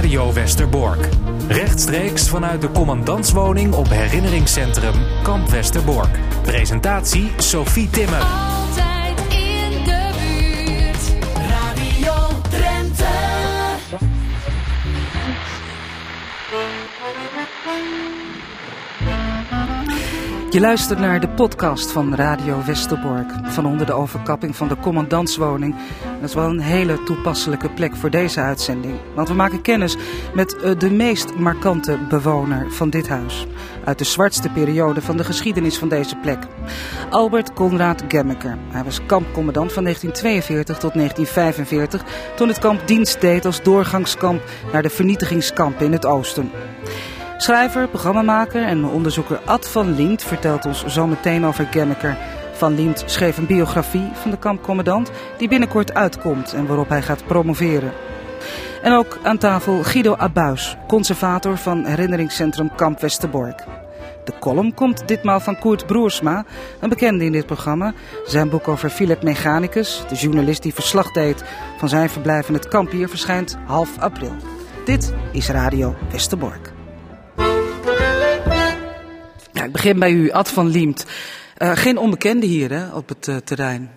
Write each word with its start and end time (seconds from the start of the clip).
Radio 0.00 0.32
Westerbork. 0.32 1.08
Rechtstreeks 1.48 2.28
vanuit 2.28 2.60
de 2.60 2.70
commandantswoning 2.70 3.74
op 3.74 3.88
herinneringscentrum 3.88 4.94
Kamp 5.22 5.48
Westerbork. 5.48 6.18
Presentatie 6.42 7.30
Sophie 7.36 7.90
Timmer. 7.90 8.49
Je 20.50 20.60
luistert 20.60 20.98
naar 20.98 21.20
de 21.20 21.28
podcast 21.28 21.90
van 21.90 22.14
Radio 22.14 22.64
Westerbork. 22.64 23.32
Van 23.42 23.66
onder 23.66 23.86
de 23.86 23.92
overkapping 23.92 24.56
van 24.56 24.68
de 24.68 24.76
commandantswoning. 24.76 25.74
Dat 26.20 26.28
is 26.28 26.34
wel 26.34 26.48
een 26.48 26.60
hele 26.60 27.02
toepasselijke 27.02 27.70
plek 27.70 27.96
voor 27.96 28.10
deze 28.10 28.40
uitzending. 28.40 28.94
Want 29.14 29.28
we 29.28 29.34
maken 29.34 29.62
kennis 29.62 29.96
met 30.34 30.56
eh, 30.56 30.78
de 30.78 30.90
meest 30.90 31.34
markante 31.34 31.98
bewoner 32.08 32.72
van 32.72 32.90
dit 32.90 33.08
huis. 33.08 33.46
Uit 33.84 33.98
de 33.98 34.04
zwartste 34.04 34.48
periode 34.48 35.00
van 35.00 35.16
de 35.16 35.24
geschiedenis 35.24 35.78
van 35.78 35.88
deze 35.88 36.16
plek. 36.16 36.46
Albert 37.10 37.52
Conrad 37.52 38.02
Gemmeker. 38.08 38.58
Hij 38.68 38.84
was 38.84 39.06
kampcommandant 39.06 39.72
van 39.72 39.82
1942 39.82 40.78
tot 40.78 40.94
1945. 40.94 42.04
Toen 42.36 42.48
het 42.48 42.58
kamp 42.58 42.86
dienst 42.86 43.20
deed 43.20 43.44
als 43.44 43.62
doorgangskamp 43.62 44.42
naar 44.72 44.82
de 44.82 44.90
vernietigingskampen 44.90 45.86
in 45.86 45.92
het 45.92 46.06
oosten. 46.06 46.50
Schrijver, 47.40 47.88
programmamaker 47.88 48.62
en 48.62 48.84
onderzoeker 48.84 49.40
Ad 49.44 49.68
van 49.68 49.94
Liemt 49.94 50.22
vertelt 50.22 50.66
ons 50.66 50.84
zometeen 50.86 51.44
over 51.44 51.66
Gemmeker. 51.70 52.16
Van 52.52 52.74
Liemt 52.74 53.02
schreef 53.06 53.36
een 53.36 53.46
biografie 53.46 54.10
van 54.12 54.30
de 54.30 54.38
kampcommandant 54.38 55.10
die 55.38 55.48
binnenkort 55.48 55.94
uitkomt 55.94 56.52
en 56.52 56.66
waarop 56.66 56.88
hij 56.88 57.02
gaat 57.02 57.26
promoveren. 57.26 57.92
En 58.82 58.92
ook 58.92 59.18
aan 59.22 59.38
tafel 59.38 59.82
Guido 59.82 60.14
Abuis, 60.16 60.76
conservator 60.88 61.56
van 61.56 61.84
herinneringscentrum 61.84 62.74
Kamp 62.74 63.00
Westerbork. 63.00 63.64
De 64.24 64.32
column 64.40 64.74
komt 64.74 65.08
ditmaal 65.08 65.40
van 65.40 65.58
Koert 65.58 65.86
Broersma, 65.86 66.44
een 66.80 66.88
bekende 66.88 67.24
in 67.24 67.32
dit 67.32 67.46
programma. 67.46 67.92
Zijn 68.24 68.48
boek 68.48 68.68
over 68.68 68.90
Philip 68.90 69.22
Mechanicus, 69.22 70.04
de 70.08 70.14
journalist 70.14 70.62
die 70.62 70.74
verslag 70.74 71.12
deed 71.12 71.44
van 71.78 71.88
zijn 71.88 72.10
verblijf 72.10 72.48
in 72.48 72.54
het 72.54 72.68
kamp 72.68 72.90
hier, 72.90 73.08
verschijnt 73.08 73.58
half 73.66 73.98
april. 73.98 74.32
Dit 74.84 75.14
is 75.32 75.48
Radio 75.48 75.94
Westerbork. 76.10 76.78
Ja, 79.60 79.66
ik 79.66 79.72
begin 79.72 79.98
bij 79.98 80.12
u, 80.12 80.30
Ad 80.30 80.48
van 80.48 80.68
Liemt. 80.68 81.06
Eh, 81.56 81.70
geen 81.74 81.98
onbekende 81.98 82.46
hier 82.46 82.70
hè, 82.70 82.88
op 82.94 83.08
het 83.08 83.28
eh, 83.28 83.36
terrein. 83.36 83.90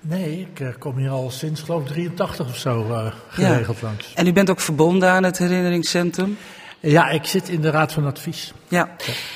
Nee, 0.00 0.40
ik 0.40 0.60
eh, 0.60 0.68
kom 0.78 0.96
hier 0.96 1.10
al 1.10 1.30
sinds 1.30 1.60
geloof 1.60 1.82
ik 1.82 1.88
83 1.88 2.48
of 2.48 2.56
zo 2.56 2.86
geregeld 3.28 3.82
langs. 3.82 4.12
En 4.14 4.26
u 4.26 4.32
bent 4.32 4.50
ook 4.50 4.60
verbonden 4.60 5.10
aan 5.10 5.22
het 5.22 5.38
herinneringscentrum. 5.38 6.36
Ja, 6.80 7.08
ik 7.08 7.24
zit 7.24 7.48
in 7.48 7.60
de 7.60 7.70
Raad 7.70 7.92
van 7.92 8.06
Advies. 8.06 8.52
Ja. 8.68 8.88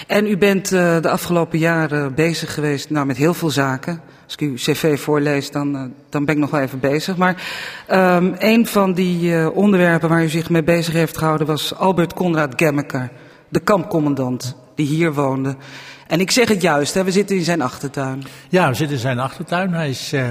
En 0.06 0.27
u 0.27 0.37
bent 0.37 0.69
de 0.69 1.09
afgelopen 1.09 1.59
jaren 1.59 2.15
bezig 2.15 2.55
geweest 2.55 2.91
nou, 2.91 3.06
met 3.06 3.17
heel 3.17 3.34
veel 3.34 3.50
zaken. 3.50 4.00
Als 4.25 4.34
ik 4.34 4.41
uw 4.41 4.55
cv 4.55 5.00
voorlees, 5.00 5.50
dan, 5.50 5.92
dan 6.09 6.25
ben 6.25 6.34
ik 6.34 6.41
nog 6.41 6.50
wel 6.50 6.61
even 6.61 6.81
bezig. 6.81 7.17
Maar 7.17 7.42
ehm, 7.87 8.33
een 8.39 8.67
van 8.67 8.92
die 8.92 9.50
onderwerpen 9.50 10.09
waar 10.09 10.22
u 10.22 10.28
zich 10.28 10.50
mee 10.50 10.65
bezig 10.65 10.94
heeft 10.94 11.19
gehouden 11.19 11.47
was 11.47 11.75
Albert 11.75 12.15
Conrad 12.15 12.53
Gemmeker, 12.56 13.11
de 13.48 13.61
kampcommandant 13.61 14.56
die 14.86 14.97
hier 14.97 15.14
woonde. 15.14 15.56
En 16.06 16.20
ik 16.20 16.31
zeg 16.31 16.48
het 16.48 16.62
juist, 16.62 16.95
hè, 16.95 17.05
we 17.05 17.11
zitten 17.11 17.36
in 17.36 17.45
zijn 17.45 17.62
achtertuin. 17.62 18.23
Ja, 18.48 18.69
we 18.69 18.75
zitten 18.75 18.97
in 18.97 19.03
zijn 19.03 19.19
achtertuin. 19.19 19.72
Hij 19.72 19.89
is 19.89 20.12
eh, 20.12 20.28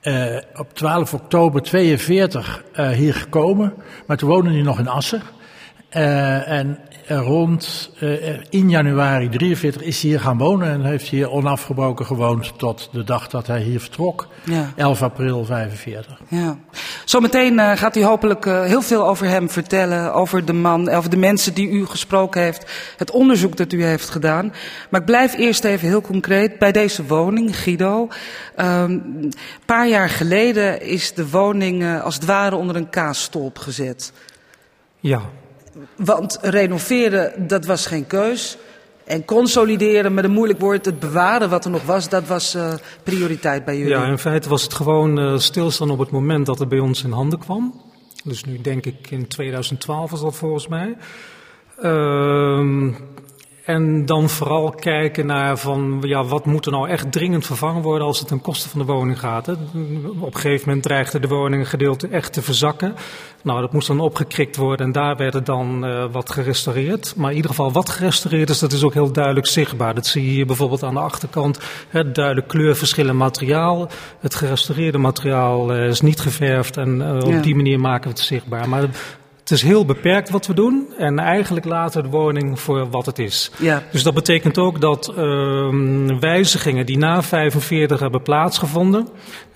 eh, 0.00 0.42
op 0.54 0.74
12 0.74 1.14
oktober 1.14 1.62
42 1.62 2.64
eh, 2.72 2.88
hier 2.88 3.14
gekomen, 3.14 3.74
maar 4.06 4.16
toen 4.16 4.28
woonde 4.28 4.50
hij 4.50 4.62
nog 4.62 4.78
in 4.78 4.88
Assen. 4.88 5.22
En 5.88 6.78
rond 7.08 7.90
eh, 8.00 8.36
in 8.50 8.70
januari 8.70 9.28
43 9.28 9.82
is 9.82 10.00
hij 10.00 10.10
hier 10.10 10.20
gaan 10.20 10.38
wonen 10.38 10.70
en 10.70 10.84
heeft 10.84 11.08
hier 11.08 11.30
onafgebroken 11.30 12.06
gewoond 12.06 12.58
tot 12.58 12.88
de 12.92 13.04
dag 13.04 13.28
dat 13.28 13.46
hij 13.46 13.60
hier 13.60 13.80
vertrok, 13.80 14.26
Ja. 14.44 14.72
11 14.76 15.02
april 15.02 15.44
45. 15.44 16.20
Ja. 16.28 16.58
Zometeen 17.04 17.58
eh, 17.58 17.76
gaat 17.76 17.96
u 17.96 18.04
hopelijk 18.04 18.46
eh, 18.46 18.62
heel 18.62 18.82
veel 18.82 19.06
over 19.08 19.26
hem 19.26 19.50
vertellen, 19.50 20.14
over 20.14 20.44
de 20.44 20.52
man, 20.52 20.88
over 20.88 21.10
de 21.10 21.16
mensen 21.16 21.54
die 21.54 21.68
u 21.68 21.86
gesproken 21.86 22.42
heeft, 22.42 22.70
het 22.96 23.10
onderzoek 23.10 23.56
dat 23.56 23.72
u 23.72 23.84
heeft 23.84 24.10
gedaan. 24.10 24.52
Maar 24.90 25.00
ik 25.00 25.06
blijf 25.06 25.34
eerst 25.34 25.64
even 25.64 25.88
heel 25.88 26.00
concreet 26.00 26.58
bij 26.58 26.72
deze 26.72 27.06
woning, 27.06 27.56
Guido. 27.58 28.08
Ehm, 28.56 28.90
Een 28.90 29.32
paar 29.66 29.88
jaar 29.88 30.08
geleden 30.10 30.82
is 30.82 31.14
de 31.14 31.30
woning 31.30 31.82
eh, 31.82 32.04
als 32.04 32.14
het 32.14 32.24
ware 32.24 32.56
onder 32.56 32.76
een 32.76 32.90
kaasstolp 32.90 33.58
gezet. 33.58 34.12
Ja, 35.00 35.20
Want 35.96 36.38
renoveren, 36.42 37.48
dat 37.48 37.66
was 37.66 37.86
geen 37.86 38.06
keus. 38.06 38.58
En 39.04 39.24
consolideren, 39.24 40.14
met 40.14 40.24
een 40.24 40.30
moeilijk 40.30 40.60
woord, 40.60 40.84
het 40.84 41.00
bewaren 41.00 41.50
wat 41.50 41.64
er 41.64 41.70
nog 41.70 41.84
was, 41.84 42.08
dat 42.08 42.26
was 42.26 42.54
eh, 42.54 42.74
prioriteit 43.02 43.64
bij 43.64 43.78
jullie. 43.78 43.92
ja, 43.92 44.04
in 44.04 44.18
feite 44.18 44.48
was 44.48 44.62
het 44.62 44.74
gewoon 44.74 45.18
eh, 45.18 45.38
stilstaan 45.38 45.90
op 45.90 45.98
het 45.98 46.10
moment 46.10 46.46
dat 46.46 46.58
het 46.58 46.68
bij 46.68 46.78
ons 46.78 47.04
in 47.04 47.10
handen 47.10 47.38
kwam. 47.38 47.82
Dus 48.24 48.44
nu 48.44 48.60
denk 48.60 48.86
ik 48.86 49.10
in 49.10 49.28
2012 49.28 50.10
was 50.10 50.20
dat 50.20 50.36
volgens 50.36 50.68
mij. 50.68 50.96
Ehm, 51.80 52.90
en 53.68 54.06
dan 54.06 54.28
vooral 54.28 54.70
kijken 54.70 55.26
naar 55.26 55.58
van, 55.58 55.98
ja, 56.00 56.24
wat 56.24 56.46
moet 56.46 56.66
er 56.66 56.72
nou 56.72 56.88
echt 56.88 57.12
dringend 57.12 57.46
vervangen 57.46 57.82
worden 57.82 58.06
als 58.06 58.18
het 58.18 58.28
ten 58.28 58.40
koste 58.40 58.68
van 58.68 58.78
de 58.78 58.86
woning 58.86 59.18
gaat. 59.18 59.46
Hè? 59.46 59.52
Op 60.18 60.34
een 60.34 60.40
gegeven 60.40 60.66
moment 60.66 60.82
dreigde 60.86 61.20
de 61.20 61.28
woninggedeelte 61.28 62.08
echt 62.08 62.32
te 62.32 62.42
verzakken. 62.42 62.94
Nou, 63.42 63.60
dat 63.60 63.72
moest 63.72 63.86
dan 63.86 64.00
opgekrikt 64.00 64.56
worden 64.56 64.86
en 64.86 64.92
daar 64.92 65.16
werd 65.16 65.34
het 65.34 65.46
dan 65.46 65.84
eh, 65.84 66.04
wat 66.12 66.30
gerestaureerd. 66.30 67.14
Maar 67.16 67.30
in 67.30 67.36
ieder 67.36 67.50
geval 67.50 67.72
wat 67.72 67.88
gerestaureerd 67.88 68.50
is, 68.50 68.58
dat 68.58 68.72
is 68.72 68.82
ook 68.82 68.94
heel 68.94 69.12
duidelijk 69.12 69.46
zichtbaar. 69.46 69.94
Dat 69.94 70.06
zie 70.06 70.22
je 70.24 70.30
hier 70.30 70.46
bijvoorbeeld 70.46 70.82
aan 70.82 70.94
de 70.94 71.00
achterkant. 71.00 71.58
Hè, 71.88 72.12
duidelijk 72.12 72.48
kleurverschillen 72.48 73.16
materiaal. 73.16 73.88
Het 74.20 74.34
gerestaureerde 74.34 74.98
materiaal 74.98 75.72
eh, 75.72 75.86
is 75.86 76.00
niet 76.00 76.20
geverfd 76.20 76.76
en 76.76 77.02
eh, 77.02 77.16
op 77.26 77.32
Ja. 77.32 77.40
die 77.40 77.54
manier 77.56 77.80
maken 77.80 78.02
we 78.10 78.16
het 78.16 78.26
zichtbaar. 78.26 78.68
Maar 78.68 78.88
het 79.48 79.58
is 79.58 79.64
heel 79.64 79.84
beperkt 79.84 80.30
wat 80.30 80.46
we 80.46 80.54
doen 80.54 80.86
en 80.98 81.18
eigenlijk 81.18 81.66
laten 81.66 82.02
we 82.02 82.10
de 82.10 82.16
woning 82.16 82.60
voor 82.60 82.90
wat 82.90 83.06
het 83.06 83.18
is. 83.18 83.50
Ja. 83.58 83.82
Dus 83.92 84.02
dat 84.02 84.14
betekent 84.14 84.58
ook 84.58 84.80
dat 84.80 85.12
ehm, 85.16 86.18
wijzigingen 86.20 86.86
die 86.86 86.98
na 86.98 87.22
45 87.22 88.00
hebben 88.00 88.22
plaatsgevonden, 88.22 89.08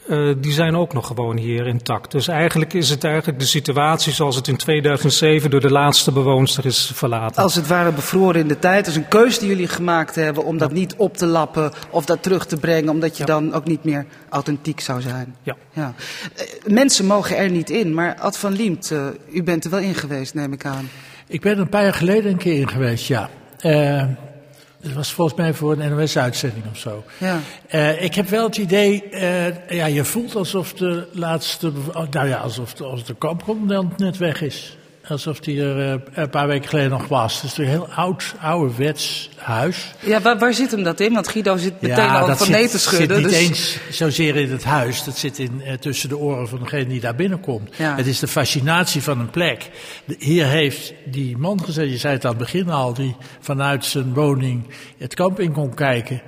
eh, 0.09 0.33
die 0.39 0.53
zijn 0.53 0.77
ook 0.77 0.93
nog 0.93 1.07
gewoon 1.07 1.37
hier 1.37 1.67
intact. 1.67 2.11
Dus 2.13 2.29
eigenlijk 2.29 2.73
is 2.73 2.91
het 2.91 3.05
eigenlijk 3.05 3.39
de 3.39 3.47
situatie 3.47 4.13
zoals 4.13 4.37
het 4.37 4.49
in 4.49 4.57
2007 4.57 5.51
door 5.51 5.61
de 5.61 5.71
laatste 5.71 6.13
bewoonster 6.13 6.67
is 6.67 6.91
verlaten. 6.95 7.43
Als 7.43 7.55
het 7.55 7.67
ware 7.67 7.93
bevroren 7.93 8.41
in 8.41 8.49
de 8.49 8.59
tijd. 8.59 8.85
Dat 8.85 8.95
is 8.95 9.01
een 9.01 9.09
keuze 9.09 9.39
die 9.39 9.49
jullie 9.49 9.69
gemaakt 9.69 10.15
hebben 10.15 10.45
om 10.45 10.59
dat 10.59 10.73
niet 10.73 10.95
op 10.97 11.17
te 11.17 11.27
lappen 11.27 11.73
of 11.91 12.05
dat 12.05 12.23
terug 12.23 12.47
te 12.47 12.57
brengen, 12.57 12.89
omdat 12.89 13.17
je 13.17 13.23
Ja. 13.27 13.27
dan 13.27 13.53
ook 13.55 13.65
niet 13.67 13.85
meer 13.85 14.07
authentiek 14.29 14.81
zou 14.81 15.01
zijn. 15.01 15.37
Ja. 15.43 15.57
Ja. 15.73 15.95
Eh, 16.37 16.45
Mensen 16.67 17.07
mogen 17.07 17.37
er 17.37 17.51
niet 17.51 17.71
in, 17.71 17.95
maar 17.95 18.15
Ad 18.19 18.39
van 18.39 18.53
Liemt, 18.53 18.91
eh, 18.91 19.07
u 19.33 19.43
bent 19.43 19.65
er 19.65 19.71
wel 19.71 19.81
in 19.81 19.95
geweest, 19.95 20.35
neem 20.35 20.53
ik 20.53 20.65
aan. 20.65 20.89
Ik 21.27 21.41
ben 21.41 21.53
er 21.53 21.59
een 21.61 21.69
paar 21.69 21.83
jaar 21.83 21.95
geleden 21.95 22.31
een 22.33 22.39
keer 22.39 22.61
in 22.61 22.69
geweest, 22.69 23.07
ja. 23.07 23.31
Dat 24.83 24.93
was 24.93 25.13
volgens 25.13 25.39
mij 25.39 25.55
voor 25.55 25.73
een 25.73 25.97
NOS-uitzending 25.97 26.65
of 26.71 26.79
zo. 26.79 27.05
Ja. 27.19 27.41
Eh, 27.69 28.03
ik 28.03 28.15
heb 28.15 28.29
wel 28.29 28.45
het 28.45 28.57
idee, 28.57 29.03
eh, 29.03 29.71
ja, 29.71 29.87
je 29.87 30.05
voelt 30.05 30.37
alsof 30.37 30.73
de 30.73 31.09
laatste, 31.13 31.73
oh, 31.95 32.09
nou 32.11 32.29
ja, 32.29 32.37
alsof 32.39 32.75
de, 32.75 33.03
de 33.07 33.15
kampcommandant 33.15 33.99
net 33.99 34.17
weg 34.17 34.43
is. 34.43 34.77
Alsof 35.13 35.41
die 35.41 35.63
er 35.63 35.93
eh, 35.93 36.01
een 36.13 36.31
paar 36.31 36.47
weken 36.47 36.69
geleden 36.69 36.91
nog 36.91 37.09
was. 37.09 37.43
Het 37.43 37.51
is 37.51 37.59
een 37.59 37.65
heel 37.65 37.89
oud, 37.89 38.35
ouderwets 38.41 39.31
huis. 39.37 39.93
Ja, 40.01 40.21
waar, 40.21 40.39
waar 40.39 40.55
zit 40.55 40.71
hem 40.71 40.83
dat 40.83 41.01
in? 41.01 41.13
Want 41.13 41.29
Guido 41.29 41.57
zit 41.57 41.81
meteen 41.81 42.09
al 42.09 42.27
van 42.27 42.37
zit, 42.37 42.49
nee 42.49 42.69
te 42.69 42.79
schudden. 42.79 43.17
zit 43.17 43.41
niet 43.41 43.49
dus... 43.49 43.49
eens 43.49 43.79
zozeer 43.91 44.37
in 44.37 44.51
het 44.51 44.65
huis. 44.65 45.05
Dat 45.05 45.17
zit 45.17 45.39
in, 45.39 45.63
eh, 45.65 45.75
tussen 45.75 46.09
de 46.09 46.17
oren 46.19 46.49
van 46.49 46.59
degene 46.59 46.87
die 46.87 47.01
daar 47.01 47.15
binnenkomt. 47.15 47.77
Ja. 47.77 47.97
Het 47.97 48.07
is 48.07 48.19
de 48.19 48.29
fascinatie 48.29 49.03
van 49.03 49.21
een 49.21 49.31
plek. 49.31 49.71
De- 50.05 50.17
hier 50.19 50.47
heeft 50.47 50.93
die 51.05 51.37
man 51.37 51.65
gezegd, 51.65 51.91
je 51.91 51.99
zei 51.99 52.15
het 52.15 52.25
aan 52.25 52.31
het 52.31 52.41
begin 52.41 52.71
al, 52.71 52.95
die 52.95 53.17
vanuit 53.41 53.85
zijn 53.85 54.15
woning 54.15 54.67
het 54.99 55.15
kamp 55.15 55.41
in 55.41 55.53
kon 55.53 55.75
kijken. 55.75 56.23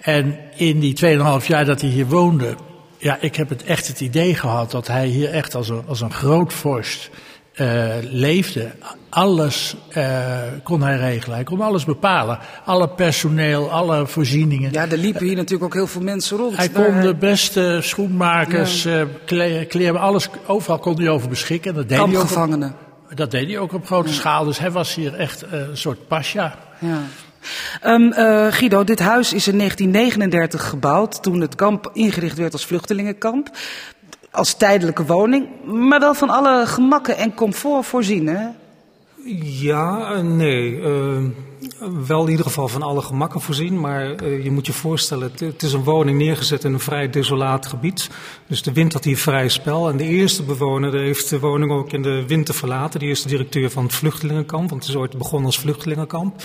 En 0.00 0.38
in 0.56 0.80
die 0.80 0.96
2,5 1.40 1.46
jaar 1.46 1.64
dat 1.64 1.80
hij 1.80 1.90
hier 1.90 2.06
woonde, 2.06 2.54
ja, 2.98 3.18
ik 3.20 3.36
heb 3.36 3.48
het 3.48 3.64
echt 3.64 3.88
het 3.88 4.00
idee 4.00 4.34
gehad 4.34 4.70
dat 4.70 4.86
hij 4.86 5.06
hier 5.06 5.30
echt 5.30 5.54
als 5.54 5.68
een, 5.68 5.82
als 5.86 6.00
een 6.00 6.12
groot 6.12 6.52
vorst 6.52 7.10
eh, 7.54 7.90
leefde. 8.10 8.70
Alles 9.08 9.76
eh, 9.88 10.28
kon 10.62 10.82
hij 10.82 10.96
regelen. 10.96 11.34
Hij 11.34 11.44
kon 11.44 11.60
alles 11.60 11.84
bepalen. 11.84 12.38
Alle 12.64 12.88
personeel, 12.88 13.70
alle 13.70 14.06
voorzieningen. 14.06 14.72
Ja, 14.72 14.88
er 14.88 14.96
liepen 14.98 15.26
hier 15.26 15.36
natuurlijk 15.36 15.64
ook 15.64 15.74
heel 15.74 15.86
veel 15.86 16.00
mensen 16.00 16.36
rond. 16.36 16.56
Hij 16.56 16.68
kon 16.68 17.00
de 17.00 17.14
beste 17.14 17.78
schoenmakers, 17.82 18.84
eh 18.84 19.02
kle- 19.24 19.64
kleren, 19.68 20.00
alles, 20.00 20.28
overal 20.46 20.78
kon 20.78 20.96
hij 21.00 21.08
over 21.08 21.28
beschikken. 21.28 21.70
En 21.70 21.76
dat 21.76 21.88
deed, 21.88 21.98
hij 21.98 22.06
ook 22.06 22.12
op, 22.12 22.18
kampgevangenen. 22.18 22.74
dat 23.14 23.30
deed 23.30 23.46
hij 23.46 23.58
ook 23.58 23.72
op 23.72 23.86
grote 23.86 24.12
schaal. 24.12 24.44
Dus 24.44 24.58
hij 24.58 24.70
was 24.70 24.94
hier 24.94 25.14
echt 25.14 25.42
eh, 25.42 25.58
een 25.60 25.76
soort 25.76 26.06
pasja. 26.08 26.54
Ja. 26.78 27.00
Ehm, 27.80 28.12
eh, 28.12 28.46
Guido, 28.52 28.84
dit 28.84 28.98
huis 28.98 29.32
is 29.32 29.48
in 29.48 29.56
1939 29.58 30.68
gebouwd 30.68 31.22
toen 31.22 31.40
het 31.40 31.54
kamp 31.54 31.90
ingericht 31.92 32.36
werd 32.38 32.52
als 32.52 32.66
vluchtelingenkamp. 32.66 33.48
Als 34.32 34.54
tijdelijke 34.54 35.06
woning, 35.06 35.48
maar 35.64 36.00
wel 36.00 36.14
van 36.14 36.30
alle 36.30 36.66
gemakken 36.66 37.16
en 37.16 37.34
comfort 37.34 37.86
voorzien. 37.86 38.26
Hè? 38.26 38.46
Ja, 39.42 40.14
eh, 40.14 40.22
nee. 40.22 40.76
Uh, 40.76 41.24
wel 42.06 42.24
in 42.24 42.30
ieder 42.30 42.44
geval 42.44 42.68
van 42.68 42.82
alle 42.82 43.02
gemakken 43.02 43.40
voorzien, 43.40 43.80
maar 43.80 44.22
uh, 44.22 44.44
je 44.44 44.50
moet 44.50 44.66
je 44.66 44.72
voorstellen, 44.72 45.30
het, 45.30 45.40
het, 45.40 45.62
is 45.62 45.72
een 45.72 45.84
woning 45.84 46.18
neergezet 46.18 46.64
in 46.64 46.72
een 46.72 46.80
vrij 46.80 47.10
desolaat 47.10 47.66
gebied. 47.66 48.10
Dus 48.46 48.62
de 48.62 48.72
wind 48.72 48.92
had 48.92 49.04
hier 49.04 49.18
vrij 49.18 49.48
spel. 49.48 49.88
En 49.88 49.96
de 49.96 50.04
eerste 50.04 50.42
bewoner 50.42 50.94
heeft 50.94 51.30
de 51.30 51.40
woning 51.40 51.70
ook 51.70 51.92
in 51.92 52.02
de 52.02 52.26
winter 52.26 52.54
verlaten. 52.54 53.00
De 53.00 53.06
eerste 53.06 53.28
directeur 53.28 53.70
van 53.70 53.84
het 53.84 53.94
vluchtelingenkamp, 53.94 54.70
want 54.70 54.82
het 54.82 54.90
is 54.90 54.98
ooit 55.00 55.18
begonnen 55.18 55.46
als 55.46 55.58
vluchtelingenkamp. 55.58 56.42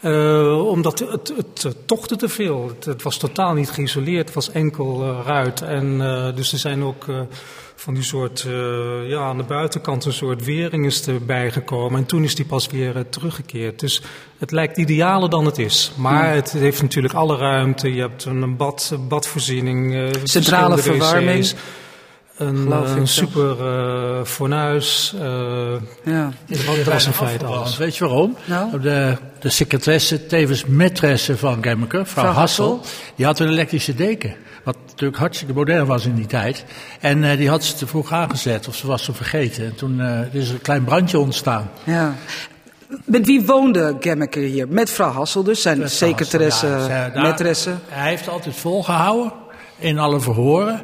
Uh, 0.00 0.68
omdat 0.68 0.98
het, 0.98 1.32
het, 1.36 1.62
het, 1.62 1.86
tochtte 1.86 2.16
te 2.16 2.28
veel. 2.28 2.68
Het, 2.68 2.84
het, 2.84 3.02
was 3.02 3.16
totaal 3.16 3.54
niet 3.54 3.70
geïsoleerd, 3.70 4.26
het 4.26 4.34
was 4.34 4.50
enkel 4.50 5.02
uh, 5.02 5.18
ruit. 5.24 5.60
En 5.62 5.84
uh, 6.00 6.34
dus 6.34 6.52
er 6.52 6.58
zijn 6.58 6.82
ook 6.82 7.04
van 7.74 7.94
die 7.94 8.02
soort, 8.02 8.46
ja, 9.06 9.20
aan 9.20 9.36
de 9.36 9.42
buitenkant 9.42 10.04
een 10.04 10.12
soort 10.12 10.44
wering 10.44 10.86
is 10.86 11.06
erbij 11.06 11.50
gekomen. 11.50 11.98
En 11.98 12.06
toen 12.06 12.24
is 12.24 12.34
die 12.34 12.44
pas 12.44 12.66
weer 12.66 13.08
teruggekeerd. 13.08 13.80
Dus 13.80 14.02
het 14.38 14.50
lijkt 14.50 14.76
idealer 14.76 15.30
dan 15.30 15.44
het 15.44 15.58
is. 15.58 15.92
Maar 15.96 16.34
het 16.34 16.52
heeft 16.52 16.82
natuurlijk 16.82 17.14
alle 17.14 17.36
ruimte. 17.36 17.94
Je 17.94 18.00
hebt 18.00 18.24
een 18.24 18.56
bad, 18.56 18.96
badvoorziening, 19.08 20.10
centrale 20.24 20.78
verwarming. 20.78 21.46
Een, 22.36 22.70
een 22.70 23.08
super 23.08 23.56
uh, 23.60 24.24
fornuis. 24.24 25.14
Uh, 25.14 25.22
ja. 26.04 26.32
Dat 26.46 26.84
was 26.84 27.06
in 27.06 27.12
feite 27.12 27.44
alles. 27.44 27.76
Weet 27.76 27.96
je 27.96 28.04
waarom? 28.04 28.36
Nou? 28.44 28.80
De, 28.80 29.16
de 29.38 29.48
secretaresse, 29.48 30.26
tevens 30.26 30.64
maîtresse 30.64 31.36
van 31.36 31.62
Gemmeke, 31.62 31.98
mevrouw 31.98 32.32
Hassel, 32.32 32.80
die 33.14 33.26
had 33.26 33.38
een 33.38 33.48
elektrische 33.48 33.94
deken. 33.94 34.34
Wat 34.64 34.76
natuurlijk 34.86 35.18
hartstikke 35.18 35.54
modern 35.54 35.86
was 35.86 36.06
in 36.06 36.14
die 36.14 36.26
tijd. 36.26 36.64
En 37.00 37.22
uh, 37.22 37.36
die 37.36 37.48
had 37.48 37.64
ze 37.64 37.74
te 37.74 37.86
vroeg 37.86 38.12
aangezet, 38.12 38.68
of 38.68 38.74
ze 38.74 38.86
was 38.86 39.04
ze 39.04 39.12
vergeten. 39.12 39.64
En 39.64 39.74
toen 39.74 39.98
uh, 39.98 40.34
is 40.34 40.48
er 40.48 40.54
een 40.54 40.60
klein 40.60 40.84
brandje 40.84 41.18
ontstaan. 41.18 41.70
Ja. 41.84 42.14
Met 43.04 43.26
wie 43.26 43.44
woonde 43.44 43.96
Gemmeke 44.00 44.40
hier? 44.40 44.68
Met 44.68 44.74
mevrouw 44.74 45.10
Hassel 45.10 45.42
dus, 45.42 45.62
zijn 45.62 45.76
vrouw 45.76 45.88
secretaresse, 45.88 46.66
ja. 46.66 47.34
Hij 47.88 48.08
heeft 48.08 48.28
altijd 48.28 48.56
volgehouden, 48.56 49.32
in 49.78 49.98
alle 49.98 50.20
verhoren, 50.20 50.82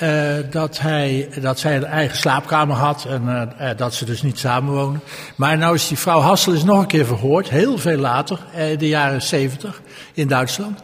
eh, 0.00 0.34
dat, 0.50 0.78
hij, 0.78 1.28
dat 1.40 1.58
zij 1.58 1.76
een 1.76 1.84
eigen 1.84 2.16
slaapkamer 2.16 2.76
had 2.76 3.04
en 3.04 3.28
eh, 3.28 3.70
eh, 3.70 3.76
dat 3.76 3.94
ze 3.94 4.04
dus 4.04 4.22
niet 4.22 4.38
samenwoonden. 4.38 5.02
Maar 5.36 5.58
nou 5.58 5.74
is 5.74 5.88
die 5.88 5.98
vrouw 5.98 6.20
Hassel 6.20 6.52
is 6.52 6.64
nog 6.64 6.80
een 6.80 6.86
keer 6.86 7.06
verhoord, 7.06 7.48
heel 7.48 7.78
veel 7.78 7.98
later, 7.98 8.38
in 8.54 8.78
de 8.78 8.88
jaren 8.88 9.22
70 9.22 9.82
in 10.12 10.28
Duitsland. 10.28 10.82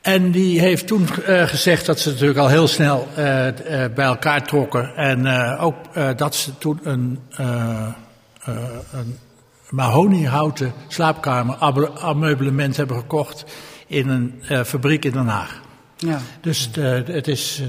En 0.00 0.30
die 0.30 0.60
heeft 0.60 0.86
toen 0.86 1.08
gezegd 1.26 1.86
dat 1.86 2.00
ze 2.00 2.10
natuurlijk 2.10 2.38
al 2.38 2.48
heel 2.48 2.68
snel 2.68 3.08
bij 3.94 4.04
elkaar 4.04 4.46
trokken. 4.46 4.96
En 4.96 5.26
ook 5.58 5.76
dat 6.16 6.34
ze 6.34 6.58
toen 6.58 6.80
een, 6.82 7.18
een 8.92 9.18
mahoniehouten 9.68 10.72
slaapkamer 10.88 11.56
ameublement 12.00 12.76
hebben 12.76 12.96
gekocht 12.96 13.44
in 13.86 14.08
een 14.08 14.64
fabriek 14.66 15.04
in 15.04 15.12
Den 15.12 15.26
Haag. 15.26 15.60
Ja. 15.96 16.20
Dus 16.40 16.70
het, 17.06 17.28
is, 17.28 17.62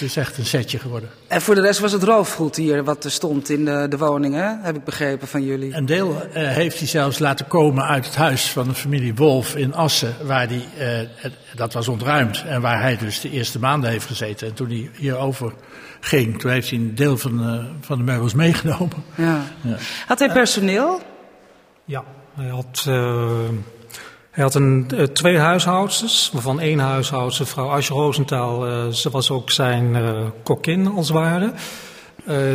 het 0.00 0.08
is 0.08 0.16
echt 0.16 0.38
een 0.38 0.46
setje 0.46 0.78
geworden. 0.78 1.08
En 1.26 1.42
voor 1.42 1.54
de 1.54 1.60
rest 1.60 1.80
was 1.80 1.92
het 1.92 2.02
roofgoed 2.02 2.56
hier 2.56 2.84
wat 2.84 3.04
er 3.04 3.10
stond 3.10 3.48
in 3.48 3.64
de, 3.64 3.86
de 3.88 3.98
woning, 3.98 4.34
hè? 4.34 4.52
heb 4.62 4.76
ik 4.76 4.84
begrepen 4.84 5.28
van 5.28 5.44
jullie. 5.44 5.74
Een 5.74 5.86
deel 5.86 6.22
eh, 6.32 6.48
heeft 6.48 6.78
hij 6.78 6.88
zelfs 6.88 7.18
laten 7.18 7.46
komen 7.46 7.84
uit 7.84 8.06
het 8.06 8.16
huis 8.16 8.50
van 8.50 8.68
de 8.68 8.74
familie 8.74 9.14
Wolf 9.14 9.56
in 9.56 9.74
Assen, 9.74 10.14
waar 10.22 10.48
die, 10.48 10.64
eh, 10.78 11.30
dat 11.54 11.72
was 11.72 11.88
ontruimd 11.88 12.44
en 12.46 12.60
waar 12.60 12.80
hij 12.80 12.96
dus 12.96 13.20
de 13.20 13.30
eerste 13.30 13.58
maanden 13.58 13.90
heeft 13.90 14.06
gezeten. 14.06 14.48
En 14.48 14.54
toen 14.54 14.68
hij 14.68 14.90
hierover 14.94 15.52
ging, 16.00 16.38
toen 16.38 16.50
heeft 16.50 16.70
hij 16.70 16.78
een 16.78 16.94
deel 16.94 17.16
van, 17.16 17.42
eh, 17.42 17.64
van 17.80 17.98
de 17.98 18.04
meubels 18.04 18.34
meegenomen. 18.34 19.04
Ja. 19.14 19.42
Ja. 19.60 19.76
Had 20.06 20.18
hij 20.18 20.32
personeel? 20.32 21.00
Ja, 21.84 22.04
hij 22.34 22.48
had, 22.48 22.84
uh, 22.88 23.38
hij 24.30 24.44
had 24.44 24.54
een, 24.54 24.88
uh, 24.94 25.02
twee 25.02 25.38
huishoudsters, 25.38 26.30
waarvan 26.32 26.60
één 26.60 26.78
huishoudster, 26.78 27.44
mevrouw 27.44 27.68
Asje 27.68 27.92
Roosentaal, 27.92 28.68
uh, 28.68 28.88
ze 28.88 29.10
was 29.10 29.30
ook 29.30 29.50
zijn 29.50 29.94
uh, 29.94 30.20
kokkin 30.42 30.86
als 30.86 31.08
het 31.08 31.16
ware. 31.16 31.52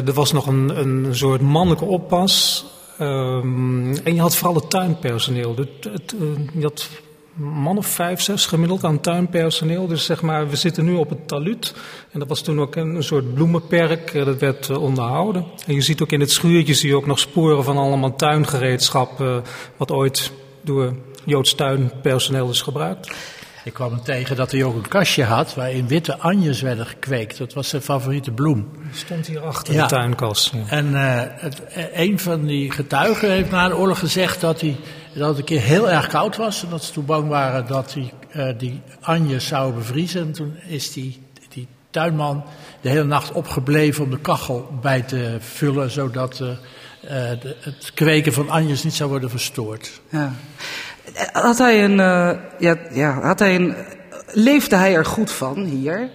Er 0.05 0.13
was 0.13 0.31
nog 0.31 0.47
een, 0.47 0.79
een 0.79 1.15
soort 1.15 1.41
mannelijke 1.41 1.85
oppas. 1.85 2.65
Um, 3.01 3.97
en 3.97 4.15
je 4.15 4.21
had 4.21 4.35
vooral 4.35 4.55
het 4.55 4.69
tuinpersoneel. 4.69 5.55
Je 6.53 6.61
had 6.61 6.89
man 7.33 7.77
of 7.77 7.87
vijf, 7.87 8.21
zes 8.21 8.45
gemiddeld 8.45 8.83
aan 8.83 8.99
tuinpersoneel. 8.99 9.87
Dus 9.87 10.05
zeg 10.05 10.21
maar, 10.21 10.49
we 10.49 10.55
zitten 10.55 10.85
nu 10.85 10.93
op 10.93 11.09
het 11.09 11.27
taluut. 11.27 11.73
En 12.11 12.19
dat 12.19 12.27
was 12.27 12.41
toen 12.41 12.59
ook 12.61 12.75
een, 12.75 12.95
een 12.95 13.03
soort 13.03 13.33
bloemenperk. 13.33 14.13
eh, 14.13 14.25
Dat 14.25 14.39
werd 14.39 14.77
onderhouden. 14.77 15.45
En 15.67 15.73
je 15.73 15.81
ziet 15.81 16.01
ook 16.01 16.11
in 16.11 16.19
het 16.19 16.31
schuurtje 16.31 16.73
zie 16.73 16.89
je 16.89 16.95
ook 16.95 17.05
nog 17.05 17.19
sporen 17.19 17.63
van 17.63 17.77
allemaal 17.77 18.15
tuingereedschap. 18.15 19.41
Wat 19.77 19.91
ooit 19.91 20.31
door 20.61 20.95
Joods 21.25 21.55
tuinpersoneel 21.55 22.49
is 22.49 22.61
gebruikt. 22.61 23.11
Ik 23.63 23.73
kwam 23.73 23.91
hem 23.91 24.03
tegen 24.03 24.35
dat 24.35 24.51
hij 24.51 24.63
ook 24.63 24.75
een 24.75 24.87
kastje 24.87 25.23
had 25.23 25.53
waarin 25.55 25.87
witte 25.87 26.17
anjes 26.17 26.61
werden 26.61 26.85
gekweekt. 26.85 27.37
Dat 27.37 27.53
was 27.53 27.69
zijn 27.69 27.81
favoriete 27.81 28.31
bloem. 28.31 28.69
Stond 28.93 29.27
hier 29.27 29.39
achter 29.39 29.73
Ja. 29.73 29.81
de 29.81 29.87
tuinkast. 29.89 30.51
Ja. 30.53 30.63
En 30.69 30.91
uh, 30.91 31.21
het, 31.25 31.61
een 31.93 32.19
van 32.19 32.45
die 32.45 32.71
getuigen 32.71 33.31
heeft 33.31 33.51
na 33.51 33.67
de 33.67 33.75
oorlog 33.77 33.99
gezegd 33.99 34.41
dat, 34.41 34.61
hij, 34.61 34.75
dat 35.13 35.27
het 35.27 35.37
een 35.37 35.43
keer 35.43 35.61
heel 35.61 35.89
erg 35.89 36.07
koud 36.07 36.35
was. 36.35 36.63
En 36.63 36.69
dat 36.69 36.83
ze 36.83 36.91
toen 36.91 37.05
bang 37.05 37.27
waren 37.27 37.67
dat 37.67 37.91
die, 37.93 38.11
uh, 38.35 38.49
die 38.57 38.81
anjes 39.01 39.47
zouden 39.47 39.75
bevriezen. 39.79 40.21
En 40.21 40.31
toen 40.31 40.55
is 40.67 40.91
die, 40.93 41.21
die 41.49 41.67
tuinman 41.89 42.43
de 42.81 42.89
hele 42.89 43.03
nacht 43.03 43.31
opgebleven 43.31 44.03
om 44.03 44.09
de 44.09 44.19
kachel 44.19 44.69
bij 44.81 45.01
te 45.01 45.37
vullen. 45.39 45.91
Zodat 45.91 46.39
uh, 46.39 46.49
de, 47.41 47.55
het 47.59 47.91
kweken 47.93 48.33
van 48.33 48.49
anjes 48.49 48.83
niet 48.83 48.93
zou 48.95 49.09
worden 49.09 49.29
verstoord. 49.29 50.01
Ja. 50.09 50.33
Had 51.31 51.57
hij 51.57 51.83
een, 51.83 51.99
uh, 51.99 52.31
ja, 52.59 52.77
ja, 52.91 53.21
had 53.21 53.39
hij 53.39 53.55
een, 53.55 53.75
leefde 54.31 54.75
hij 54.75 54.95
er 54.95 55.05
goed 55.05 55.31
van 55.31 55.63
hier? 55.63 56.09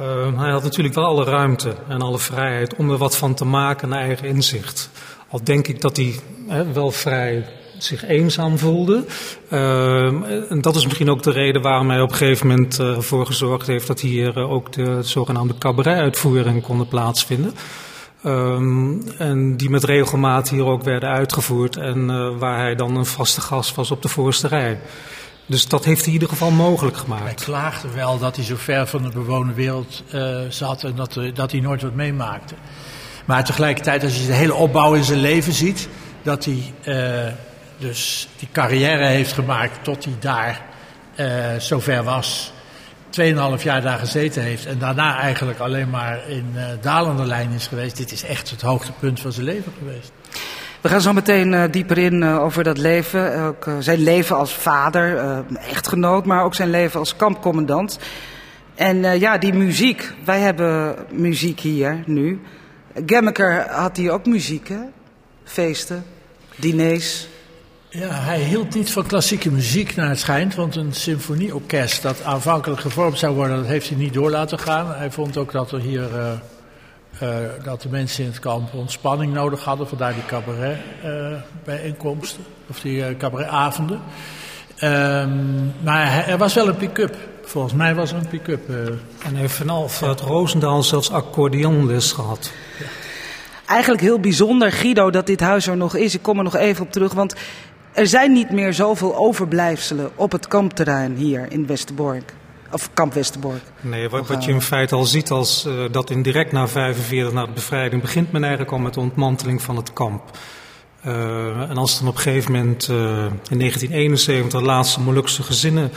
Uh, 0.00 0.40
hij 0.40 0.50
had 0.50 0.62
natuurlijk 0.62 0.94
wel 0.94 1.04
alle 1.04 1.24
ruimte 1.24 1.74
en 1.88 2.00
alle 2.00 2.18
vrijheid 2.18 2.74
om 2.74 2.90
er 2.90 2.96
wat 2.96 3.16
van 3.16 3.34
te 3.34 3.44
maken 3.44 3.88
naar 3.88 4.00
eigen 4.00 4.28
inzicht. 4.28 4.90
Al 5.28 5.44
denk 5.44 5.68
ik 5.68 5.80
dat 5.80 5.96
hij 5.96 6.14
hè, 6.48 6.72
wel 6.72 6.90
vrij 6.90 7.46
zich 7.78 8.04
eenzaam 8.06 8.58
voelde. 8.58 9.04
Uh, 9.52 10.06
en 10.50 10.60
dat 10.60 10.76
is 10.76 10.84
misschien 10.84 11.10
ook 11.10 11.22
de 11.22 11.30
reden 11.30 11.62
waarom 11.62 11.90
hij 11.90 12.00
op 12.00 12.10
een 12.10 12.16
gegeven 12.16 12.46
moment 12.46 12.80
uh, 12.80 12.96
ervoor 12.96 13.26
gezorgd 13.26 13.66
heeft 13.66 13.86
dat 13.86 14.00
hier 14.00 14.36
uh, 14.36 14.50
ook 14.50 14.72
de 14.72 15.02
zogenaamde 15.02 15.58
cabaret-uitvoeringen 15.58 16.62
konden 16.62 16.88
plaatsvinden. 16.88 17.54
Um, 18.24 19.02
en 19.18 19.56
die 19.56 19.70
met 19.70 19.84
regelmaat 19.84 20.48
hier 20.48 20.64
ook 20.64 20.82
werden 20.82 21.08
uitgevoerd 21.08 21.76
en 21.76 22.08
uh, 22.10 22.38
waar 22.38 22.58
hij 22.58 22.74
dan 22.74 22.96
een 22.96 23.06
vaste 23.06 23.40
gast 23.40 23.74
was 23.74 23.90
op 23.90 24.02
de 24.02 24.08
voorste 24.08 24.48
rij. 24.48 24.80
Dus 25.46 25.68
dat 25.68 25.84
heeft 25.84 25.98
hij 25.98 26.06
in 26.06 26.12
ieder 26.12 26.28
geval 26.28 26.50
mogelijk 26.50 26.96
gemaakt. 26.96 27.24
Hij 27.24 27.34
klaagde 27.34 27.90
wel 27.90 28.18
dat 28.18 28.36
hij 28.36 28.44
zo 28.44 28.54
ver 28.56 28.86
van 28.86 29.02
de 29.02 29.08
bewoonde 29.08 29.52
wereld 29.52 30.02
uh, 30.14 30.38
zat 30.48 30.84
en 30.84 30.94
dat, 30.94 31.16
uh, 31.16 31.34
dat 31.34 31.52
hij 31.52 31.60
nooit 31.60 31.82
wat 31.82 31.94
meemaakte. 31.94 32.54
Maar 33.24 33.44
tegelijkertijd, 33.44 34.02
als 34.02 34.20
je 34.20 34.26
de 34.26 34.32
hele 34.32 34.54
opbouw 34.54 34.94
in 34.94 35.04
zijn 35.04 35.20
leven 35.20 35.52
ziet, 35.52 35.88
dat 36.22 36.44
hij 36.44 36.74
dus 37.78 38.28
die 38.38 38.48
carrière 38.52 39.06
heeft 39.06 39.32
gemaakt 39.32 39.84
tot 39.84 40.04
hij 40.04 40.14
daar 40.20 40.62
zover 41.58 42.04
was. 42.04 42.52
2,5 43.58 43.62
jaar 43.62 43.82
daar 43.82 43.98
gezeten 43.98 44.42
heeft 44.42 44.66
en 44.66 44.78
daarna 44.78 45.18
eigenlijk 45.18 45.58
alleen 45.58 45.90
maar 45.90 46.28
in 46.28 46.52
uh, 46.54 46.62
dalende 46.80 47.26
lijn 47.26 47.50
is 47.50 47.66
geweest. 47.66 47.96
Dit 47.96 48.12
is 48.12 48.24
echt 48.24 48.50
het 48.50 48.62
hoogtepunt 48.62 49.20
van 49.20 49.32
zijn 49.32 49.46
leven 49.46 49.72
geweest. 49.78 50.12
We 50.80 50.88
gaan 50.88 51.00
zo 51.00 51.12
meteen 51.12 51.52
uh, 51.52 51.64
dieper 51.70 51.98
in 51.98 52.22
uh, 52.22 52.42
over 52.42 52.64
dat 52.64 52.78
leven. 52.78 53.42
Ook 53.44 53.66
zijn 53.78 53.98
leven 53.98 54.36
als 54.36 54.54
vader, 54.54 55.44
echtgenoot, 55.70 56.26
maar 56.26 56.44
ook 56.44 56.54
zijn 56.54 56.70
leven 56.70 56.98
als 56.98 57.16
kampcommandant. 57.16 57.98
En 58.74 59.18
ja, 59.18 59.38
die 59.38 59.52
muziek. 59.52 60.12
Wij 60.24 60.40
hebben 60.40 60.96
muziek 61.10 61.60
hier 61.60 62.02
nu. 62.06 62.40
Gemmeker 63.06 63.70
had 63.70 63.96
hier 63.96 64.10
ook 64.10 64.26
muziek, 64.26 64.68
hè? 64.68 64.80
Feesten, 65.44 66.04
diners. 66.56 67.28
Ja, 67.92 68.08
hij 68.08 68.40
hield 68.40 68.74
niet 68.74 68.92
van 68.92 69.06
klassieke 69.06 69.50
muziek 69.50 69.96
naar 69.96 70.08
het 70.08 70.18
schijnt, 70.18 70.54
want 70.54 70.76
een 70.76 70.92
symfonieorkest 70.92 72.02
dat 72.02 72.22
aanvankelijk 72.22 72.80
gevormd 72.80 73.18
zou 73.18 73.34
worden, 73.34 73.56
dat 73.56 73.66
heeft 73.66 73.88
hij 73.88 73.98
niet 73.98 74.12
door 74.12 74.30
laten 74.30 74.58
gaan. 74.58 74.94
Hij 74.94 75.10
vond 75.10 75.36
ook 75.36 75.52
dat 75.52 75.72
er 75.72 75.80
hier 75.80 76.08
uh, 76.14 76.32
uh, 77.22 77.28
dat 77.64 77.82
de 77.82 77.88
mensen 77.88 78.24
in 78.24 78.30
het 78.30 78.38
kamp 78.38 78.74
ontspanning 78.74 79.32
nodig 79.32 79.64
hadden, 79.64 79.88
vandaar 79.88 80.14
die 80.14 80.24
cabaret 80.26 80.78
uh, 81.04 81.36
bijeenkomsten 81.64 82.44
of 82.68 82.80
die 82.80 83.16
cabaretavonden. 83.16 84.00
Um, 84.82 85.72
maar 85.82 86.12
hij, 86.12 86.26
er 86.26 86.38
was 86.38 86.54
wel 86.54 86.68
een 86.68 86.76
pick-up. 86.76 87.16
Volgens 87.44 87.74
mij 87.74 87.94
was 87.94 88.10
er 88.10 88.16
een 88.16 88.28
pick-up. 88.28 88.68
En 89.24 89.34
heeft 89.34 89.54
vanaf 89.54 90.00
het 90.00 90.20
Roosendaal 90.20 90.82
zelfs 90.82 91.10
accordeonles 91.10 92.12
gehad. 92.12 92.52
Ja. 92.78 92.86
Eigenlijk 93.66 94.02
heel 94.02 94.20
bijzonder, 94.20 94.72
Guido, 94.72 95.10
dat 95.10 95.26
dit 95.26 95.40
huis 95.40 95.66
er 95.66 95.76
nog 95.76 95.96
is. 95.96 96.14
Ik 96.14 96.22
kom 96.22 96.38
er 96.38 96.44
nog 96.44 96.56
even 96.56 96.84
op 96.84 96.92
terug, 96.92 97.12
want 97.12 97.34
er 97.92 98.06
zijn 98.06 98.32
niet 98.32 98.50
meer 98.50 98.72
zoveel 98.72 99.16
overblijfselen 99.16 100.10
op 100.14 100.32
het 100.32 100.48
kampterrein 100.48 101.14
hier 101.14 101.46
in 101.48 101.66
Westerbork. 101.66 102.34
Of 102.72 102.90
kamp 102.94 103.14
Westerbork. 103.14 103.62
Nee, 103.80 104.08
wat, 104.08 104.28
wat 104.28 104.44
je 104.44 104.52
in 104.52 104.60
feite 104.60 104.94
al 104.94 105.04
ziet 105.04 105.30
als 105.30 105.66
uh, 105.66 105.84
dat 105.90 106.10
in 106.10 106.22
direct 106.22 106.52
na 106.52 106.68
45, 106.68 107.32
na 107.32 107.46
de 107.46 107.52
bevrijding, 107.52 108.02
begint 108.02 108.32
men 108.32 108.42
eigenlijk 108.42 108.72
al 108.72 108.78
met 108.78 108.94
de 108.94 109.00
ontmanteling 109.00 109.62
van 109.62 109.76
het 109.76 109.92
kamp. 109.92 110.22
Uh, 111.06 111.70
en 111.70 111.76
als 111.76 111.98
dan 111.98 112.08
op 112.08 112.14
een 112.14 112.20
gegeven 112.20 112.52
moment 112.52 112.88
uh, 112.88 112.96
in 113.50 113.58
1971 113.58 114.60
de 114.60 114.66
laatste 114.66 115.00
Molukse 115.00 115.42
gezinnen 115.42 115.90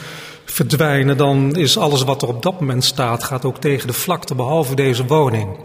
verdwijnen, 0.45 1.17
dan 1.17 1.55
is 1.55 1.77
alles 1.77 2.03
wat 2.03 2.21
er 2.21 2.27
op 2.27 2.41
dat 2.41 2.59
moment 2.59 2.83
staat, 2.83 3.23
gaat 3.23 3.45
ook 3.45 3.57
tegen 3.57 3.87
de 3.87 3.93
vlakte, 3.93 4.35
behalve 4.35 4.75
deze 4.75 5.05
woning. 5.05 5.57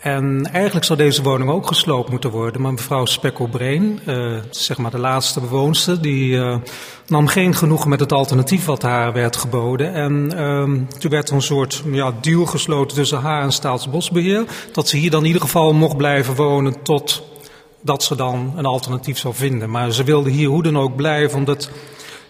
En 0.00 0.48
eigenlijk 0.52 0.86
zou 0.86 0.98
deze 0.98 1.22
woning 1.22 1.50
ook 1.50 1.66
gesloopt 1.66 2.10
moeten 2.10 2.30
worden. 2.30 2.60
Maar 2.60 2.72
mevrouw 2.72 3.04
Spekkelbreen, 3.04 4.00
uh, 4.06 4.38
zeg 4.50 4.78
maar 4.78 4.90
de 4.90 4.98
laatste 4.98 5.40
bewoonster, 5.40 6.02
die 6.02 6.32
uh, 6.32 6.56
nam 7.06 7.26
geen 7.26 7.54
genoegen 7.54 7.88
met 7.88 8.00
het 8.00 8.12
alternatief 8.12 8.64
wat 8.64 8.82
haar 8.82 9.12
werd 9.12 9.36
geboden. 9.36 9.94
En 9.94 10.32
uh, 10.34 10.62
toen 10.98 11.10
werd 11.10 11.28
er 11.28 11.34
een 11.34 11.42
soort 11.42 11.82
ja, 11.92 12.14
gesloten 12.22 12.96
tussen 12.96 13.20
haar 13.20 13.42
en 13.42 13.52
Staatsbosbeheer. 13.52 14.44
Dat 14.72 14.88
ze 14.88 14.96
hier 14.96 15.10
dan 15.10 15.20
in 15.20 15.26
ieder 15.26 15.42
geval 15.42 15.72
mocht 15.72 15.96
blijven 15.96 16.34
wonen 16.34 16.82
tot 16.82 17.22
dat 17.80 18.02
ze 18.02 18.16
dan 18.16 18.52
een 18.56 18.66
alternatief 18.66 19.18
zou 19.18 19.34
vinden. 19.34 19.70
Maar 19.70 19.92
ze 19.92 20.04
wilde 20.04 20.30
hier 20.30 20.48
hoe 20.48 20.62
dan 20.62 20.78
ook 20.78 20.96
blijven, 20.96 21.38
omdat 21.38 21.70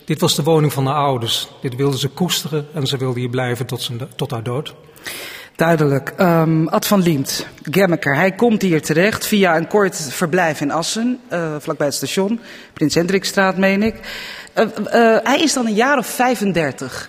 dit 0.05 0.21
was 0.21 0.35
de 0.35 0.43
woning 0.43 0.73
van 0.73 0.87
haar 0.87 0.97
ouders. 1.05 1.49
Dit 1.61 1.77
wilde 1.77 1.99
ze 1.99 2.09
koesteren 2.09 2.67
en 2.75 2.87
ze 2.87 2.97
wilde 2.97 3.21
hier 3.21 3.29
blijven 3.29 3.67
tot, 3.67 3.91
tot 4.17 4.31
haar 4.31 4.43
dood. 4.43 4.75
Duidelijk. 5.61 6.13
Um, 6.21 6.69
Ad 6.69 6.87
van 6.87 7.03
Liemt, 7.03 7.47
Gemmeker, 7.63 8.15
hij 8.15 8.33
komt 8.33 8.63
hier 8.63 8.83
terecht 8.83 9.27
via 9.27 9.57
een 9.57 9.67
kort 9.67 10.09
verblijf 10.11 10.61
in 10.61 10.71
Assen, 10.71 11.21
uh, 11.33 11.55
vlakbij 11.59 11.87
het 11.87 11.95
station, 11.95 12.41
Prins 12.73 12.95
Hendrikstraat 12.95 13.57
meen 13.57 13.83
ik. 13.83 13.95
Uh, 14.55 14.65
uh, 14.65 15.17
hij 15.23 15.41
is 15.41 15.53
dan 15.53 15.67
een 15.67 15.75
jaar 15.75 15.99
of 15.99 16.07
35. 16.07 17.09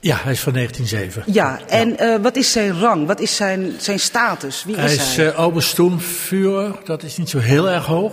Ja, 0.00 0.16
hij 0.22 0.32
is 0.32 0.40
van 0.40 0.52
1907. 0.52 1.32
Ja, 1.32 1.60
en 1.68 1.94
ja. 1.96 2.20
wat 2.20 2.36
is 2.36 2.52
zijn 2.52 2.80
rang? 2.80 3.06
Wat 3.06 3.20
is 3.20 3.36
zijn, 3.36 3.72
zijn 3.78 4.00
status? 4.00 4.64
Wie 4.64 4.76
hij 4.76 4.94
is 4.94 5.16
hij? 5.16 5.24
Hij 5.24 5.32
is 5.32 5.38
Obersturmführer, 5.38 6.74
dat 6.84 7.02
is 7.02 7.16
niet 7.16 7.30
zo 7.30 7.38
heel 7.38 7.70
erg 7.70 7.84
hoog. 7.84 8.12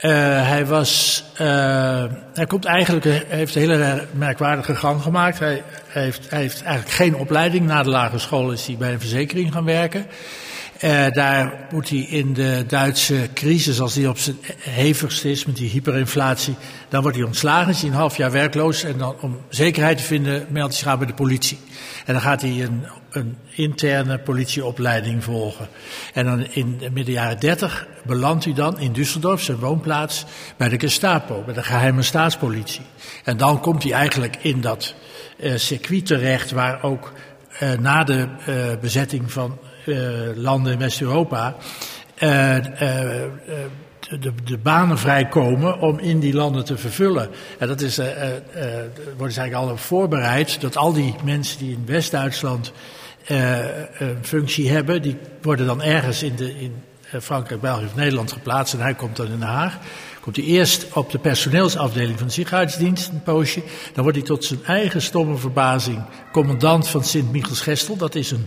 Uh, 0.00 0.10
hij 0.48 0.66
was, 0.66 1.24
uh, 1.32 2.04
hij 2.34 2.46
komt 2.46 2.64
eigenlijk, 2.64 3.04
heeft 3.28 3.54
een 3.54 3.60
hele 3.60 4.06
merkwaardige 4.12 4.74
gang 4.74 5.02
gemaakt. 5.02 5.38
Hij 5.38 5.62
heeft, 5.86 6.30
hij 6.30 6.40
heeft 6.40 6.62
eigenlijk 6.62 6.96
geen 6.96 7.16
opleiding. 7.16 7.66
Na 7.66 7.82
de 7.82 7.90
lagere 7.90 8.18
school 8.18 8.52
is 8.52 8.66
hij 8.66 8.76
bij 8.76 8.92
een 8.92 9.00
verzekering 9.00 9.52
gaan 9.52 9.64
werken. 9.64 10.06
Uh, 10.84 11.10
daar 11.10 11.66
moet 11.70 11.88
hij 11.88 11.98
in 11.98 12.32
de 12.32 12.64
Duitse 12.66 13.28
crisis, 13.34 13.80
als 13.80 13.94
hij 13.94 14.06
op 14.06 14.18
zijn 14.18 14.36
hevigste 14.58 15.30
is 15.30 15.44
met 15.44 15.56
die 15.56 15.70
hyperinflatie, 15.70 16.54
dan 16.88 17.02
wordt 17.02 17.16
hij 17.16 17.26
ontslagen, 17.26 17.70
is 17.70 17.80
hij 17.80 17.90
een 17.90 17.96
half 17.96 18.16
jaar 18.16 18.30
werkloos 18.30 18.82
en 18.82 18.98
dan 18.98 19.16
om 19.20 19.40
zekerheid 19.48 19.98
te 19.98 20.04
vinden 20.04 20.46
meldt 20.48 20.72
hij 20.72 20.78
zich 20.78 20.88
aan 20.88 20.98
bij 20.98 21.06
de 21.06 21.14
politie. 21.14 21.58
En 22.04 22.12
dan 22.12 22.22
gaat 22.22 22.40
hij 22.40 22.62
een, 22.62 22.84
een 23.10 23.36
interne 23.50 24.18
politieopleiding 24.18 25.24
volgen. 25.24 25.68
En 26.12 26.24
dan 26.24 26.46
in 26.50 26.78
de 26.78 26.90
midden 26.90 27.14
jaren 27.14 27.40
30 27.40 27.86
belandt 28.04 28.44
hij 28.44 28.54
dan 28.54 28.78
in 28.78 28.92
Düsseldorf, 28.92 29.40
zijn 29.40 29.58
woonplaats, 29.58 30.24
bij 30.56 30.68
de 30.68 30.78
Gestapo, 30.78 31.42
bij 31.44 31.54
de 31.54 31.62
geheime 31.62 32.02
staatspolitie. 32.02 32.84
En 33.24 33.36
dan 33.36 33.60
komt 33.60 33.82
hij 33.82 33.92
eigenlijk 33.92 34.36
in 34.40 34.60
dat 34.60 34.94
uh, 35.38 35.56
circuit 35.56 36.06
terecht 36.06 36.50
waar 36.50 36.82
ook 36.82 37.12
uh, 37.62 37.72
na 37.72 38.04
de 38.04 38.28
bezetting 38.80 39.32
van 39.32 39.58
landen 40.34 40.72
in 40.72 40.78
West-Europa 40.78 41.56
de, 44.20 44.32
de, 44.44 44.58
banen 44.58 44.98
vrijkomen 44.98 45.80
om 45.80 45.98
in 45.98 46.20
die 46.20 46.34
landen 46.34 46.64
te 46.64 46.76
vervullen. 46.76 47.28
En 47.58 47.68
dat 47.68 47.80
is, 47.80 47.96
worden 47.96 49.32
ze 49.32 49.40
eigenlijk 49.40 49.54
al 49.54 49.76
voorbereid 49.76 50.60
dat 50.60 50.76
al 50.76 50.92
die 50.92 51.14
mensen 51.24 51.58
die 51.58 51.72
in 51.72 51.82
West-Duitsland 51.86 52.72
een 53.26 54.18
functie 54.22 54.70
hebben, 54.70 55.02
die 55.02 55.16
worden 55.42 55.66
dan 55.66 55.82
ergens 55.82 56.22
in, 56.22 56.36
de, 56.36 56.60
in 56.60 56.74
Frankrijk, 57.20 57.60
België 57.60 57.84
of 57.84 57.94
Nederland 57.94 58.32
geplaatst 58.32 58.74
en 58.74 58.80
hij 58.80 58.94
komt 58.94 59.16
dan 59.16 59.26
in 59.26 59.38
Den 59.38 59.48
Haag. 59.48 59.78
Komt 60.26 60.38
hij 60.38 60.46
eerst 60.46 60.86
op 60.92 61.10
de 61.10 61.18
personeelsafdeling 61.18 62.18
van 62.18 62.26
de 62.26 62.32
ziekenhuisdienst 62.32 63.08
een 63.08 63.22
poosje. 63.22 63.62
Dan 63.92 64.02
wordt 64.02 64.18
hij 64.18 64.26
tot 64.26 64.44
zijn 64.44 64.64
eigen 64.64 65.02
stomme 65.02 65.36
verbazing 65.36 66.02
commandant 66.32 66.88
van 66.88 67.04
Sint-Michels-Gestel. 67.04 67.96
Dat 67.96 68.14
is 68.14 68.30
een 68.30 68.46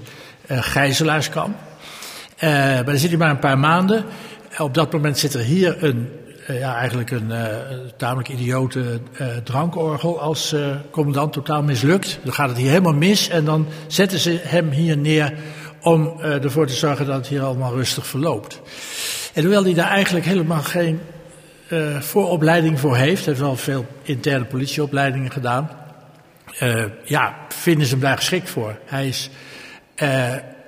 uh, 0.52 0.58
gijzelaarskamp. 0.62 1.56
Uh, 1.56 2.50
maar 2.52 2.86
dan 2.86 2.98
zit 2.98 3.10
hij 3.10 3.18
maar 3.18 3.30
een 3.30 3.40
paar 3.40 3.60
maanden. 3.60 4.06
Op 4.58 4.74
dat 4.74 4.92
moment 4.92 5.18
zit 5.18 5.34
er 5.34 5.42
hier 5.42 5.84
een, 5.84 6.10
uh, 6.50 6.60
ja, 6.60 6.76
eigenlijk 6.76 7.12
een 7.12 7.32
tamelijk 7.98 8.30
idiote 8.30 9.00
drankorgel 9.44 10.20
als 10.20 10.56
commandant 10.92 11.34
totaal 11.34 11.64
mislukt. 11.64 12.20
Dan 12.24 12.34
gaat 12.34 12.50
het 12.50 12.58
hier 12.58 12.70
helemaal 12.70 12.94
mis 12.94 13.30
en 13.30 13.46
dan 13.46 13.68
zetten 13.88 14.20
ze 14.20 14.40
hem 14.44 14.70
hier 14.70 14.98
neer 14.98 15.34
om 15.82 16.20
ervoor 16.22 16.68
te 16.68 16.74
zorgen 16.74 17.06
dat 17.06 17.16
het 17.16 17.28
hier 17.28 17.42
allemaal 17.42 17.74
rustig 17.74 18.08
verloopt. 18.08 18.62
En 19.34 19.42
hoewel 19.42 19.64
hij 19.64 19.74
daar 19.74 19.90
eigenlijk 19.92 20.26
helemaal 20.26 20.62
geen 20.62 21.00
vooropleiding 22.00 22.80
voor 22.80 22.96
heeft, 22.96 23.26
hij 23.26 23.34
heeft 23.34 23.46
wel 23.46 23.56
veel 23.56 23.86
interne 24.02 24.46
politieopleidingen 24.46 25.32
gedaan, 25.32 25.70
ja, 27.04 27.36
vinden 27.48 27.86
ze 27.86 27.92
hem 27.92 28.02
daar 28.02 28.18
geschikt 28.18 28.50
voor. 28.50 28.80
Hij 28.86 29.08
is 29.08 29.30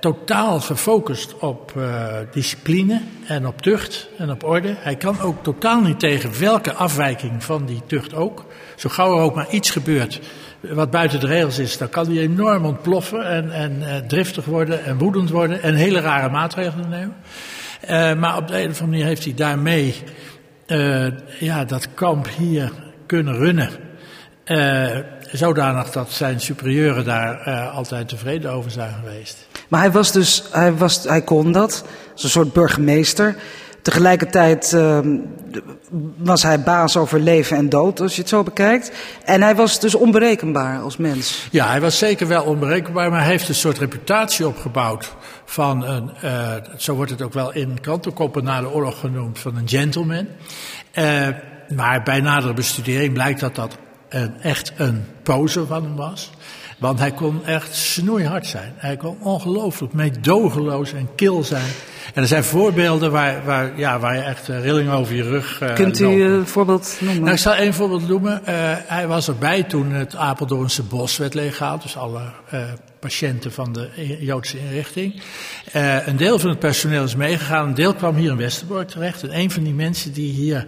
totaal 0.00 0.60
gefocust 0.60 1.38
op 1.38 1.72
uh, 1.76 2.06
discipline 2.32 3.00
en 3.26 3.46
op 3.46 3.62
tucht 3.62 4.08
en 4.18 4.30
op 4.30 4.44
orde. 4.44 4.74
Hij 4.78 4.96
kan 4.96 5.20
ook 5.20 5.42
totaal 5.42 5.80
niet 5.80 6.00
tegen 6.00 6.40
welke 6.40 6.72
afwijking 6.72 7.44
van 7.44 7.66
die 7.66 7.82
tucht 7.86 8.14
ook. 8.14 8.46
Zo 8.76 8.88
gauw 8.88 9.16
er 9.16 9.22
ook 9.22 9.34
maar 9.34 9.50
iets 9.50 9.70
gebeurt 9.70 10.20
wat 10.62 10.90
buiten 10.90 11.20
de 11.20 11.26
regels 11.26 11.58
is, 11.58 11.78
dan 11.78 11.88
kan 11.88 12.06
hij 12.06 12.18
enorm 12.18 12.64
ontploffen 12.64 13.28
en, 13.28 13.50
en 13.50 13.80
uh, 13.80 13.96
driftig 13.96 14.44
worden 14.44 14.84
en 14.84 14.98
woedend 14.98 15.30
worden 15.30 15.62
en 15.62 15.74
hele 15.74 16.00
rare 16.00 16.28
maatregelen 16.28 16.88
nemen. 16.88 17.16
Uh, 17.90 18.14
maar 18.14 18.36
op 18.36 18.48
de 18.48 18.54
een 18.54 18.70
of 18.70 18.80
andere 18.80 18.86
manier 18.86 19.04
heeft 19.04 19.24
hij 19.24 19.34
daarmee 19.34 19.94
uh, 20.72 21.06
ja, 21.40 21.64
dat 21.64 21.88
kamp 21.94 22.28
hier 22.28 22.72
kunnen 23.06 23.34
runnen. 23.34 23.70
zodanig 25.32 25.90
dat 25.90 26.10
zijn 26.10 26.40
superieuren 26.40 27.04
daar 27.04 27.36
altijd 27.68 28.08
tevreden 28.08 28.50
over 28.50 28.70
zijn 28.70 28.94
geweest. 28.94 29.46
Maar 29.68 29.80
hij 29.80 29.90
was 29.90 30.12
dus, 30.12 30.44
hij, 30.52 30.74
was, 30.74 31.04
hij 31.04 31.22
kon 31.22 31.52
dat, 31.52 31.84
als 32.12 32.22
een 32.22 32.30
soort 32.30 32.52
burgemeester. 32.52 33.36
Tegelijkertijd 33.82 34.72
uh, 34.74 34.98
was 36.16 36.42
hij 36.42 36.60
baas 36.60 36.96
over 36.96 37.20
leven 37.20 37.56
en 37.56 37.68
dood, 37.68 38.00
als 38.00 38.14
je 38.14 38.20
het 38.20 38.30
zo 38.30 38.42
bekijkt. 38.42 38.92
En 39.24 39.42
hij 39.42 39.54
was 39.54 39.80
dus 39.80 39.94
onberekenbaar 39.94 40.80
als 40.80 40.96
mens. 40.96 41.48
Ja, 41.50 41.68
hij 41.68 41.80
was 41.80 41.98
zeker 41.98 42.26
wel 42.26 42.44
onberekenbaar, 42.44 43.10
maar 43.10 43.20
hij 43.20 43.30
heeft 43.30 43.48
een 43.48 43.54
soort 43.54 43.78
reputatie 43.78 44.46
opgebouwd 44.46 45.14
van 45.44 45.84
een, 45.84 46.10
uh, 46.24 46.54
zo 46.76 46.94
wordt 46.94 47.10
het 47.10 47.22
ook 47.22 47.32
wel 47.32 47.52
in 47.52 47.80
krantenkoppen 47.80 48.44
na 48.44 48.60
de 48.60 48.70
oorlog 48.70 49.00
genoemd, 49.00 49.38
van 49.38 49.56
een 49.56 49.68
gentleman. 49.68 50.26
Uh, 50.94 51.28
maar 51.68 52.02
bij 52.02 52.20
nadere 52.20 52.54
bestudering 52.54 53.12
blijkt 53.12 53.40
dat 53.40 53.54
dat 53.54 53.78
echt 54.40 54.72
een 54.76 55.04
pose 55.22 55.66
van 55.66 55.82
hem 55.82 55.96
was. 55.96 56.30
Want 56.82 56.98
hij 56.98 57.12
kon 57.12 57.44
echt 57.44 57.74
snoeihard 57.74 58.46
zijn. 58.46 58.72
Hij 58.76 58.96
kon 58.96 59.16
ongelooflijk 59.20 59.92
meedogenloos 59.92 60.92
en 60.92 61.08
kil 61.14 61.44
zijn. 61.44 61.70
En 62.14 62.22
er 62.22 62.28
zijn 62.28 62.44
voorbeelden 62.44 63.10
waar, 63.10 63.44
waar, 63.44 63.78
ja, 63.78 63.98
waar 63.98 64.14
je 64.14 64.20
echt 64.20 64.48
rillingen 64.48 64.92
over 64.92 65.14
je 65.14 65.22
rug 65.22 65.60
uh, 65.62 65.74
Kunt 65.74 65.98
u 65.98 66.06
een 66.06 66.40
uh, 66.40 66.46
voorbeeld 66.46 66.96
noemen? 67.00 67.20
Nou, 67.20 67.32
ik 67.32 67.38
zal 67.38 67.54
één 67.54 67.74
voorbeeld 67.74 68.08
noemen. 68.08 68.40
Uh, 68.40 68.48
hij 68.86 69.06
was 69.06 69.28
erbij 69.28 69.62
toen 69.62 69.92
het 69.92 70.16
Apeldoornse 70.16 70.82
bos 70.82 71.16
werd 71.16 71.34
leeggehaald. 71.34 71.82
Dus 71.82 71.96
alle 71.96 72.22
patiënten 72.98 73.52
van 73.52 73.72
de 73.72 74.16
Joodse 74.20 74.58
inrichting. 74.58 75.22
een 76.06 76.16
deel 76.16 76.38
van 76.38 76.50
het 76.50 76.58
personeel 76.58 77.04
is 77.04 77.16
meegegaan. 77.16 77.68
Een 77.68 77.74
deel 77.74 77.94
kwam 77.94 78.16
hier 78.16 78.30
in 78.30 78.36
Westerbork 78.36 78.88
terecht. 78.88 79.22
En 79.22 79.38
een 79.38 79.50
van 79.50 79.62
die 79.62 79.74
mensen 79.74 80.12
die 80.12 80.32
hier 80.32 80.66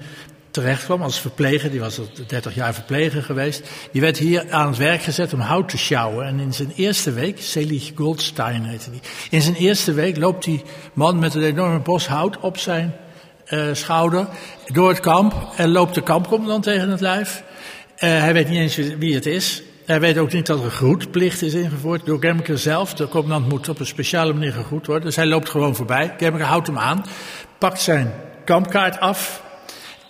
terecht 0.55 0.85
kwam 0.85 1.03
als 1.03 1.21
verpleger, 1.21 1.71
die 1.71 1.81
was 1.81 2.01
30 2.27 2.55
jaar 2.55 2.75
verpleger 2.75 3.23
geweest, 3.23 3.69
die 3.93 4.01
werd 4.01 4.19
hier 4.19 4.51
aan 4.51 4.67
het 4.67 4.77
werk 4.77 5.03
gezet 5.03 5.33
om 5.33 5.41
hout 5.41 5.69
te 5.69 5.79
sjouwen. 5.79 6.27
En 6.27 6.41
in 6.41 6.53
zijn 6.53 6.73
eerste 6.77 7.13
week, 7.13 7.41
Selig 7.41 7.93
Goldstein 7.95 8.65
heette 8.65 8.91
die, 8.91 9.01
in 9.31 9.43
zijn 9.43 9.55
eerste 9.55 9.93
week 9.93 10.17
loopt 10.17 10.45
die 10.45 10.63
man 10.93 11.19
met 11.19 11.35
een 11.35 11.43
enorme 11.43 11.79
bos 11.79 12.07
hout 12.07 12.41
op 12.41 12.59
zijn 12.59 12.95
uh, 13.49 13.67
schouder 13.73 14.27
door 14.67 14.89
het 14.89 15.01
kamp 15.01 15.35
en 15.57 15.71
loopt 15.71 15.95
de 15.95 16.03
kampcommandant 16.03 16.63
tegen 16.63 16.89
het 16.91 17.01
lijf. 17.01 17.43
Uh, 17.95 18.01
hij 18.01 18.33
weet 18.33 18.49
niet 18.49 18.59
eens 18.59 18.77
wie 18.99 19.15
het 19.15 19.27
is. 19.27 19.63
Hij 19.87 20.01
weet 20.01 20.19
ook 20.19 20.33
niet 20.33 20.47
dat 20.47 20.65
er 20.65 20.71
groetplicht 20.71 21.43
is 21.43 21.55
ingevoerd 21.55 22.07
door 22.07 22.19
Gemmeker 22.21 22.59
zelf. 22.59 22.95
De 22.95 23.09
commandant 23.09 23.49
moet 23.49 23.69
op 23.69 23.81
een 23.81 23.87
speciale 23.87 24.33
manier 24.33 24.53
gegroet 24.53 24.87
worden. 24.87 25.05
Dus 25.05 25.17
hij 25.17 25.27
loopt 25.27 25.49
gewoon 25.49 25.77
voorbij. 25.77 26.15
Gemmeker 26.19 26.47
houdt 26.47 26.67
hem 26.67 26.79
aan, 26.79 27.05
pakt 27.59 27.81
zijn 27.81 28.13
kampkaart 28.45 29.01
af, 29.01 29.43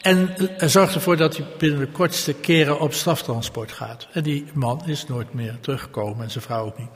en 0.05 0.35
zorgt 0.59 0.95
ervoor 0.95 1.17
dat 1.17 1.37
hij 1.37 1.47
binnen 1.59 1.79
de 1.79 1.87
kortste 1.87 2.33
keren 2.33 2.81
op 2.81 2.93
straftransport 2.93 3.73
gaat. 3.73 4.07
En 4.13 4.23
die 4.23 4.45
man 4.53 4.83
is 4.87 5.07
nooit 5.07 5.35
meer 5.35 5.57
teruggekomen 5.61 6.25
en 6.25 6.31
zijn 6.31 6.45
vrouw 6.45 6.65
ook 6.65 6.79
niet. 6.79 6.89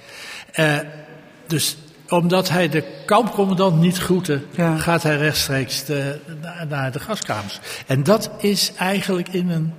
Uh, 0.56 0.78
dus 1.46 1.76
omdat 2.08 2.48
hij 2.48 2.68
de 2.68 2.84
kampcommandant 3.06 3.80
niet 3.80 3.98
groette, 3.98 4.40
ja. 4.50 4.76
gaat 4.76 5.02
hij 5.02 5.16
rechtstreeks 5.16 5.84
de, 5.84 6.18
naar, 6.68 6.92
de 6.92 7.00
gaskamers. 7.00 7.60
En 7.86 8.02
dat 8.02 8.30
is 8.38 8.72
eigenlijk 8.76 9.28
in 9.28 9.50
een 9.50 9.74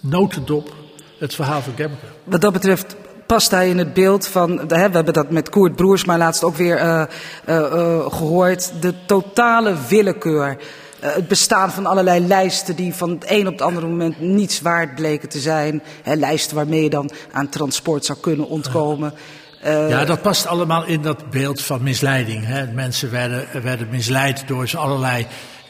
notendop 0.00 0.74
het 1.18 1.34
verhaal 1.34 1.62
van 1.62 1.72
Gemmeker. 1.76 2.08
Wat 2.24 2.40
dat 2.40 2.52
betreft 2.52 2.96
past 3.26 3.50
hij 3.50 3.68
in 3.68 3.78
het 3.78 3.94
beeld 3.94 4.26
van, 4.26 4.58
hè, 4.58 4.66
we 4.66 4.94
hebben 4.94 5.14
dat 5.14 5.30
met 5.30 5.50
Koert 5.50 5.76
Broersma 5.76 6.18
laatst 6.18 6.44
ook 6.44 6.56
weer 6.56 6.78
uh, 6.78 7.04
uh, 7.48 8.06
gehoord, 8.06 8.72
de 8.80 8.94
totale 9.06 9.74
willekeur. 9.88 10.56
Het 11.12 11.28
bestaan 11.28 11.70
van 11.70 11.86
allerlei 11.86 12.26
lijsten 12.26 12.76
die 12.76 12.94
van 12.94 13.10
het 13.10 13.24
een 13.26 13.46
op 13.46 13.52
het 13.52 13.62
andere 13.62 13.86
moment 13.86 14.20
niets 14.20 14.60
waard 14.60 14.94
bleken 14.94 15.28
te 15.28 15.38
zijn. 15.38 15.82
Hè, 16.02 16.14
lijsten 16.14 16.56
waarmee 16.56 16.82
je 16.82 16.90
dan 16.90 17.10
aan 17.32 17.48
transport 17.48 18.04
zou 18.04 18.18
kunnen 18.18 18.48
ontkomen. 18.48 19.14
ja, 19.62 20.04
dat 20.04 20.22
past 20.22 20.46
allemaal 20.46 20.86
in 20.86 21.02
dat 21.02 21.30
beeld 21.30 21.62
van 21.62 21.82
misleiding. 21.82 22.46
Hè. 22.46 22.66
Mensen 22.66 23.10
werden, 23.10 23.62
werden 23.62 23.88
misleid 23.90 24.48
door 24.48 24.68
ze 24.68 24.76
allerlei 24.76 25.26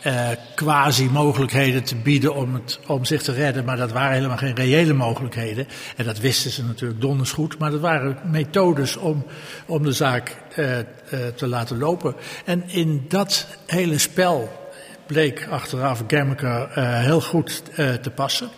uh, 0.06 0.28
quasi-mogelijkheden 0.54 1.84
te 1.84 1.96
bieden 1.96 2.34
om, 2.34 2.54
het, 2.54 2.78
om 2.86 3.04
zich 3.04 3.22
te 3.22 3.32
redden. 3.32 3.64
Maar 3.64 3.76
dat 3.76 3.92
waren 3.92 4.14
helemaal 4.14 4.36
geen 4.36 4.54
reële 4.54 4.92
mogelijkheden. 4.92 5.68
En 5.96 6.04
dat 6.04 6.18
wisten 6.18 6.50
ze 6.50 6.64
natuurlijk 6.64 7.00
donders 7.00 7.32
goed. 7.32 7.58
Maar 7.58 7.70
dat 7.70 7.80
waren 7.80 8.18
methodes 8.30 8.96
om, 8.96 9.24
om 9.66 9.82
de 9.82 9.92
zaak 9.92 10.36
te 11.36 11.46
laten 11.46 11.78
lopen. 11.78 12.14
En 12.44 12.64
in 12.66 13.04
dat 13.08 13.46
hele 13.66 13.98
spel 13.98 14.62
bleek 15.06 15.46
achteraf 15.50 16.02
Gemmeker 16.06 16.68
heel 17.00 17.20
goed 17.20 17.62
te 17.74 18.10
passen. 18.14 18.48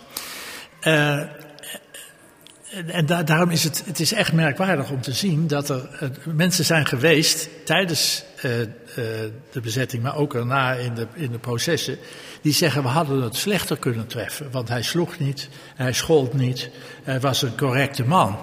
En 2.87 3.05
da 3.05 3.23
daarom 3.23 3.49
is 3.49 3.63
het, 3.63 3.83
het 3.85 3.99
is 3.99 4.13
echt 4.13 4.33
merkwaardig 4.33 4.89
om 4.89 5.01
te 5.01 5.11
zien 5.11 5.47
dat 5.47 5.69
er 5.69 5.89
mensen 6.25 6.65
zijn 6.65 6.85
geweest 6.85 7.49
tijdens 7.65 8.23
de 9.51 9.61
bezetting, 9.61 10.03
maar 10.03 10.15
ook 10.15 10.33
daarna 10.33 10.73
in 10.73 10.93
de, 10.93 11.07
in 11.13 11.31
de 11.31 11.39
processen, 11.39 11.97
die 12.41 12.53
zeggen 12.53 12.81
we 12.81 12.87
hadden 12.87 13.21
het 13.21 13.35
slechter 13.35 13.77
kunnen 13.77 14.07
treffen. 14.07 14.51
Want 14.51 14.69
hij 14.69 14.81
sloeg 14.81 15.19
niet, 15.19 15.49
hij 15.75 15.93
schold 15.93 16.33
niet, 16.33 16.69
hij 17.03 17.19
was 17.19 17.41
een 17.41 17.57
correcte 17.57 18.03
man. 18.03 18.37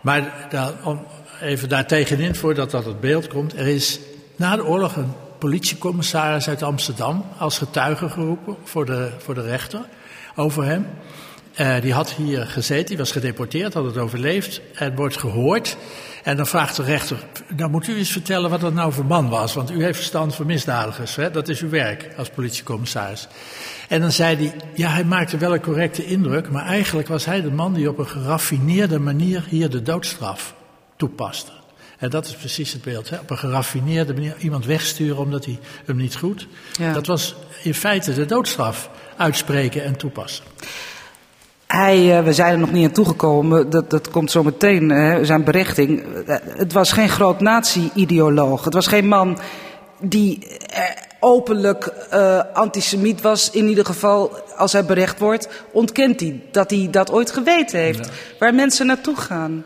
Maar 0.00 0.46
da 0.50 0.74
om 0.84 1.06
even 1.40 1.68
daar 1.68 1.86
tegenin 1.86 2.34
voordat 2.34 2.70
dat 2.70 2.84
het 2.84 3.00
beeld 3.00 3.26
komt, 3.26 3.56
er 3.56 3.66
is 3.66 3.98
na 4.36 4.56
de 4.56 4.64
oorlog 4.64 4.96
een 4.96 5.12
politiecommissaris 5.42 6.48
uit 6.48 6.62
Amsterdam 6.62 7.24
als 7.38 7.58
getuige 7.58 8.08
geroepen 8.08 8.56
voor 8.64 8.86
de, 8.86 9.10
voor 9.18 9.34
de 9.34 9.42
rechter 9.42 9.80
over 10.34 10.64
hem. 10.64 10.86
Uh, 11.60 11.80
die 11.80 11.92
had 11.92 12.12
hier 12.12 12.46
gezeten, 12.46 12.86
die 12.86 12.96
was 12.96 13.12
gedeporteerd, 13.12 13.74
had 13.74 13.84
het 13.84 13.96
overleefd 13.96 14.60
en 14.74 14.94
wordt 14.94 15.16
gehoord. 15.16 15.76
En 16.22 16.36
dan 16.36 16.46
vraagt 16.46 16.76
de 16.76 16.82
rechter, 16.82 17.16
nou 17.56 17.70
moet 17.70 17.88
u 17.88 17.96
eens 17.96 18.12
vertellen 18.12 18.50
wat 18.50 18.60
dat 18.60 18.74
nou 18.74 18.92
voor 18.92 19.04
man 19.04 19.28
was, 19.28 19.54
want 19.54 19.70
u 19.70 19.82
heeft 19.82 19.96
verstand 19.96 20.34
van 20.34 20.46
misdadigers, 20.46 21.16
hè? 21.16 21.30
dat 21.30 21.48
is 21.48 21.60
uw 21.60 21.68
werk 21.68 22.08
als 22.16 22.28
politiecommissaris. 22.28 23.28
En 23.88 24.00
dan 24.00 24.12
zei 24.12 24.36
hij, 24.36 24.52
ja 24.74 24.88
hij 24.88 25.04
maakte 25.04 25.36
wel 25.36 25.54
een 25.54 25.60
correcte 25.60 26.04
indruk, 26.04 26.50
maar 26.50 26.66
eigenlijk 26.66 27.08
was 27.08 27.24
hij 27.24 27.40
de 27.40 27.50
man 27.50 27.74
die 27.74 27.88
op 27.88 27.98
een 27.98 28.08
geraffineerde 28.08 28.98
manier 28.98 29.44
hier 29.48 29.70
de 29.70 29.82
doodstraf 29.82 30.54
toepaste. 30.96 31.61
En 32.02 32.10
dat 32.10 32.26
is 32.26 32.34
precies 32.34 32.72
het 32.72 32.82
beeld. 32.82 33.10
Hè? 33.10 33.18
Op 33.18 33.30
een 33.30 33.38
geraffineerde 33.38 34.14
manier 34.14 34.34
iemand 34.38 34.66
wegsturen 34.66 35.18
omdat 35.18 35.44
hij 35.44 35.58
hem 35.84 35.96
niet 35.96 36.16
goed. 36.16 36.46
Ja. 36.72 36.92
Dat 36.92 37.06
was 37.06 37.34
in 37.62 37.74
feite 37.74 38.14
de 38.14 38.26
doodstraf 38.26 38.90
uitspreken 39.16 39.84
en 39.84 39.96
toepassen. 39.96 40.44
Hij, 41.66 42.18
uh, 42.18 42.24
we 42.24 42.32
zijn 42.32 42.52
er 42.52 42.58
nog 42.58 42.72
niet 42.72 42.86
aan 42.86 42.92
toegekomen, 42.92 43.70
dat, 43.70 43.90
dat 43.90 44.10
komt 44.10 44.30
zo 44.30 44.42
meteen, 44.42 44.90
uh, 44.90 45.18
zijn 45.22 45.44
berichting. 45.44 46.04
Uh, 46.04 46.36
het 46.56 46.72
was 46.72 46.92
geen 46.92 47.08
groot 47.08 47.40
nazi-ideoloog. 47.40 48.64
Het 48.64 48.74
was 48.74 48.86
geen 48.86 49.08
man 49.08 49.38
die 50.00 50.46
openlijk 51.20 51.92
antisemiet 52.52 53.20
was. 53.20 53.50
In 53.50 53.68
ieder 53.68 53.84
geval, 53.84 54.38
als 54.56 54.72
hij 54.72 54.84
berecht 54.84 55.18
wordt, 55.18 55.48
ontkent 55.72 56.20
hij 56.20 56.42
dat 56.50 56.70
hij 56.70 56.88
dat 56.90 57.12
ooit 57.12 57.30
geweten 57.30 57.78
heeft. 57.78 58.06
Ja. 58.06 58.12
Waar 58.38 58.54
mensen 58.54 58.86
naartoe 58.86 59.16
gaan. 59.16 59.64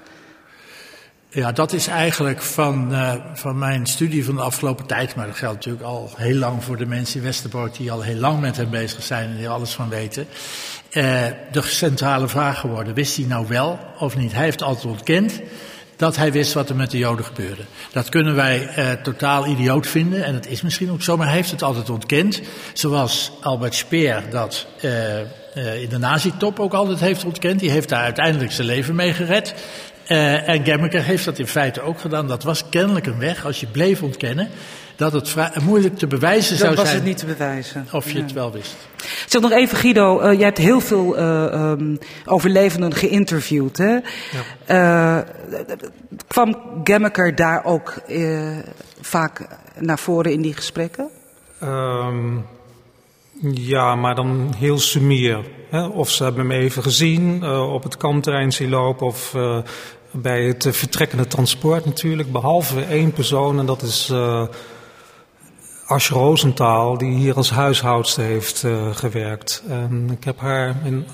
Ja, 1.36 1.52
dat 1.52 1.72
is 1.72 1.86
eigenlijk 1.86 2.42
van, 2.42 2.92
uh, 2.92 3.14
van 3.34 3.58
mijn 3.58 3.86
studie 3.86 4.24
van 4.24 4.34
de 4.34 4.42
afgelopen 4.42 4.86
tijd, 4.86 5.14
maar 5.14 5.26
dat 5.26 5.36
geldt 5.36 5.54
natuurlijk 5.54 5.84
al 5.84 6.10
heel 6.16 6.36
lang 6.36 6.64
voor 6.64 6.76
de 6.76 6.86
mensen 6.86 7.16
in 7.18 7.24
Westerbork 7.24 7.76
die 7.76 7.92
al 7.92 8.02
heel 8.02 8.16
lang 8.16 8.40
met 8.40 8.56
hem 8.56 8.70
bezig 8.70 9.02
zijn 9.02 9.30
en 9.30 9.36
die 9.36 9.48
alles 9.48 9.72
van 9.72 9.88
weten. 9.88 10.26
Uh, 10.90 11.04
de 11.52 11.62
centrale 11.62 12.28
vraag 12.28 12.60
geworden, 12.60 12.94
wist 12.94 13.16
hij 13.16 13.26
nou 13.26 13.46
wel 13.46 13.78
of 13.98 14.16
niet? 14.16 14.32
Hij 14.32 14.44
heeft 14.44 14.62
altijd 14.62 14.84
ontkend 14.84 15.40
dat 15.96 16.16
hij 16.16 16.32
wist 16.32 16.52
wat 16.52 16.68
er 16.68 16.76
met 16.76 16.90
de 16.90 16.98
Joden 16.98 17.24
gebeurde. 17.24 17.62
Dat 17.92 18.08
kunnen 18.08 18.34
wij 18.34 18.68
uh, 18.78 18.92
totaal 18.92 19.46
idioot 19.46 19.86
vinden 19.86 20.24
en 20.24 20.32
dat 20.32 20.46
is 20.46 20.62
misschien 20.62 20.90
ook 20.90 21.02
zo, 21.02 21.16
maar 21.16 21.26
hij 21.26 21.36
heeft 21.36 21.50
het 21.50 21.62
altijd 21.62 21.90
ontkend. 21.90 22.40
Zoals 22.72 23.32
Albert 23.40 23.74
Speer 23.74 24.22
dat 24.30 24.66
in 25.80 25.88
de 25.88 25.98
nazi-top 25.98 26.60
ook 26.60 26.74
altijd 26.74 27.00
heeft 27.00 27.24
ontkend. 27.24 27.60
Die 27.60 27.70
heeft 27.70 27.88
daar 27.88 28.02
uiteindelijk 28.02 28.52
zijn 28.52 28.66
leven 28.66 28.94
mee 28.94 29.12
gered. 29.12 29.54
Uh, 30.08 30.48
en 30.48 30.64
Gemmeker 30.64 31.02
heeft 31.02 31.24
dat 31.24 31.38
in 31.38 31.46
feite 31.46 31.80
ook 31.80 32.00
gedaan. 32.00 32.26
Dat 32.26 32.42
was 32.42 32.68
kennelijk 32.68 33.06
een 33.06 33.18
weg, 33.18 33.44
als 33.44 33.60
je 33.60 33.66
bleef 33.66 34.02
ontkennen, 34.02 34.48
dat 34.96 35.12
het 35.12 35.34
moeilijk 35.62 35.98
te 35.98 36.06
bewijzen 36.06 36.50
dat 36.50 36.58
zou 36.58 36.74
was 36.74 36.84
zijn. 36.84 36.96
het 36.96 37.04
niet 37.04 37.18
te 37.18 37.26
bewijzen. 37.26 37.86
Of 37.92 38.10
je 38.10 38.16
ja. 38.16 38.22
het 38.22 38.32
wel 38.32 38.52
wist. 38.52 38.76
Zeg 39.26 39.40
nog 39.42 39.52
even, 39.52 39.78
Guido, 39.78 40.20
uh, 40.20 40.32
jij 40.32 40.44
hebt 40.44 40.58
heel 40.58 40.80
veel 40.80 41.18
uh, 41.18 41.42
um, 41.52 41.98
overlevenden 42.24 42.94
geïnterviewd. 42.94 43.76
Hè? 43.76 43.98
Ja. 44.66 45.24
kwam 46.26 46.56
Gemmeker 46.84 47.34
daar 47.34 47.64
ook 47.64 47.94
vaak 49.00 49.46
naar 49.78 49.98
voren 49.98 50.32
in 50.32 50.40
die 50.40 50.54
gesprekken? 50.54 51.08
Um, 51.62 52.44
ja, 53.42 53.94
maar 53.94 54.14
dan 54.14 54.54
heel 54.56 54.78
sumier. 54.78 55.44
Of 55.92 56.10
ze 56.10 56.22
hebben 56.22 56.48
hem 56.48 56.60
even 56.60 56.82
gezien 56.82 57.40
uh, 57.42 57.72
op 57.72 57.82
het 57.82 57.96
kampterrein 57.96 58.52
zien 58.52 58.68
lopen 58.68 59.06
of 59.06 59.34
uh, 59.34 59.58
bij 60.10 60.44
het 60.44 60.68
vertrekkende 60.70 61.26
transport 61.26 61.84
natuurlijk. 61.84 62.32
Behalve 62.32 62.80
één 62.80 63.12
persoon 63.12 63.58
en 63.58 63.66
dat 63.66 63.82
is 63.82 64.08
uh, 64.12 64.42
Asje 65.86 66.14
Roosentaal 66.14 66.98
die 66.98 67.14
hier 67.14 67.34
als 67.34 67.50
huishoudster 67.50 68.24
heeft 68.24 68.64
gewerkt. 68.92 69.62
En 69.68 70.08
ik 70.10 70.24
heb 70.24 70.40
haar 70.40 70.76
in 70.84 71.06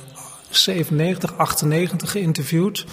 97, 0.51 1.37
98 1.37 2.11
geïnterviewd. 2.11 2.85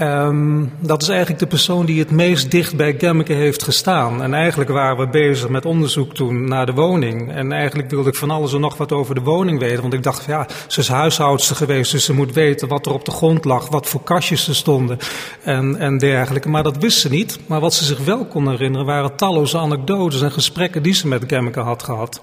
Um, 0.00 0.72
dat 0.80 1.02
is 1.02 1.08
eigenlijk 1.08 1.38
de 1.38 1.46
persoon 1.46 1.86
die 1.86 1.98
het 1.98 2.10
meest 2.10 2.50
dicht 2.50 2.76
bij 2.76 2.94
Gemmeke 2.98 3.32
heeft 3.32 3.62
gestaan. 3.62 4.22
En 4.22 4.34
eigenlijk 4.34 4.70
waren 4.70 4.96
we 4.96 5.08
bezig 5.08 5.48
met 5.48 5.64
onderzoek 5.64 6.14
toen 6.14 6.48
naar 6.48 6.66
de 6.66 6.72
woning. 6.72 7.32
En 7.32 7.52
eigenlijk 7.52 7.90
wilde 7.90 8.08
ik 8.08 8.14
van 8.14 8.30
alles 8.30 8.52
en 8.52 8.60
nog 8.60 8.76
wat 8.76 8.92
over 8.92 9.14
de 9.14 9.20
woning 9.20 9.58
weten. 9.58 9.80
Want 9.80 9.92
ik 9.92 10.02
dacht, 10.02 10.24
ja, 10.24 10.46
ze 10.66 10.80
is 10.80 10.88
huishoudster 10.88 11.56
geweest, 11.56 11.92
dus 11.92 12.04
ze 12.04 12.14
moet 12.14 12.32
weten 12.32 12.68
wat 12.68 12.86
er 12.86 12.92
op 12.92 13.04
de 13.04 13.10
grond 13.10 13.44
lag, 13.44 13.68
wat 13.68 13.88
voor 13.88 14.02
kastjes 14.02 14.48
er 14.48 14.54
stonden 14.54 14.98
en, 15.42 15.76
en 15.76 15.98
dergelijke. 15.98 16.48
Maar 16.48 16.62
dat 16.62 16.78
wist 16.78 16.98
ze 16.98 17.08
niet. 17.08 17.38
Maar 17.46 17.60
wat 17.60 17.74
ze 17.74 17.84
zich 17.84 18.04
wel 18.04 18.24
kon 18.24 18.48
herinneren 18.48 18.86
waren 18.86 19.16
talloze 19.16 19.58
anekdotes 19.58 20.22
en 20.22 20.32
gesprekken 20.32 20.82
die 20.82 20.94
ze 20.94 21.08
met 21.08 21.24
Gemmeke 21.26 21.60
had 21.60 21.82
gehad. 21.82 22.20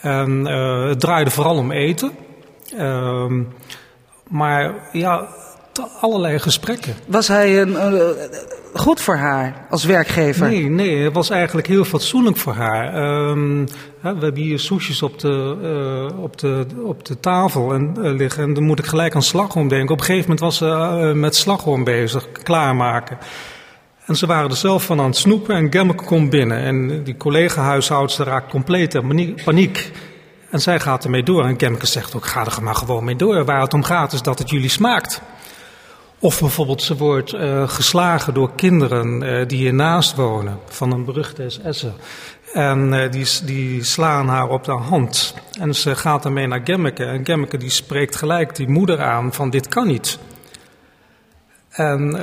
En 0.00 0.46
uh, 0.46 0.88
het 0.88 1.00
draaide 1.00 1.30
vooral 1.30 1.56
om 1.56 1.70
eten. 1.70 2.10
Um, 2.78 3.48
maar 4.28 4.74
ja, 4.92 5.28
allerlei 6.00 6.38
gesprekken. 6.38 6.94
Was 7.06 7.28
hij 7.28 7.60
een, 7.60 7.70
uh, 7.70 8.00
goed 8.74 9.00
voor 9.00 9.16
haar 9.16 9.66
als 9.70 9.84
werkgever? 9.84 10.48
Nee, 10.48 10.68
nee, 10.68 11.04
het 11.04 11.14
was 11.14 11.30
eigenlijk 11.30 11.66
heel 11.66 11.84
fatsoenlijk 11.84 12.36
voor 12.36 12.52
haar. 12.52 13.08
Um, 13.28 13.66
hè, 14.00 14.14
we 14.14 14.24
hebben 14.24 14.42
hier 14.42 14.58
soesjes 14.58 15.02
op 15.02 15.18
de, 15.18 15.56
uh, 16.12 16.22
op 16.22 16.38
de, 16.38 16.66
op 16.84 17.04
de 17.04 17.20
tafel 17.20 17.72
en, 17.72 17.94
uh, 17.98 18.14
liggen 18.14 18.42
en 18.42 18.54
dan 18.54 18.64
moet 18.64 18.78
ik 18.78 18.86
gelijk 18.86 19.14
aan 19.14 19.22
slagroom 19.22 19.68
denken. 19.68 19.92
Op 19.92 19.98
een 19.98 20.04
gegeven 20.04 20.30
moment 20.30 20.40
was 20.40 20.56
ze 20.56 21.12
met 21.14 21.36
slagroom 21.36 21.84
bezig, 21.84 22.32
klaarmaken. 22.32 23.18
En 24.06 24.16
ze 24.16 24.26
waren 24.26 24.50
er 24.50 24.56
zelf 24.56 24.84
van 24.84 25.00
aan 25.00 25.06
het 25.06 25.16
snoepen 25.16 25.54
en 25.56 25.72
Gemmeke 25.72 26.04
komt 26.04 26.30
binnen. 26.30 26.58
En 26.58 27.04
die 27.04 27.16
collega-huishoudster 27.16 28.26
raakt 28.26 28.50
compleet 28.50 28.94
in 28.94 29.40
paniek. 29.44 29.92
En 30.50 30.60
zij 30.60 30.80
gaat 30.80 31.04
ermee 31.04 31.22
door. 31.22 31.44
En 31.44 31.58
Gemmeke 31.58 31.86
zegt 31.86 32.16
ook, 32.16 32.26
ga 32.26 32.44
er 32.44 32.62
maar 32.62 32.74
gewoon 32.74 33.04
mee 33.04 33.16
door. 33.16 33.44
Waar 33.44 33.60
het 33.60 33.74
om 33.74 33.82
gaat 33.82 34.12
is 34.12 34.22
dat 34.22 34.38
het 34.38 34.50
jullie 34.50 34.68
smaakt. 34.68 35.20
Of 36.24 36.40
bijvoorbeeld 36.40 36.82
ze 36.82 36.96
wordt 36.96 37.34
uh, 37.34 37.68
geslagen 37.68 38.34
door 38.34 38.50
kinderen 38.54 39.22
uh, 39.22 39.46
die 39.46 39.58
hiernaast 39.58 40.16
wonen, 40.16 40.58
van 40.68 40.92
een 40.92 41.04
beruchte 41.04 41.48
SS'er. 41.48 41.92
En 42.52 42.92
uh, 42.92 43.10
die, 43.10 43.26
die 43.44 43.84
slaan 43.84 44.28
haar 44.28 44.48
op 44.48 44.64
de 44.64 44.72
hand. 44.72 45.34
En 45.60 45.74
ze 45.74 45.96
gaat 45.96 46.24
ermee 46.24 46.46
naar 46.46 46.60
Gemmeke. 46.64 47.04
En 47.04 47.24
Gemmeke 47.24 47.56
die 47.56 47.70
spreekt 47.70 48.16
gelijk 48.16 48.56
die 48.56 48.68
moeder 48.68 49.02
aan 49.02 49.32
van 49.32 49.50
dit 49.50 49.68
kan 49.68 49.86
niet. 49.86 50.18
En, 51.70 52.16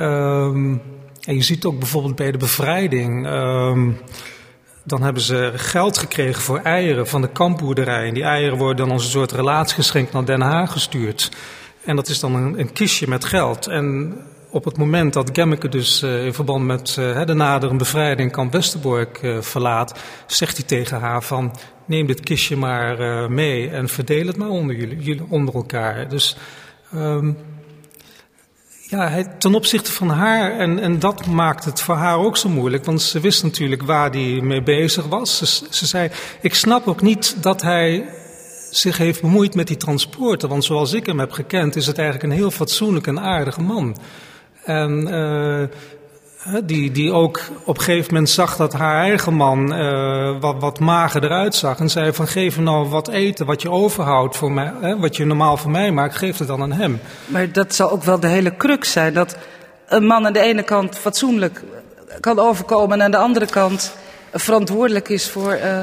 en 1.20 1.34
je 1.34 1.42
ziet 1.42 1.64
ook 1.64 1.78
bijvoorbeeld 1.78 2.16
bij 2.16 2.32
de 2.32 2.38
bevrijding... 2.38 3.26
Um, 3.26 4.00
dan 4.84 5.02
hebben 5.02 5.22
ze 5.22 5.52
geld 5.54 5.98
gekregen 5.98 6.42
voor 6.42 6.58
eieren 6.58 7.06
van 7.06 7.20
de 7.20 7.28
kampboerderij. 7.28 8.08
En 8.08 8.14
die 8.14 8.22
eieren 8.22 8.58
worden 8.58 8.76
dan 8.76 8.90
als 8.90 9.04
een 9.04 9.10
soort 9.10 9.32
relatiegeschenk 9.32 10.12
naar 10.12 10.24
Den 10.24 10.40
Haag 10.40 10.72
gestuurd. 10.72 11.30
En 11.84 11.96
dat 11.96 12.08
is 12.08 12.20
dan 12.20 12.34
een, 12.34 12.58
een 12.58 12.72
kistje 12.72 13.08
met 13.08 13.24
geld. 13.24 13.66
En 13.66 14.16
op 14.50 14.64
het 14.64 14.76
moment 14.76 15.12
dat 15.12 15.30
Gemmeke 15.32 15.68
dus 15.68 16.02
uh, 16.02 16.24
in 16.24 16.34
verband 16.34 16.64
met 16.64 16.96
uh, 16.98 17.24
de 17.24 17.34
nadere 17.34 17.76
bevrijding 17.76 18.32
kamp 18.32 18.52
Westerbork 18.52 19.22
uh, 19.22 19.40
verlaat, 19.40 19.98
zegt 20.26 20.56
hij 20.56 20.66
tegen 20.66 21.00
haar 21.00 21.22
van 21.22 21.56
neem 21.84 22.06
dit 22.06 22.20
kistje 22.20 22.56
maar 22.56 23.30
mee 23.30 23.70
en 23.70 23.88
verdeel 23.88 24.26
het 24.26 24.36
maar 24.36 24.48
onder 24.48 24.76
jullie, 24.76 24.98
jullie 24.98 25.26
onder 25.28 25.54
elkaar. 25.54 26.08
Dus 26.08 26.36
um, 26.94 27.36
ja, 28.92 29.24
ten 29.38 29.54
opzichte 29.54 29.92
van 29.92 30.08
haar, 30.08 30.58
en, 30.58 30.78
en 30.78 30.98
dat 30.98 31.26
maakt 31.26 31.64
het 31.64 31.80
voor 31.80 31.94
haar 31.94 32.18
ook 32.18 32.36
zo 32.36 32.48
moeilijk, 32.48 32.84
want 32.84 33.02
ze 33.02 33.20
wist 33.20 33.42
natuurlijk 33.42 33.82
waar 33.82 34.10
hij 34.10 34.40
mee 34.42 34.62
bezig 34.62 35.06
was. 35.06 35.38
Ze 35.70 35.86
zei: 35.86 36.10
Ik 36.40 36.54
snap 36.54 36.88
ook 36.88 37.02
niet 37.02 37.42
dat 37.42 37.62
hij 37.62 38.04
zich 38.72 38.98
heeft 38.98 39.20
bemoeid 39.20 39.54
met 39.54 39.66
die 39.66 39.76
transporten, 39.76 40.48
want 40.48 40.64
zoals 40.64 40.92
ik 40.92 41.06
hem 41.06 41.18
heb 41.18 41.32
gekend, 41.32 41.76
is 41.76 41.86
het 41.86 41.98
eigenlijk 41.98 42.28
een 42.28 42.38
heel 42.38 42.50
fatsoenlijk 42.50 43.06
en 43.06 43.20
aardige 43.20 43.60
man. 43.60 43.96
En 44.64 45.08
uh, 45.08 46.54
die, 46.64 46.90
die 46.90 47.12
ook 47.12 47.40
op 47.64 47.76
een 47.76 47.82
gegeven 47.82 48.12
moment 48.12 48.30
zag 48.30 48.56
dat 48.56 48.72
haar 48.72 49.02
eigen 49.02 49.34
man 49.34 49.78
uh, 49.78 50.40
wat, 50.40 50.60
wat 50.60 50.80
mager 50.80 51.24
eruit 51.24 51.54
zag. 51.54 51.78
En 51.78 51.90
zei 51.90 52.12
van 52.12 52.26
geef 52.26 52.54
hem 52.54 52.64
nou 52.64 52.88
wat 52.88 53.08
eten, 53.08 53.46
wat 53.46 53.62
je 53.62 53.70
overhoudt 53.70 54.36
voor 54.36 54.52
mij, 54.52 54.72
hè, 54.80 54.98
wat 54.98 55.16
je 55.16 55.24
normaal 55.24 55.56
voor 55.56 55.70
mij 55.70 55.90
maakt, 55.90 56.16
geef 56.16 56.38
het 56.38 56.48
dan 56.48 56.62
aan 56.62 56.72
hem. 56.72 57.00
Maar 57.26 57.52
dat 57.52 57.74
zal 57.74 57.90
ook 57.90 58.02
wel 58.02 58.20
de 58.20 58.26
hele 58.26 58.56
crux 58.56 58.92
zijn. 58.92 59.14
Dat 59.14 59.36
een 59.88 60.06
man 60.06 60.26
aan 60.26 60.32
de 60.32 60.40
ene 60.40 60.62
kant 60.62 60.98
fatsoenlijk 60.98 61.62
kan 62.20 62.38
overkomen 62.38 62.98
en 62.98 63.04
aan 63.04 63.10
de 63.10 63.16
andere 63.16 63.46
kant 63.46 63.96
verantwoordelijk 64.32 65.08
is 65.08 65.30
voor 65.30 65.56
uh, 65.56 65.82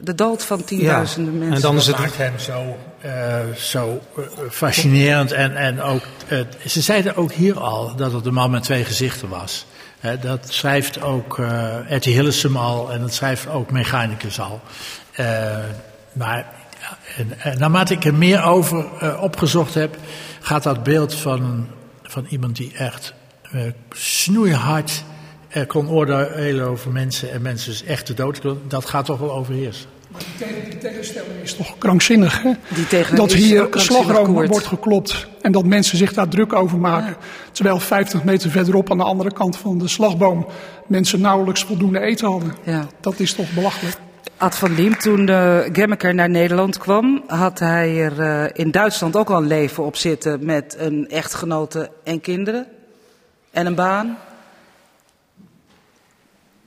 de 0.00 0.14
dood 0.14 0.44
van 0.44 0.64
tienduizenden 0.64 1.32
ja, 1.32 1.38
mensen. 1.38 1.56
En 1.56 1.60
dan 1.62 1.76
is 1.76 1.86
het... 1.86 1.96
Dat 1.96 2.04
maakt 2.04 2.16
hem 2.16 2.38
zo, 2.38 2.76
uh, 3.04 3.54
zo 3.56 4.00
fascinerend. 4.50 5.32
En, 5.32 5.56
en 5.56 5.82
ook, 5.82 6.02
uh, 6.28 6.40
ze 6.66 6.80
zeiden 6.80 7.16
ook 7.16 7.32
hier 7.32 7.60
al 7.60 7.96
dat 7.96 8.12
het 8.12 8.26
een 8.26 8.34
man 8.34 8.50
met 8.50 8.62
twee 8.62 8.84
gezichten 8.84 9.28
was. 9.28 9.66
He, 9.98 10.18
dat 10.18 10.46
schrijft 10.48 11.02
ook 11.02 11.38
uh, 11.38 11.90
Etty 11.90 12.10
Hillesum 12.10 12.56
al 12.56 12.92
en 12.92 13.00
dat 13.00 13.14
schrijft 13.14 13.48
ook 13.48 13.70
Mechanicus 13.70 14.40
al. 14.40 14.60
maar 16.12 16.46
en, 17.16 17.40
en, 17.40 17.58
naarmate 17.58 17.94
ik 17.94 18.04
er 18.04 18.14
meer 18.14 18.42
over 18.42 18.86
opgezocht 19.20 19.74
heb, 19.74 19.96
gaat 20.40 20.62
dat 20.62 20.82
beeld 20.82 21.14
van, 21.14 21.68
van 22.02 22.26
iemand 22.28 22.56
die 22.56 22.72
echt 22.76 23.14
snoeihard 23.90 25.04
kon 25.66 25.88
oordelen 25.88 26.66
over 26.66 26.90
mensen 26.90 27.32
en 27.32 27.42
mensen 27.42 27.70
dus 27.70 27.84
echt 27.84 28.06
de 28.06 28.14
dood, 28.14 28.40
dat 28.68 28.84
gaat 28.84 29.04
toch 29.04 29.18
wel 29.18 29.32
overheersen. 29.32 29.86
Maar 30.14 30.22
die, 30.70 30.78
tegenstelling 30.78 31.42
is 31.42 31.54
toch 31.54 31.78
krankzinnig, 31.78 32.42
hè? 32.42 32.52
dat 33.14 33.32
hier 33.32 33.68
slagroom 33.70 34.46
wordt 34.46 34.66
geklopt 34.66 35.26
en 35.40 35.52
dat 35.52 35.64
mensen 35.64 35.98
zich 35.98 36.12
daar 36.12 36.28
druk 36.28 36.52
over 36.52 36.78
maken. 36.78 37.16
Terwijl 37.52 37.78
50 37.78 38.24
meter 38.24 38.50
verderop 38.50 38.90
aan 38.90 38.98
de 38.98 39.04
andere 39.04 39.32
kant 39.32 39.56
van 39.56 39.78
de 39.78 39.88
slagboom 39.88 40.46
mensen 40.86 41.20
nauwelijks 41.20 41.64
voldoende 41.64 42.00
eten 42.00 42.26
hadden. 42.26 42.54
Ja. 42.62 42.86
Dat 43.00 43.20
is 43.20 43.32
toch 43.32 43.50
belachelijk. 43.50 43.96
Ad 44.36 44.56
van 44.56 44.74
Diem, 44.74 44.98
toen 44.98 45.26
de 45.26 45.68
Gemmeker 45.72 46.14
naar 46.14 46.30
Nederland 46.30 46.78
kwam, 46.78 47.22
had 47.26 47.58
hij 47.58 48.00
er 48.00 48.20
uh, 48.20 48.44
in 48.52 48.70
Duitsland 48.70 49.16
ook 49.16 49.30
al 49.30 49.36
een 49.36 49.46
leven 49.46 49.84
op 49.84 49.96
zitten 49.96 50.44
met 50.44 50.76
een 50.78 51.08
echtgenote 51.08 51.90
en 52.04 52.20
kinderen 52.20 52.66
en 53.50 53.66
een 53.66 53.74
baan. 53.74 54.18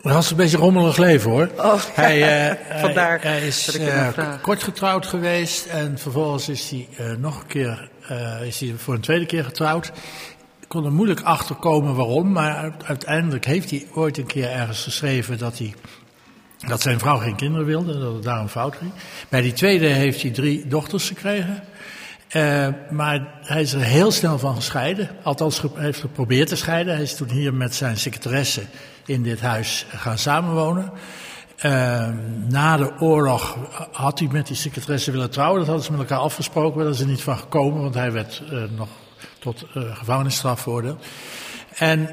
Dat 0.07 0.15
was 0.15 0.31
een 0.31 0.37
beetje 0.37 0.57
rommelig 0.57 0.97
leven 0.97 1.31
hoor. 1.31 1.49
Oh, 1.57 1.81
hij, 1.93 2.17
uh, 2.51 2.79
Vandaar 2.81 3.21
hij, 3.21 3.31
hij 3.31 3.47
is 3.47 3.79
uh, 3.79 4.07
kort 4.41 4.63
getrouwd 4.63 5.05
geweest 5.05 5.65
en 5.65 5.97
vervolgens 5.97 6.49
is 6.49 6.69
hij 6.69 6.87
uh, 6.99 7.17
nog 7.17 7.39
een 7.39 7.47
keer, 7.47 7.89
is 8.43 8.59
hij 8.59 8.73
voor 8.77 8.93
een 8.93 9.01
tweede 9.01 9.25
keer 9.25 9.43
getrouwd. 9.43 9.91
Ik 10.59 10.67
kon 10.67 10.85
er 10.85 10.91
moeilijk 10.91 11.21
achter 11.21 11.55
komen 11.55 11.95
waarom, 11.95 12.31
maar 12.31 12.73
uiteindelijk 12.85 13.45
heeft 13.45 13.69
hij 13.69 13.87
ooit 13.93 14.17
een 14.17 14.25
keer 14.25 14.51
ergens 14.51 14.83
geschreven 14.83 15.37
dat 15.37 15.57
hij 15.57 15.73
dat 16.67 16.81
zijn 16.81 16.99
vrouw 16.99 17.17
geen 17.17 17.35
kinderen 17.35 17.65
wilde, 17.65 17.99
dat 17.99 18.13
het 18.13 18.23
daarom 18.23 18.47
fout 18.47 18.75
ging. 18.75 18.91
Bij 19.29 19.41
die 19.41 19.53
tweede 19.53 19.87
heeft 19.87 20.21
hij 20.21 20.31
drie 20.31 20.67
dochters 20.67 21.07
gekregen. 21.07 21.63
Uh, 22.35 22.67
maar 22.89 23.27
hij 23.41 23.61
is 23.61 23.73
er 23.73 23.81
heel 23.81 24.11
snel 24.11 24.39
van 24.39 24.55
gescheiden. 24.55 25.09
Althans, 25.23 25.61
hij 25.61 25.69
heeft 25.75 25.99
geprobeerd 25.99 26.47
te 26.47 26.55
scheiden. 26.55 26.93
Hij 26.93 27.03
is 27.03 27.15
toen 27.15 27.29
hier 27.29 27.53
met 27.53 27.75
zijn 27.75 27.97
secretaresse 27.97 28.61
in 29.07 29.23
dit 29.23 29.41
huis 29.41 29.85
gaan 29.89 30.17
samenwonen. 30.17 30.91
Uh, 31.65 32.07
na 32.47 32.77
de 32.77 32.91
oorlog 32.99 33.57
had 33.91 34.19
hij 34.19 34.27
met 34.31 34.47
die 34.47 34.55
secretaresse 34.55 35.11
willen 35.11 35.29
trouwen. 35.29 35.57
Dat 35.57 35.67
hadden 35.67 35.85
ze 35.85 35.91
met 35.91 35.99
elkaar 35.99 36.19
afgesproken. 36.19 36.81
Daar 36.81 36.91
is 36.91 36.99
er 36.99 37.07
niet 37.07 37.21
van 37.21 37.37
gekomen, 37.37 37.81
want 37.81 37.93
hij 37.93 38.11
werd 38.11 38.43
uh, 38.51 38.63
nog 38.77 38.87
tot 39.39 39.65
gevangenisstraf 39.73 40.61
veroordeeld. 40.61 41.05
En 41.75 42.09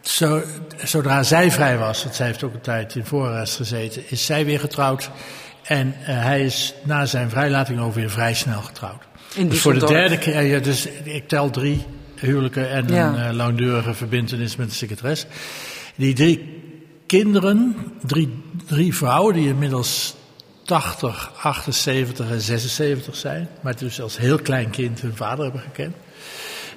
zo, 0.00 0.42
zodra 0.84 1.22
zij 1.22 1.50
vrij 1.50 1.78
was, 1.78 2.02
want 2.02 2.14
zij 2.14 2.26
heeft 2.26 2.42
ook 2.42 2.54
een 2.54 2.60
tijd 2.60 2.94
in 2.94 3.04
voorarrest 3.04 3.56
gezeten, 3.56 4.02
is 4.10 4.26
zij 4.26 4.44
weer 4.44 4.60
getrouwd. 4.60 5.10
En 5.62 5.94
hij 5.98 6.44
is 6.44 6.74
na 6.82 7.06
zijn 7.06 7.30
vrijlating 7.30 7.80
ook 7.80 7.94
weer 7.94 8.10
vrij 8.10 8.34
snel 8.34 8.60
getrouwd. 8.60 9.02
dus 9.34 9.60
voor 9.60 9.78
de 9.78 9.86
derde 9.86 10.18
keer, 10.18 10.42
ja, 10.42 10.58
dus 10.58 10.88
ik 11.02 11.28
tel 11.28 11.50
drie 11.50 11.86
huwelijken 12.20 12.70
en 12.70 12.88
ja. 12.88 13.08
een 13.08 13.30
uh, 13.30 13.36
langdurige 13.36 13.94
verbindenis 13.94 14.56
met 14.56 14.68
de 14.68 14.74
secretaris. 14.74 15.26
Die 15.94 16.14
drie 16.14 16.62
kinderen, 17.06 17.76
drie, 18.02 18.42
drie 18.66 18.94
vrouwen 18.94 19.34
die 19.34 19.48
inmiddels 19.48 20.16
80, 20.62 21.32
78 21.42 22.30
en 22.30 22.40
76 22.40 23.16
zijn, 23.16 23.48
maar 23.60 23.76
dus 23.76 24.00
als 24.00 24.18
heel 24.18 24.38
klein 24.38 24.70
kind 24.70 25.00
hun 25.00 25.16
vader 25.16 25.44
hebben 25.44 25.60
gekend. 25.60 25.94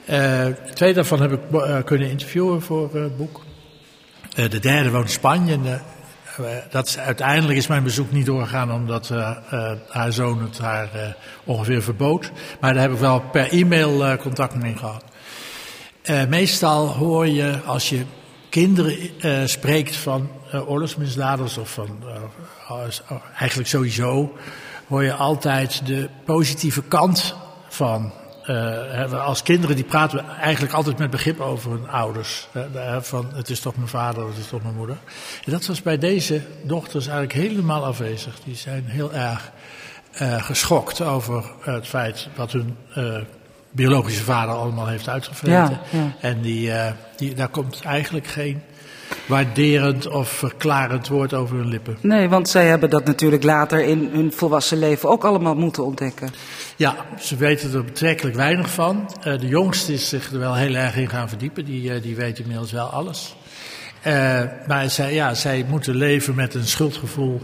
Uh, 0.10 0.46
twee 0.74 0.94
daarvan 0.94 1.22
heb 1.22 1.32
ik 1.32 1.40
uh, 1.52 1.78
kunnen 1.86 2.10
interviewen 2.10 2.62
voor 2.62 2.96
het 2.96 3.18
boek. 3.18 3.42
de 4.36 4.60
derde 4.60 4.90
woont 4.90 5.06
in 5.06 5.12
Spanje. 5.12 5.54
En 5.54 5.82
dat 6.70 6.88
is, 6.88 6.98
uiteindelijk 6.98 7.58
is 7.58 7.68
mijn 7.68 7.84
bezoek 7.84 8.12
niet 8.12 8.26
doorgegaan 8.26 8.72
omdat 8.72 9.12
haar 9.90 10.14
zoon 10.14 10.42
het 10.42 10.58
haar 10.58 11.16
ongeveer 11.44 11.84
verbood. 11.84 12.32
Maar 12.60 12.74
daar 12.74 12.82
heb 12.82 12.92
ik 12.92 12.98
wel 12.98 13.20
per 13.20 13.52
e-mail 13.52 14.18
contact 14.18 14.56
mee 14.56 14.76
gehad. 14.76 15.04
Uh, 16.10 16.26
meestal 16.26 16.88
hoor 16.88 17.28
je 17.28 17.60
als 17.66 17.90
je 17.90 18.06
kinderen 18.50 18.98
uh, 19.26 19.46
spreekt 19.46 19.96
van 19.96 20.30
uh, 20.54 20.70
oorlogsmisdadigers 20.70 21.58
of 21.58 21.70
van 21.74 22.04
eigenlijk 23.38 23.70
sowieso, 23.70 24.38
hoor 24.88 25.04
je 25.04 25.14
altijd 25.14 25.86
de 25.86 26.10
positieve 26.26 26.82
kant 26.82 27.36
van. 27.68 28.14
als 29.12 29.44
kinderen 29.44 29.76
die 29.76 29.86
praten 29.86 30.18
we 30.18 30.32
eigenlijk 30.32 30.74
altijd 30.74 30.98
met 30.98 31.10
begrip 31.10 31.40
over 31.40 31.72
hun 31.72 31.90
ouders. 31.90 32.48
van 33.00 33.30
het 33.34 33.50
is 33.50 33.60
toch 33.60 33.76
mijn 33.76 33.88
vader, 33.88 34.28
het 34.28 34.38
is 34.38 34.48
toch 34.48 34.64
mijn 34.64 34.76
moeder. 34.76 34.98
En 35.46 35.52
dat 35.52 35.66
was 35.66 35.82
bij 35.82 35.98
deze 35.98 36.42
dochters 36.64 37.08
eigenlijk 37.08 37.48
helemaal 37.48 37.86
afwezig. 37.86 38.40
Die 38.44 38.56
zijn 38.56 38.86
heel 38.86 39.14
erg 39.14 39.52
geschokt 40.40 41.02
over 41.02 41.52
het 41.62 41.88
feit 41.88 42.28
wat 42.36 42.52
hun 42.52 42.78
biologische 43.72 44.24
vader 44.24 44.56
allemaal 44.56 44.88
heeft 44.88 45.10
uitgevreten. 45.10 45.80
Ja, 45.92 46.00
ja. 46.00 46.14
En 46.20 46.42
die, 46.42 46.68
uh, 46.68 46.86
die, 47.16 47.34
daar 47.34 47.48
komt 47.48 47.82
eigenlijk 47.82 48.28
geen 48.28 48.62
waarderend 49.26 50.08
of 50.08 50.30
verklarend 50.30 51.08
woord 51.08 51.34
over 51.34 51.58
hun 51.58 51.68
lippen. 51.68 51.98
Nee, 52.02 52.30
want 52.30 52.50
zij 52.50 52.68
hebben 52.68 52.90
dat 52.90 53.06
natuurlijk 53.06 53.44
later 53.44 53.84
in 53.84 54.10
hun 54.14 54.34
volwassen 54.34 54.80
leven 54.80 55.10
ook 55.10 55.24
allemaal 55.24 55.56
moeten 55.56 55.86
ontdekken. 55.86 56.30
Ja, 56.76 56.96
ze 57.20 57.36
weten 57.36 57.74
er 57.74 57.84
betrekkelijk 57.84 58.36
weinig 58.36 58.70
van. 58.70 59.10
Uh, 59.28 59.40
de 59.40 59.48
jongste 59.48 59.94
is 59.94 60.10
zich 60.10 60.32
er 60.32 60.40
wel 60.40 60.56
heel 60.56 60.76
erg 60.76 60.96
in 60.96 61.10
gaan 61.10 61.30
verdiepen. 61.30 61.66
Die, 61.66 61.96
uh, 61.96 62.02
die 62.02 62.16
weet 62.16 62.40
inmiddels 62.40 62.72
wel 62.72 62.88
alles. 62.88 63.36
maar 64.68 64.90
zij, 64.90 65.14
ja, 65.14 65.34
zij 65.34 65.66
moeten 65.70 65.96
leven 65.96 66.36
met 66.36 66.54
een 66.54 66.68
schuldgevoel. 66.68 67.42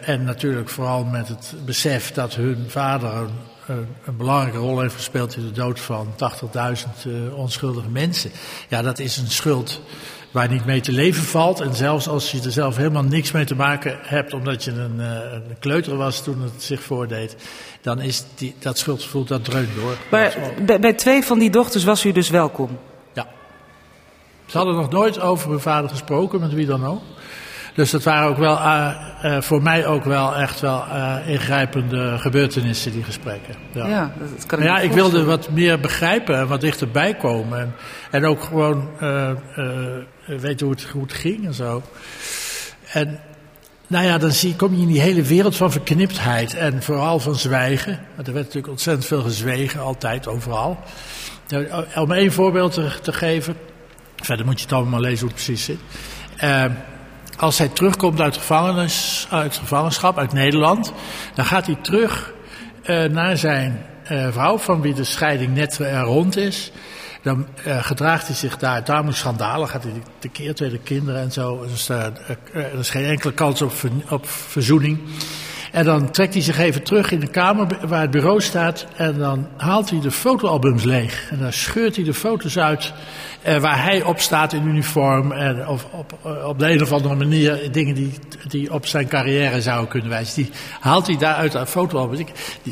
en 0.00 0.24
natuurlijk 0.24 0.68
vooral 0.68 1.04
met 1.04 1.28
het 1.28 1.54
besef 1.64 2.12
dat 2.12 2.34
hun 2.34 2.64
vader 2.68 3.14
een 3.14 3.30
een 4.04 4.16
belangrijke 4.16 4.58
rol 4.58 4.80
heeft 4.80 4.94
gespeeld 4.94 5.36
in 5.36 5.42
de 5.42 5.52
dood 5.52 5.80
van 5.80 6.06
80.000 6.06 7.06
uh, 7.06 7.34
onschuldige 7.34 7.88
mensen. 7.88 8.30
Ja, 8.68 8.82
dat 8.82 8.98
is 8.98 9.16
een 9.16 9.30
schuld 9.30 9.80
waar 10.30 10.48
niet 10.48 10.64
mee 10.64 10.80
te 10.80 10.92
leven 10.92 11.22
valt. 11.22 11.60
En 11.60 11.74
zelfs 11.74 12.08
als 12.08 12.30
je 12.30 12.40
er 12.42 12.52
zelf 12.52 12.76
helemaal 12.76 13.02
niks 13.02 13.32
mee 13.32 13.44
te 13.44 13.54
maken 13.54 13.98
hebt, 14.02 14.34
omdat 14.34 14.64
je 14.64 14.70
een, 14.70 14.96
uh, 14.96 15.32
een 15.32 15.58
kleuter 15.58 15.96
was 15.96 16.22
toen 16.22 16.42
het 16.42 16.62
zich 16.62 16.82
voordeed, 16.82 17.36
dan 17.80 18.00
is 18.00 18.24
die, 18.34 18.54
dat 18.58 18.78
schuldgevoel 18.78 19.24
dat 19.24 19.44
dreunt 19.44 19.74
door. 19.74 19.96
Maar 20.10 20.36
bij, 20.64 20.80
bij 20.80 20.92
twee 20.92 21.24
van 21.24 21.38
die 21.38 21.50
dochters 21.50 21.84
was 21.84 22.04
u 22.04 22.12
dus 22.12 22.30
welkom? 22.30 22.78
Ja. 23.12 23.26
Ze 24.46 24.56
hadden 24.56 24.74
nog 24.74 24.90
nooit 24.90 25.20
over 25.20 25.50
hun 25.50 25.60
vader 25.60 25.90
gesproken, 25.90 26.40
met 26.40 26.52
wie 26.52 26.66
dan 26.66 26.86
ook. 26.86 27.02
Dus 27.78 27.90
dat 27.90 28.02
waren 28.02 28.28
ook 28.28 28.36
wel, 28.36 28.56
uh, 28.56 28.90
uh, 29.24 29.40
voor 29.40 29.62
mij 29.62 29.86
ook 29.86 30.04
wel 30.04 30.36
echt 30.36 30.60
wel 30.60 30.84
uh, 30.92 31.16
ingrijpende 31.26 32.18
gebeurtenissen, 32.18 32.92
die 32.92 33.02
gesprekken. 33.02 33.54
Ja, 33.72 33.86
ja 33.86 34.12
dat 34.36 34.46
kan 34.46 34.58
ik 34.58 34.64
Ja, 34.64 34.78
ik 34.78 34.92
wilde 34.92 35.24
wat 35.24 35.50
meer 35.50 35.80
begrijpen 35.80 36.38
en 36.38 36.48
wat 36.48 36.60
dichterbij 36.60 37.14
komen. 37.14 37.60
En, 37.60 37.74
en 38.10 38.26
ook 38.26 38.42
gewoon 38.42 38.88
weten 40.26 40.66
hoe 40.66 40.74
het, 40.74 40.84
hoe 40.84 41.02
het 41.02 41.12
ging 41.12 41.46
en 41.46 41.54
zo. 41.54 41.82
En 42.92 43.20
nou 43.86 44.06
ja, 44.06 44.18
dan 44.18 44.32
zie, 44.32 44.56
kom 44.56 44.74
je 44.74 44.80
in 44.80 44.88
die 44.88 45.00
hele 45.00 45.22
wereld 45.22 45.56
van 45.56 45.72
verkniptheid 45.72 46.54
en 46.54 46.82
vooral 46.82 47.18
van 47.18 47.34
zwijgen. 47.34 48.00
Want 48.14 48.26
er 48.26 48.34
werd 48.34 48.44
natuurlijk 48.44 48.72
ontzettend 48.72 49.06
veel 49.06 49.22
gezwegen, 49.22 49.80
altijd, 49.80 50.28
overal. 50.28 50.78
Om 51.94 52.12
één 52.12 52.32
voorbeeld 52.32 52.72
te, 52.72 52.90
te 53.02 53.12
geven, 53.12 53.56
verder 54.16 54.46
moet 54.46 54.58
je 54.58 54.64
het 54.64 54.74
allemaal 54.74 55.00
lezen 55.00 55.20
hoe 55.20 55.34
het 55.34 55.44
precies 55.44 55.64
zit 55.64 55.78
als 57.38 57.58
hij 57.58 57.68
terugkomt 57.68 58.20
uit, 58.20 58.36
gevangenis, 58.36 59.26
uit 59.30 59.56
gevangenschap, 59.56 60.18
uit 60.18 60.32
Nederland, 60.32 60.92
dan 61.34 61.44
gaat 61.44 61.66
hij 61.66 61.78
terug 61.82 62.32
uh, 62.84 63.04
naar 63.04 63.36
zijn 63.36 63.86
vrouw 64.30 64.58
van 64.58 64.80
wie 64.80 64.94
de 64.94 65.04
scheiding 65.04 65.54
net 65.54 65.78
rond 66.02 66.36
is. 66.36 66.72
Dan 67.22 67.46
gedraagt 67.62 68.26
hij 68.26 68.36
zich 68.36 68.56
daar, 68.56 68.84
daar 68.84 69.04
moet 69.04 69.16
schandalen, 69.16 69.68
gaat 69.68 69.82
hij 69.82 69.92
tekeer 70.18 70.54
tweede 70.54 70.78
kinderen 70.78 71.20
en 71.20 71.32
zo. 71.32 71.66
Dus 71.66 71.88
er 71.88 72.12
is 72.78 72.90
geen 72.90 73.04
enkele 73.04 73.32
kans 73.32 73.62
op, 73.62 73.72
op 74.08 74.28
verzoening. 74.28 75.00
En 75.72 75.84
dan 75.84 76.10
trekt 76.10 76.34
hij 76.34 76.42
zich 76.42 76.58
even 76.58 76.82
terug 76.82 77.10
in 77.10 77.20
de 77.20 77.26
kamer 77.26 77.66
waar 77.86 78.00
het 78.00 78.10
bureau 78.10 78.40
staat. 78.40 78.86
En 78.96 79.18
dan 79.18 79.48
haalt 79.56 79.90
hij 79.90 80.00
de 80.00 80.10
fotoalbums 80.10 80.84
leeg. 80.84 81.30
En 81.30 81.38
dan 81.38 81.52
scheurt 81.52 81.96
hij 81.96 82.04
de 82.04 82.14
foto's 82.14 82.58
uit 82.58 82.92
uh, 83.46 83.56
waar 83.56 83.82
hij 83.82 84.02
op 84.02 84.20
staat 84.20 84.52
in 84.52 84.66
uniform. 84.68 85.32
En 85.32 85.68
of 85.68 85.86
op, 85.90 86.18
op 86.44 86.58
de 86.58 86.70
een 86.70 86.82
of 86.82 86.92
andere 86.92 87.14
manier 87.14 87.72
dingen 87.72 87.94
die, 87.94 88.12
die 88.48 88.72
op 88.72 88.86
zijn 88.86 89.08
carrière 89.08 89.62
zouden 89.62 89.88
kunnen 89.88 90.08
wijzen. 90.08 90.42
Die 90.42 90.50
haalt 90.80 91.06
hij 91.06 91.16
daar 91.16 91.34
uit 91.34 91.52
dat 91.52 91.68
fotoalbum. 91.68 92.26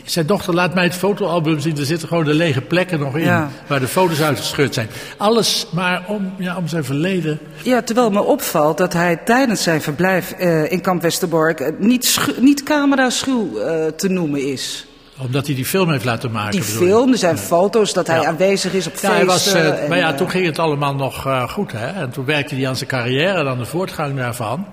zijn 0.05 0.27
dochter 0.27 0.55
laat 0.55 0.75
mij 0.75 0.85
het 0.85 0.95
fotoalbum 0.95 1.61
zien. 1.61 1.79
Er 1.79 1.85
zitten 1.85 2.09
gewoon 2.09 2.25
de 2.25 2.35
lege 2.35 2.61
plekken 2.61 3.01
nog 3.01 3.17
in. 3.17 3.49
Waar 3.67 3.81
de 3.81 3.89
foto's 3.89 4.23
uitgescheurd 4.23 4.75
zijn. 4.75 4.89
Alles 5.17 5.67
maar 5.71 6.05
om, 6.07 6.33
ja, 6.39 6.57
om 6.57 6.69
zijn 6.69 6.85
verleden. 6.85 7.39
Ja, 7.63 7.83
terwijl 7.83 8.11
me 8.11 8.23
opvalt 8.23 8.79
dat 8.79 8.93
hij 8.93 9.17
tijdens 9.17 9.63
zijn 9.63 9.83
verblijf 9.83 10.35
uh, 10.39 10.73
in 10.73 10.81
kamp 10.81 11.03
Westerbork 11.03 11.79
niet, 11.79 12.35
niet 12.41 12.63
camera-schuw 12.63 13.51
uh, 13.55 13.87
te 13.87 14.09
noemen 14.09 14.53
is 14.53 14.87
omdat 15.17 15.47
hij 15.47 15.55
die 15.55 15.65
film 15.65 15.91
heeft 15.91 16.05
laten 16.05 16.31
maken. 16.31 16.51
Die 16.51 16.63
film, 16.63 17.13
er 17.13 17.19
zijn 17.19 17.39
foto's 17.39 17.93
dat 17.93 18.07
hij 18.07 18.27
aanwezig 18.27 18.73
is 18.73 18.87
op 18.87 18.93
ja, 18.93 19.11
feesten. 19.11 19.27
Was, 19.27 19.55
uh, 19.55 19.89
maar 19.89 19.99
ja, 19.99 20.15
toen 20.15 20.31
ging 20.31 20.47
het 20.47 20.59
allemaal 20.59 20.95
nog 20.95 21.27
uh, 21.27 21.49
goed. 21.49 21.73
Hè? 21.73 21.87
En 21.87 22.11
toen 22.11 22.25
werkte 22.25 22.55
hij 22.55 22.69
aan 22.69 22.77
zijn 22.77 22.89
carrière, 22.89 23.45
dan 23.45 23.59
de 23.59 23.65
voortgang 23.65 24.17
daarvan. 24.17 24.67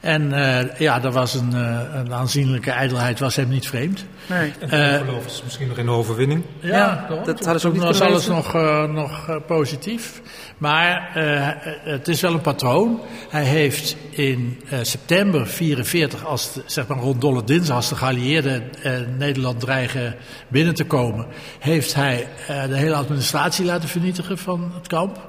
En 0.00 0.22
uh, 0.32 0.78
ja, 0.78 1.00
dat 1.00 1.14
was 1.14 1.34
een, 1.34 1.52
een 1.96 2.12
aanzienlijke 2.12 2.70
ijdelheid, 2.70 3.18
was 3.18 3.36
hem 3.36 3.48
niet 3.48 3.68
vreemd. 3.68 4.04
Nee. 4.26 4.52
En 4.58 5.04
geloof 5.04 5.26
is 5.26 5.42
misschien 5.44 5.68
nog 5.68 5.78
in 5.78 5.84
de 5.84 5.90
overwinning. 5.90 6.44
Ja, 6.60 6.76
ja 7.08 7.22
dat 7.24 7.44
hadden 7.44 7.60
ze 7.60 7.66
ook 7.66 7.72
niet 7.72 7.82
was 7.82 8.00
alles 8.00 8.26
nog, 8.26 8.52
nog 8.88 9.40
positief. 9.46 10.20
Maar 10.60 11.12
uh, 11.16 11.48
het 11.92 12.08
is 12.08 12.20
wel 12.20 12.32
een 12.32 12.40
patroon. 12.40 13.00
Hij 13.28 13.44
heeft 13.44 13.96
in 14.10 14.60
uh, 14.72 14.78
september 14.82 15.46
44, 15.46 16.24
als 16.24 16.52
de, 16.52 16.62
zeg 16.66 16.86
maar 16.86 16.98
rond 16.98 17.20
Dolle 17.20 17.44
Dinsdag, 17.44 17.76
als 17.76 17.88
de 17.88 17.96
geallieerden 17.96 18.62
uh, 18.84 18.92
Nederland 19.18 19.60
dreigen 19.60 20.16
binnen 20.48 20.74
te 20.74 20.84
komen, 20.84 21.26
heeft 21.58 21.94
hij 21.94 22.28
de 22.46 22.76
hele 22.76 22.94
administratie 22.94 23.64
laten 23.64 23.88
vernietigen 23.88 24.38
van 24.38 24.72
het 24.74 24.86
kamp. 24.86 25.28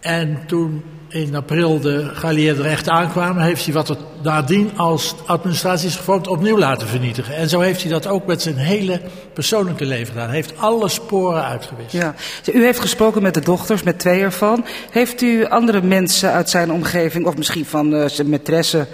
En 0.00 0.46
toen 0.46 0.84
in 1.14 1.34
april 1.34 1.80
de 1.80 2.10
geallieerden 2.14 2.64
recht 2.64 2.88
aankwamen, 2.88 3.42
heeft 3.42 3.64
hij 3.64 3.74
wat 3.74 3.88
er 3.88 3.96
nadien 4.22 4.70
als 4.76 5.14
administratie 5.26 5.88
is 5.88 5.96
gevormd 5.96 6.26
opnieuw 6.26 6.58
laten 6.58 6.88
vernietigen. 6.88 7.36
En 7.36 7.48
zo 7.48 7.60
heeft 7.60 7.82
hij 7.82 7.90
dat 7.90 8.06
ook 8.06 8.26
met 8.26 8.42
zijn 8.42 8.56
hele 8.56 9.00
persoonlijke 9.32 9.84
leven 9.84 10.06
gedaan. 10.06 10.26
Hij 10.26 10.34
heeft 10.34 10.58
alle 10.58 10.88
sporen 10.88 11.44
uitgewist. 11.44 11.92
Ja. 11.92 12.14
U 12.52 12.64
heeft 12.64 12.80
gesproken 12.80 13.22
met 13.22 13.34
de 13.34 13.40
dochters, 13.40 13.82
met 13.82 13.98
twee 13.98 14.20
ervan. 14.20 14.64
Heeft 14.90 15.22
u 15.22 15.46
andere 15.46 15.82
mensen 15.82 16.32
uit 16.32 16.50
zijn 16.50 16.72
omgeving, 16.72 17.26
of 17.26 17.36
misschien 17.36 17.66
van 17.66 17.94
uh, 17.94 18.08
zijn 18.08 18.28
maîtresse, 18.30 18.86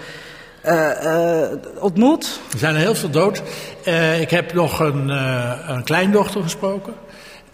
uh, 0.65 0.89
uh, 1.03 1.41
ontmoet? 1.79 2.39
Er 2.51 2.59
zijn 2.59 2.75
er 2.75 2.81
heel 2.81 2.95
veel 2.95 3.09
dood. 3.09 3.41
ik 4.19 4.29
heb 4.29 4.53
nog 4.53 4.79
een, 4.79 5.09
een 5.67 5.83
kleindochter 5.83 6.41
gesproken. 6.41 6.93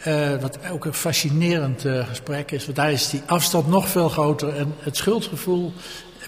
Uh, 0.08 0.42
wat 0.42 0.60
ook 0.72 0.86
een 0.86 0.94
fascinerend 0.94 1.86
uh, 1.86 2.08
gesprek 2.08 2.52
is. 2.52 2.66
Want 2.66 2.78
daar 2.78 2.92
is 2.92 3.10
die 3.10 3.22
afstand 3.26 3.68
nog 3.68 3.88
veel 3.88 4.10
groter. 4.10 4.56
En 4.56 4.74
het 4.80 4.98
schuldgevoel 4.98 5.74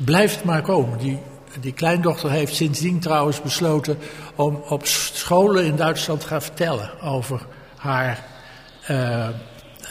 blijft 0.06 0.44
maar 0.44 0.62
komen. 0.62 0.98
Die, 0.98 1.20
die 1.60 1.74
kleindochter 1.74 2.32
heeft 2.32 2.56
sindsdien 2.56 3.00
trouwens 3.00 3.42
besloten 3.42 3.98
om 4.36 4.56
op 4.56 4.86
scholen 4.86 5.66
in 5.66 5.76
Duitsland 5.76 6.22
te 6.22 6.28
gaan 6.28 6.42
vertellen 6.42 7.02
over 7.02 7.46
haar. 7.76 8.26
Uh, 8.92 9.28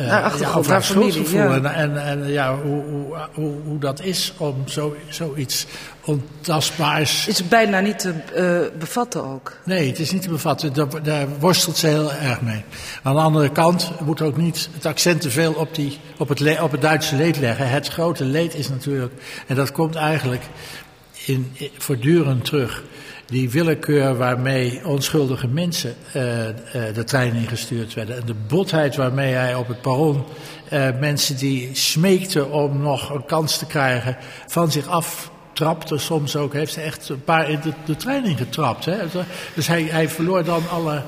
uh, 0.01 0.09
haar 0.09 0.23
achtergrond, 0.23 0.67
haar 0.67 0.83
familie. 0.83 1.31
Ja. 1.31 1.55
En, 1.55 1.75
en, 1.75 2.05
en, 2.05 2.29
ja, 2.29 2.57
hoe, 2.57 2.83
hoe, 2.83 3.17
hoe, 3.35 3.55
hoe, 3.65 3.79
dat 3.79 4.01
is 4.03 4.33
om 4.37 4.69
zo, 4.69 4.97
zoiets 5.09 5.67
ontastbaars. 6.05 7.27
Is 7.27 7.49
bijna 7.49 7.81
niet 7.81 7.99
te 7.99 8.13
uh, 8.37 8.79
bevatten 8.79 9.25
ook? 9.25 9.57
Nee, 9.65 9.89
het 9.89 9.99
is 9.99 10.13
niet 10.13 10.23
te 10.23 10.29
bevatten. 10.29 10.73
Daar, 10.73 11.03
daar, 11.03 11.27
worstelt 11.39 11.77
ze 11.77 11.87
heel 11.87 12.13
erg 12.13 12.41
mee. 12.41 12.65
Aan 13.03 13.15
de 13.15 13.21
andere 13.21 13.51
kant 13.51 13.91
moet 14.05 14.23
ook 14.23 14.37
niet 14.37 14.69
het 14.75 14.87
accent 14.87 15.21
te 15.21 15.31
veel 15.31 15.53
op, 15.53 15.75
die, 15.75 15.99
op, 16.19 16.29
het, 16.29 16.61
op 16.61 16.71
het 16.71 16.81
Duitse 16.81 17.17
leed 17.17 17.39
leggen. 17.39 17.71
Het 17.71 17.89
grote 17.89 18.25
leed 18.25 18.55
is 18.55 18.69
natuurlijk, 18.69 19.13
en 19.47 19.57
dat 19.57 19.73
komt 19.73 19.95
eigenlijk 19.95 20.43
in, 21.25 21.51
in 21.53 21.71
voortdurend 21.79 22.45
terug 22.45 22.83
die 23.31 23.51
willekeur 23.51 24.17
waarmee 24.17 24.81
onschuldige 24.87 25.49
mensen 25.49 25.95
uh, 26.17 26.47
uh, 26.47 26.53
de 26.95 27.05
trein 27.05 27.35
ingestuurd 27.35 27.95
werden. 27.95 28.17
En 28.17 28.27
de 28.27 28.35
botheid 28.35 28.97
waarmee 28.97 29.33
hij 29.33 29.55
op 29.55 29.69
het 29.69 29.81
perron 29.81 30.25
uh, 30.73 30.89
mensen 31.01 31.37
die 31.37 31.71
smeekten 31.73 32.51
om 32.51 32.81
nog 32.81 33.11
een 33.11 33.25
kans 33.25 33.59
te 33.59 33.67
krijgen 33.67 34.17
van 34.47 34.71
zich 34.71 34.87
af 34.87 35.31
trapte 35.53 35.99
soms 35.99 36.37
ook, 36.37 36.53
heeft 36.53 36.73
ze 36.73 36.81
echt 36.81 37.09
een 37.09 37.25
paar 37.25 37.51
in 37.51 37.61
de, 37.63 37.73
de 37.85 37.97
trein 37.97 38.25
ingetrapt. 38.25 38.85
Hè? 38.85 38.97
Dus 39.55 39.67
hij, 39.67 39.83
hij 39.83 40.09
verloor 40.09 40.45
dan 40.45 40.63
alle, 40.71 41.03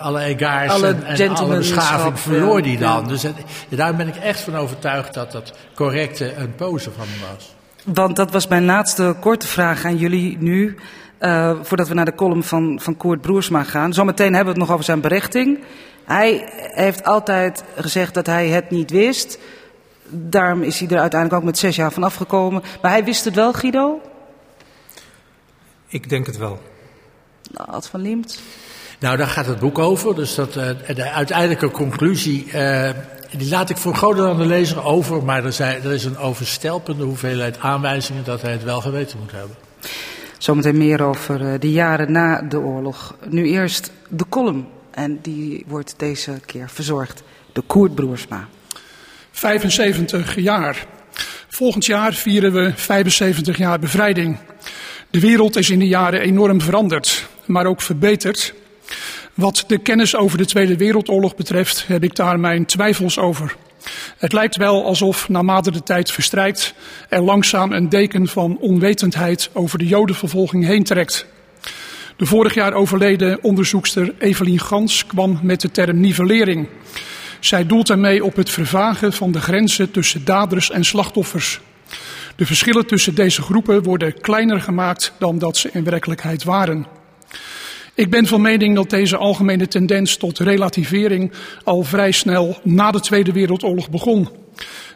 alle 0.00 0.20
egaars 0.20 0.72
alle 0.72 0.96
en, 1.04 1.04
en 1.04 1.34
alle 1.34 1.56
beschaving 1.56 2.20
verloor 2.20 2.60
hij 2.60 2.76
dan. 2.76 3.08
Dus 3.08 3.22
het, 3.22 3.34
daar 3.68 3.96
ben 3.96 4.08
ik 4.08 4.16
echt 4.16 4.40
van 4.40 4.56
overtuigd 4.56 5.14
dat 5.14 5.32
dat 5.32 5.52
correcte 5.74 6.34
een 6.34 6.54
pose 6.54 6.90
van 6.90 7.06
hem 7.08 7.34
was. 7.34 7.55
Want 7.94 8.16
dat 8.16 8.30
was 8.30 8.46
mijn 8.46 8.64
laatste 8.64 9.16
korte 9.20 9.46
vraag 9.46 9.84
aan 9.84 9.96
jullie 9.96 10.36
nu. 10.40 10.76
Uh, 11.20 11.58
voordat 11.62 11.88
we 11.88 11.94
naar 11.94 12.04
de 12.04 12.14
column 12.14 12.42
van, 12.42 12.80
van 12.82 12.96
Koert 12.96 13.20
Broersma 13.20 13.62
gaan. 13.62 13.92
Zometeen 13.92 14.34
hebben 14.34 14.54
we 14.54 14.60
het 14.60 14.68
nog 14.68 14.70
over 14.70 14.84
zijn 14.84 15.00
berechting. 15.00 15.58
Hij 16.04 16.48
heeft 16.74 17.04
altijd 17.04 17.64
gezegd 17.76 18.14
dat 18.14 18.26
hij 18.26 18.48
het 18.48 18.70
niet 18.70 18.90
wist. 18.90 19.38
Daarom 20.08 20.62
is 20.62 20.80
hij 20.80 20.88
er 20.88 20.98
uiteindelijk 21.00 21.40
ook 21.40 21.46
met 21.46 21.58
zes 21.58 21.76
jaar 21.76 21.92
van 21.92 22.02
afgekomen. 22.02 22.62
Maar 22.82 22.90
hij 22.90 23.04
wist 23.04 23.24
het 23.24 23.34
wel, 23.34 23.52
Guido? 23.52 24.00
Ik 25.86 26.08
denk 26.08 26.26
het 26.26 26.36
wel. 26.36 26.60
Nou, 27.50 27.70
Ad 27.70 27.88
van 27.88 28.00
Liemt? 28.00 28.40
Nou, 28.98 29.16
daar 29.16 29.26
gaat 29.26 29.46
het 29.46 29.58
boek 29.58 29.78
over. 29.78 30.14
Dus 30.14 30.34
dat, 30.34 30.56
uh, 30.56 30.68
de 30.94 31.10
uiteindelijke 31.10 31.70
conclusie, 31.70 32.46
uh, 32.54 32.90
die 33.36 33.48
laat 33.48 33.70
ik 33.70 33.76
voor 33.76 34.14
deel 34.14 34.28
aan 34.28 34.38
de 34.38 34.46
lezer 34.46 34.84
over. 34.84 35.24
Maar 35.24 35.44
er, 35.44 35.52
zijn, 35.52 35.82
er 35.82 35.92
is 35.92 36.04
een 36.04 36.18
overstelpende 36.18 37.04
hoeveelheid 37.04 37.58
aanwijzingen 37.58 38.24
dat 38.24 38.42
hij 38.42 38.52
het 38.52 38.64
wel 38.64 38.80
geweten 38.80 39.18
moet 39.18 39.32
hebben. 39.32 39.56
Zometeen 40.38 40.76
meer 40.76 41.02
over 41.02 41.40
uh, 41.40 41.52
de 41.60 41.70
jaren 41.70 42.12
na 42.12 42.42
de 42.42 42.58
oorlog. 42.58 43.16
Nu 43.28 43.46
eerst 43.46 43.92
de 44.08 44.24
column. 44.28 44.66
En 44.90 45.18
die 45.22 45.64
wordt 45.66 45.94
deze 45.96 46.40
keer 46.46 46.70
verzorgd 46.70 47.22
door 47.52 47.64
Koert 47.66 47.94
Broersma. 47.94 48.48
75 49.30 50.34
jaar. 50.34 50.86
Volgend 51.48 51.86
jaar 51.86 52.14
vieren 52.14 52.52
we 52.52 52.72
75 52.74 53.56
jaar 53.56 53.78
bevrijding. 53.78 54.38
De 55.10 55.20
wereld 55.20 55.56
is 55.56 55.70
in 55.70 55.78
de 55.78 55.86
jaren 55.86 56.20
enorm 56.20 56.60
veranderd, 56.60 57.28
maar 57.46 57.66
ook 57.66 57.82
verbeterd. 57.82 58.54
Wat 59.36 59.64
de 59.66 59.78
kennis 59.78 60.16
over 60.16 60.38
de 60.38 60.44
Tweede 60.44 60.76
Wereldoorlog 60.76 61.34
betreft, 61.36 61.86
heb 61.86 62.04
ik 62.04 62.14
daar 62.14 62.40
mijn 62.40 62.66
twijfels 62.66 63.18
over. 63.18 63.56
Het 64.18 64.32
lijkt 64.32 64.56
wel 64.56 64.84
alsof 64.84 65.28
naarmate 65.28 65.70
de 65.70 65.82
tijd 65.82 66.10
verstrijkt 66.10 66.74
er 67.08 67.22
langzaam 67.22 67.72
een 67.72 67.88
deken 67.88 68.28
van 68.28 68.58
onwetendheid 68.60 69.50
over 69.52 69.78
de 69.78 69.86
Jodenvervolging 69.86 70.64
heen 70.64 70.84
trekt. 70.84 71.26
De 72.16 72.26
vorig 72.26 72.54
jaar 72.54 72.72
overleden 72.72 73.42
onderzoekster 73.42 74.14
Evelien 74.18 74.60
Gans 74.60 75.06
kwam 75.06 75.38
met 75.42 75.60
de 75.60 75.70
term 75.70 76.00
nivellering. 76.00 76.68
Zij 77.40 77.66
doelt 77.66 77.90
ermee 77.90 78.24
op 78.24 78.36
het 78.36 78.50
vervagen 78.50 79.12
van 79.12 79.32
de 79.32 79.40
grenzen 79.40 79.90
tussen 79.90 80.24
daders 80.24 80.70
en 80.70 80.84
slachtoffers. 80.84 81.60
De 82.36 82.46
verschillen 82.46 82.86
tussen 82.86 83.14
deze 83.14 83.42
groepen 83.42 83.82
worden 83.82 84.20
kleiner 84.20 84.60
gemaakt 84.60 85.12
dan 85.18 85.38
dat 85.38 85.56
ze 85.56 85.70
in 85.72 85.84
werkelijkheid 85.84 86.44
waren. 86.44 86.86
Ik 87.96 88.10
ben 88.10 88.26
van 88.26 88.40
mening 88.40 88.74
dat 88.74 88.90
deze 88.90 89.16
algemene 89.16 89.68
tendens 89.68 90.16
tot 90.16 90.38
relativering 90.38 91.32
al 91.64 91.82
vrij 91.82 92.12
snel 92.12 92.58
na 92.62 92.90
de 92.90 93.00
Tweede 93.00 93.32
Wereldoorlog 93.32 93.90
begon. 93.90 94.28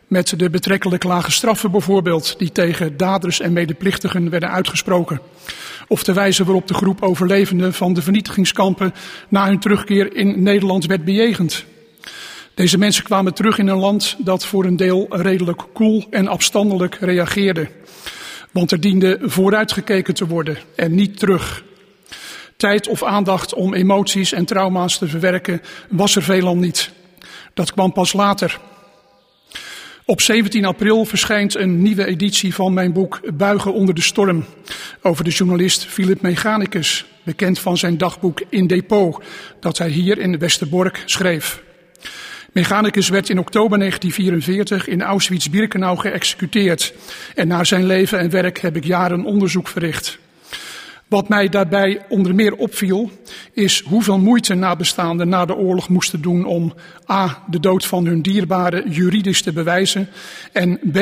Met 0.07 0.39
de 0.39 0.51
betrekkelijk 0.51 1.05
lage 1.05 1.31
straffen 1.31 1.71
bijvoorbeeld, 1.71 2.39
die 2.39 2.53
tegen 2.53 2.97
daders 2.97 3.41
en 3.41 3.53
medeplichtigen 3.53 4.31
werden 4.31 4.51
uitgesproken. 4.51 5.21
Of 5.89 6.03
de 6.03 6.13
wijze 6.13 6.45
waarop 6.45 6.67
de 6.67 6.75
groep 6.75 7.03
overlevenden 7.03 7.75
van 7.75 7.93
de 7.93 8.03
vernietigingskampen 8.03 8.95
na 9.29 9.47
hun 9.47 9.61
terugkeer 9.61 10.17
in 10.17 10.43
Nederland 10.43 10.87
werd 10.87 11.05
bejegend. 11.05 11.65
Deze 12.55 12.79
mensen 12.79 13.05
kwamen 13.05 13.35
terug 13.35 13.59
in 13.59 13.69
een 13.69 13.79
land 13.79 14.17
dat 14.19 14.47
voor 14.47 14.65
een 14.65 14.77
deel 14.77 15.07
redelijk 15.11 15.63
koel 15.73 16.07
en 16.11 16.29
afstandelijk 16.29 16.95
reageerde. 16.95 17.69
Want 18.53 18.71
er 18.71 18.81
diende 18.81 19.19
vooruitgekeken 19.23 20.15
te 20.15 20.27
worden 20.27 20.59
en 20.77 20.95
niet 20.95 21.19
terug. 21.19 21.69
Tijd 22.61 22.89
of 22.89 23.03
aandacht 23.03 23.55
om 23.55 23.75
emoties 23.75 24.33
en 24.33 24.45
trauma's 24.45 24.99
te 24.99 25.09
verwerken 25.09 25.63
was 25.89 26.17
er 26.17 26.23
veelal 26.23 26.57
niet. 26.57 26.91
Dat 27.55 27.73
kwam 27.73 27.93
pas 27.93 28.13
later. 28.13 28.61
Op 30.05 30.21
17 30.21 30.65
april 30.65 31.05
verschijnt 31.05 31.55
een 31.55 31.83
nieuwe 31.83 32.07
editie 32.07 32.55
van 32.55 32.75
mijn 32.75 32.93
boek 32.93 33.21
Buigen 33.35 33.73
onder 33.73 33.95
de 33.95 34.03
storm 34.03 34.45
over 35.03 35.25
de 35.25 35.31
journalist 35.31 35.85
Philip 35.85 36.21
Mechanicus, 36.21 37.05
bekend 37.23 37.59
van 37.59 37.77
zijn 37.77 37.99
dagboek 37.99 38.43
In 38.49 38.67
Depot, 38.67 39.23
dat 39.61 39.79
hij 39.79 39.89
hier 39.89 40.19
in 40.19 40.39
Westerbork 40.39 41.03
schreef. 41.05 41.63
Mechanicus 42.53 43.09
werd 43.09 43.29
in 43.29 43.39
oktober 43.39 43.79
1944 43.79 44.89
in 44.89 45.03
Auschwitz-Birkenau 45.03 45.99
geëxecuteerd 45.99 46.95
en 47.35 47.49
naar 47.49 47.67
zijn 47.67 47.87
leven 47.87 48.19
en 48.19 48.31
werk 48.31 48.61
heb 48.61 48.77
ik 48.77 48.85
jaren 48.85 49.25
onderzoek 49.25 49.69
verricht. 49.69 50.19
Wat 51.11 51.29
mij 51.29 51.49
daarbij 51.49 52.05
onder 52.09 52.35
meer 52.35 52.57
opviel, 52.57 53.11
is 53.53 53.81
hoeveel 53.81 54.19
moeite 54.19 54.55
nabestaanden 54.55 55.29
na 55.29 55.45
de 55.45 55.57
oorlog 55.57 55.89
moesten 55.89 56.23
doen 56.23 56.45
om 56.45 56.75
a. 57.11 57.43
de 57.47 57.61
dood 57.61 57.87
van 57.87 58.07
hun 58.07 58.23
dierbaren 58.23 58.91
juridisch 58.91 59.43
te 59.43 59.53
bewijzen 59.53 60.09
en 60.53 60.81
b. 60.93 60.99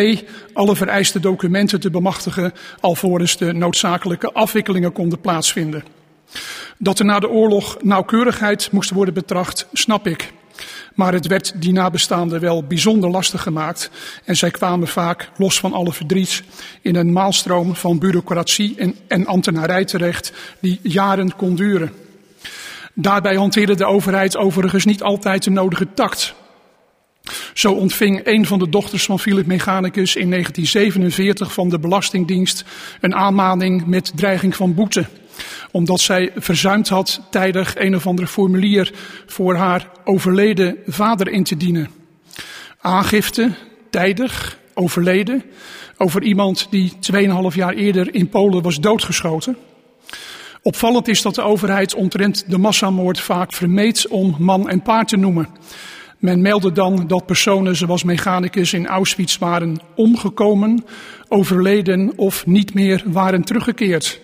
alle 0.52 0.76
vereiste 0.76 1.20
documenten 1.20 1.80
te 1.80 1.90
bemachtigen 1.90 2.52
alvorens 2.80 3.36
de 3.36 3.52
noodzakelijke 3.52 4.32
afwikkelingen 4.32 4.92
konden 4.92 5.20
plaatsvinden. 5.20 5.84
Dat 6.78 6.98
er 6.98 7.04
na 7.04 7.18
de 7.18 7.28
oorlog 7.30 7.76
nauwkeurigheid 7.82 8.72
moest 8.72 8.90
worden 8.90 9.14
betracht, 9.14 9.68
snap 9.72 10.06
ik. 10.06 10.32
Maar 10.94 11.12
het 11.12 11.26
werd 11.26 11.52
die 11.56 11.72
nabestaanden 11.72 12.40
wel 12.40 12.64
bijzonder 12.64 13.10
lastig 13.10 13.42
gemaakt. 13.42 13.90
En 14.24 14.36
zij 14.36 14.50
kwamen 14.50 14.88
vaak, 14.88 15.30
los 15.36 15.60
van 15.60 15.72
alle 15.72 15.92
verdriet, 15.92 16.42
in 16.82 16.96
een 16.96 17.12
maalstroom 17.12 17.74
van 17.74 17.98
bureaucratie 17.98 18.74
en, 18.76 18.96
en 19.08 19.26
ambtenarij 19.26 19.84
terecht 19.84 20.32
die 20.60 20.80
jaren 20.82 21.36
kon 21.36 21.54
duren. 21.54 21.92
Daarbij 22.94 23.36
hanteerde 23.36 23.74
de 23.74 23.84
overheid 23.84 24.36
overigens 24.36 24.84
niet 24.84 25.02
altijd 25.02 25.44
de 25.44 25.50
nodige 25.50 25.86
tact. 25.94 26.34
Zo 27.54 27.72
ontving 27.72 28.20
een 28.24 28.46
van 28.46 28.58
de 28.58 28.68
dochters 28.68 29.04
van 29.04 29.18
Philip 29.18 29.46
Mechanicus 29.46 30.16
in 30.16 30.30
1947 30.30 31.52
van 31.52 31.68
de 31.68 31.78
Belastingdienst 31.78 32.64
een 33.00 33.14
aanmaning 33.14 33.86
met 33.86 34.12
dreiging 34.14 34.56
van 34.56 34.74
boete 34.74 35.06
omdat 35.70 36.00
zij 36.00 36.30
verzuimd 36.36 36.88
had 36.88 37.20
tijdig 37.30 37.76
een 37.76 37.94
of 37.94 38.06
andere 38.06 38.28
formulier 38.28 38.92
voor 39.26 39.54
haar 39.54 39.88
overleden 40.04 40.76
vader 40.86 41.28
in 41.28 41.44
te 41.44 41.56
dienen. 41.56 41.90
Aangifte, 42.80 43.50
tijdig, 43.90 44.58
overleden, 44.74 45.42
over 45.96 46.22
iemand 46.22 46.66
die 46.70 46.92
2,5 47.12 47.54
jaar 47.54 47.74
eerder 47.74 48.14
in 48.14 48.28
Polen 48.28 48.62
was 48.62 48.80
doodgeschoten. 48.80 49.56
Opvallend 50.62 51.08
is 51.08 51.22
dat 51.22 51.34
de 51.34 51.42
overheid 51.42 51.94
omtrent 51.94 52.50
de 52.50 52.58
massamoord 52.58 53.20
vaak 53.20 53.52
vermeed 53.52 54.08
om 54.08 54.36
man 54.38 54.68
en 54.68 54.82
paard 54.82 55.08
te 55.08 55.16
noemen. 55.16 55.48
Men 56.18 56.42
meldde 56.42 56.72
dan 56.72 57.06
dat 57.06 57.26
personen 57.26 57.76
zoals 57.76 58.02
mechanicus 58.02 58.72
in 58.72 58.86
Auschwitz 58.86 59.38
waren 59.38 59.80
omgekomen, 59.94 60.84
overleden 61.28 62.12
of 62.16 62.46
niet 62.46 62.74
meer 62.74 63.02
waren 63.06 63.44
teruggekeerd. 63.44 64.20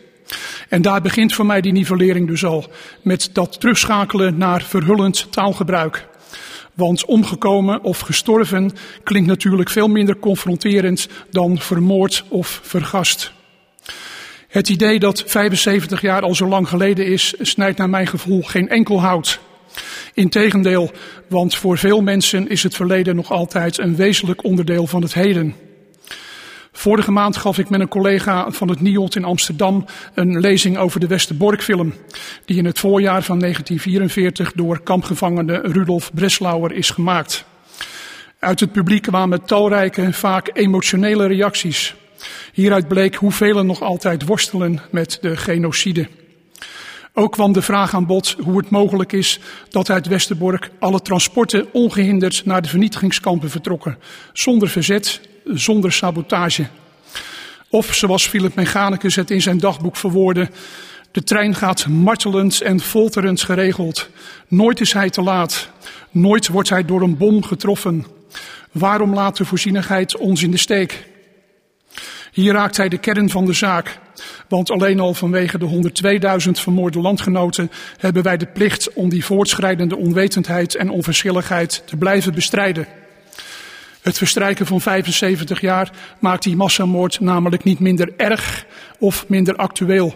En 0.69 0.83
daar 0.83 1.01
begint 1.01 1.35
voor 1.35 1.47
mij 1.47 1.61
die 1.61 1.73
nivellering 1.73 2.29
dus 2.29 2.45
al. 2.45 2.71
Met 3.03 3.31
dat 3.33 3.61
terugschakelen 3.61 4.39
naar 4.39 4.63
verhullend 4.63 5.33
taalgebruik. 5.33 6.07
Want 6.75 7.05
omgekomen 7.05 7.83
of 7.83 7.99
gestorven 7.99 8.73
klinkt 9.03 9.29
natuurlijk 9.29 9.71
veel 9.71 9.89
minder 9.89 10.19
confronterend 10.19 11.09
dan 11.31 11.59
vermoord 11.59 12.25
of 12.29 12.61
vergast. 12.63 13.33
Het 14.49 14.69
idee 14.69 14.99
dat 14.99 15.23
75 15.27 16.01
jaar 16.01 16.23
al 16.23 16.35
zo 16.35 16.47
lang 16.47 16.69
geleden 16.69 17.07
is, 17.07 17.35
snijdt 17.41 17.79
naar 17.79 17.91
mijn 17.91 18.07
gevoel 18.07 18.43
geen 18.43 18.69
enkel 18.69 19.01
hout. 19.01 19.41
Integendeel, 20.15 20.91
want 21.29 21.57
voor 21.57 21.79
veel 21.79 22.03
mensen 22.03 22.49
is 22.49 22.63
het 22.63 22.75
verleden 22.75 23.17
nog 23.17 23.31
altijd 23.31 23.79
een 23.79 23.97
wezenlijk 23.97 24.45
onderdeel 24.45 24.87
van 24.87 25.03
het 25.03 25.15
heden. 25.15 25.55
Vorige 26.77 27.11
maand 27.11 27.37
gaf 27.37 27.59
ik 27.59 27.71
met 27.71 27.81
een 27.81 27.89
collega 27.89 28.51
van 28.51 28.69
het 28.69 28.81
NIOT 28.81 29.17
in 29.17 29.25
Amsterdam 29.25 29.85
een 30.15 30.41
lezing 30.41 30.79
over 30.79 31.01
de 31.01 31.07
Westerbork-film, 31.07 31.95
die 32.45 32.57
in 32.57 32.65
het 32.65 32.79
voorjaar 32.79 33.23
van 33.23 33.39
1944 33.39 34.53
door 34.53 34.81
kampgevangene 34.81 35.61
Rudolf 35.63 36.11
Breslauer 36.15 36.73
is 36.73 36.91
gemaakt. 36.91 37.45
Uit 38.39 38.61
het 38.61 38.73
publiek 38.73 39.03
kwamen 39.03 39.45
talrijke, 39.45 40.13
vaak 40.13 40.51
emotionele 40.53 41.27
reacties. 41.27 41.95
Hieruit 42.53 42.89
bleek 42.89 43.15
hoeveel 43.15 43.65
nog 43.65 43.81
altijd 43.81 44.27
worstelen 44.27 44.81
met 44.91 45.19
de 45.21 45.37
genocide. 45.37 46.09
Ook 47.13 47.33
kwam 47.33 47.53
de 47.53 47.63
vraag 47.63 47.95
aan 47.95 48.07
bod 48.07 48.37
hoe 48.43 48.59
het 48.59 48.71
mogelijk 48.71 49.13
is 49.13 49.41
dat 49.69 49.91
uit 49.91 50.07
Westerbork 50.07 50.71
alle 50.79 51.03
transporten 51.03 51.67
ongehinderd 51.73 52.43
naar 52.45 52.63
de 52.63 52.69
vernietigingskampen 52.69 53.51
vertrokken, 53.51 53.99
zonder 54.33 54.69
verzet 54.69 55.21
zonder 55.45 55.93
sabotage. 55.93 56.67
Of 57.69 57.95
zoals 57.95 58.27
Philip 58.27 58.55
Mechanicus 58.55 59.17
het 59.17 59.31
in 59.31 59.43
zijn 59.43 59.59
dagboek 59.59 59.97
verwoordde, 59.97 60.51
de 61.11 61.23
trein 61.23 61.55
gaat 61.55 61.87
martelend 61.87 62.61
en 62.61 62.81
folterend 62.81 63.43
geregeld. 63.43 64.09
Nooit 64.49 64.81
is 64.81 64.93
hij 64.93 65.11
te 65.11 65.23
laat. 65.23 65.69
Nooit 66.11 66.49
wordt 66.49 66.69
hij 66.69 66.85
door 66.85 67.03
een 67.03 67.17
bom 67.17 67.43
getroffen. 67.43 68.07
Waarom 68.73 69.15
laat 69.15 69.37
de 69.37 69.45
voorzienigheid 69.45 70.17
ons 70.17 70.43
in 70.43 70.51
de 70.51 70.57
steek? 70.57 71.07
Hier 72.33 72.53
raakt 72.53 72.77
hij 72.77 72.89
de 72.89 72.99
kern 72.99 73.31
van 73.31 73.45
de 73.45 73.53
zaak. 73.53 73.99
Want 74.49 74.71
alleen 74.71 75.01
al 75.01 75.15
vanwege 75.15 75.59
de 75.59 75.91
102.000 76.47 76.51
vermoorde 76.51 77.01
landgenoten 77.01 77.71
hebben 77.99 78.23
wij 78.23 78.37
de 78.37 78.47
plicht 78.47 78.93
om 78.93 79.09
die 79.09 79.25
voortschrijdende 79.25 79.97
onwetendheid 79.97 80.75
en 80.75 80.91
onverschilligheid 80.91 81.83
te 81.87 81.97
blijven 81.97 82.35
bestrijden. 82.35 82.87
Het 84.05 84.19
verstrijken 84.19 84.67
van 84.67 84.81
75 84.81 85.61
jaar 85.61 85.91
maakt 86.19 86.43
die 86.43 86.57
massamoord 86.57 87.21
namelijk 87.21 87.65
niet 87.65 87.79
minder 87.79 88.13
erg 88.17 88.67
of 88.99 89.29
minder 89.29 89.57
actueel. 89.57 90.15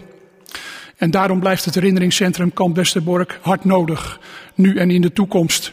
En 0.97 1.11
daarom 1.11 1.39
blijft 1.39 1.65
het 1.65 1.75
herinneringscentrum 1.75 2.53
Kamp 2.53 2.75
Westerbork 2.75 3.39
hard 3.41 3.65
nodig, 3.65 4.19
nu 4.55 4.77
en 4.77 4.91
in 4.91 5.01
de 5.01 5.13
toekomst. 5.13 5.71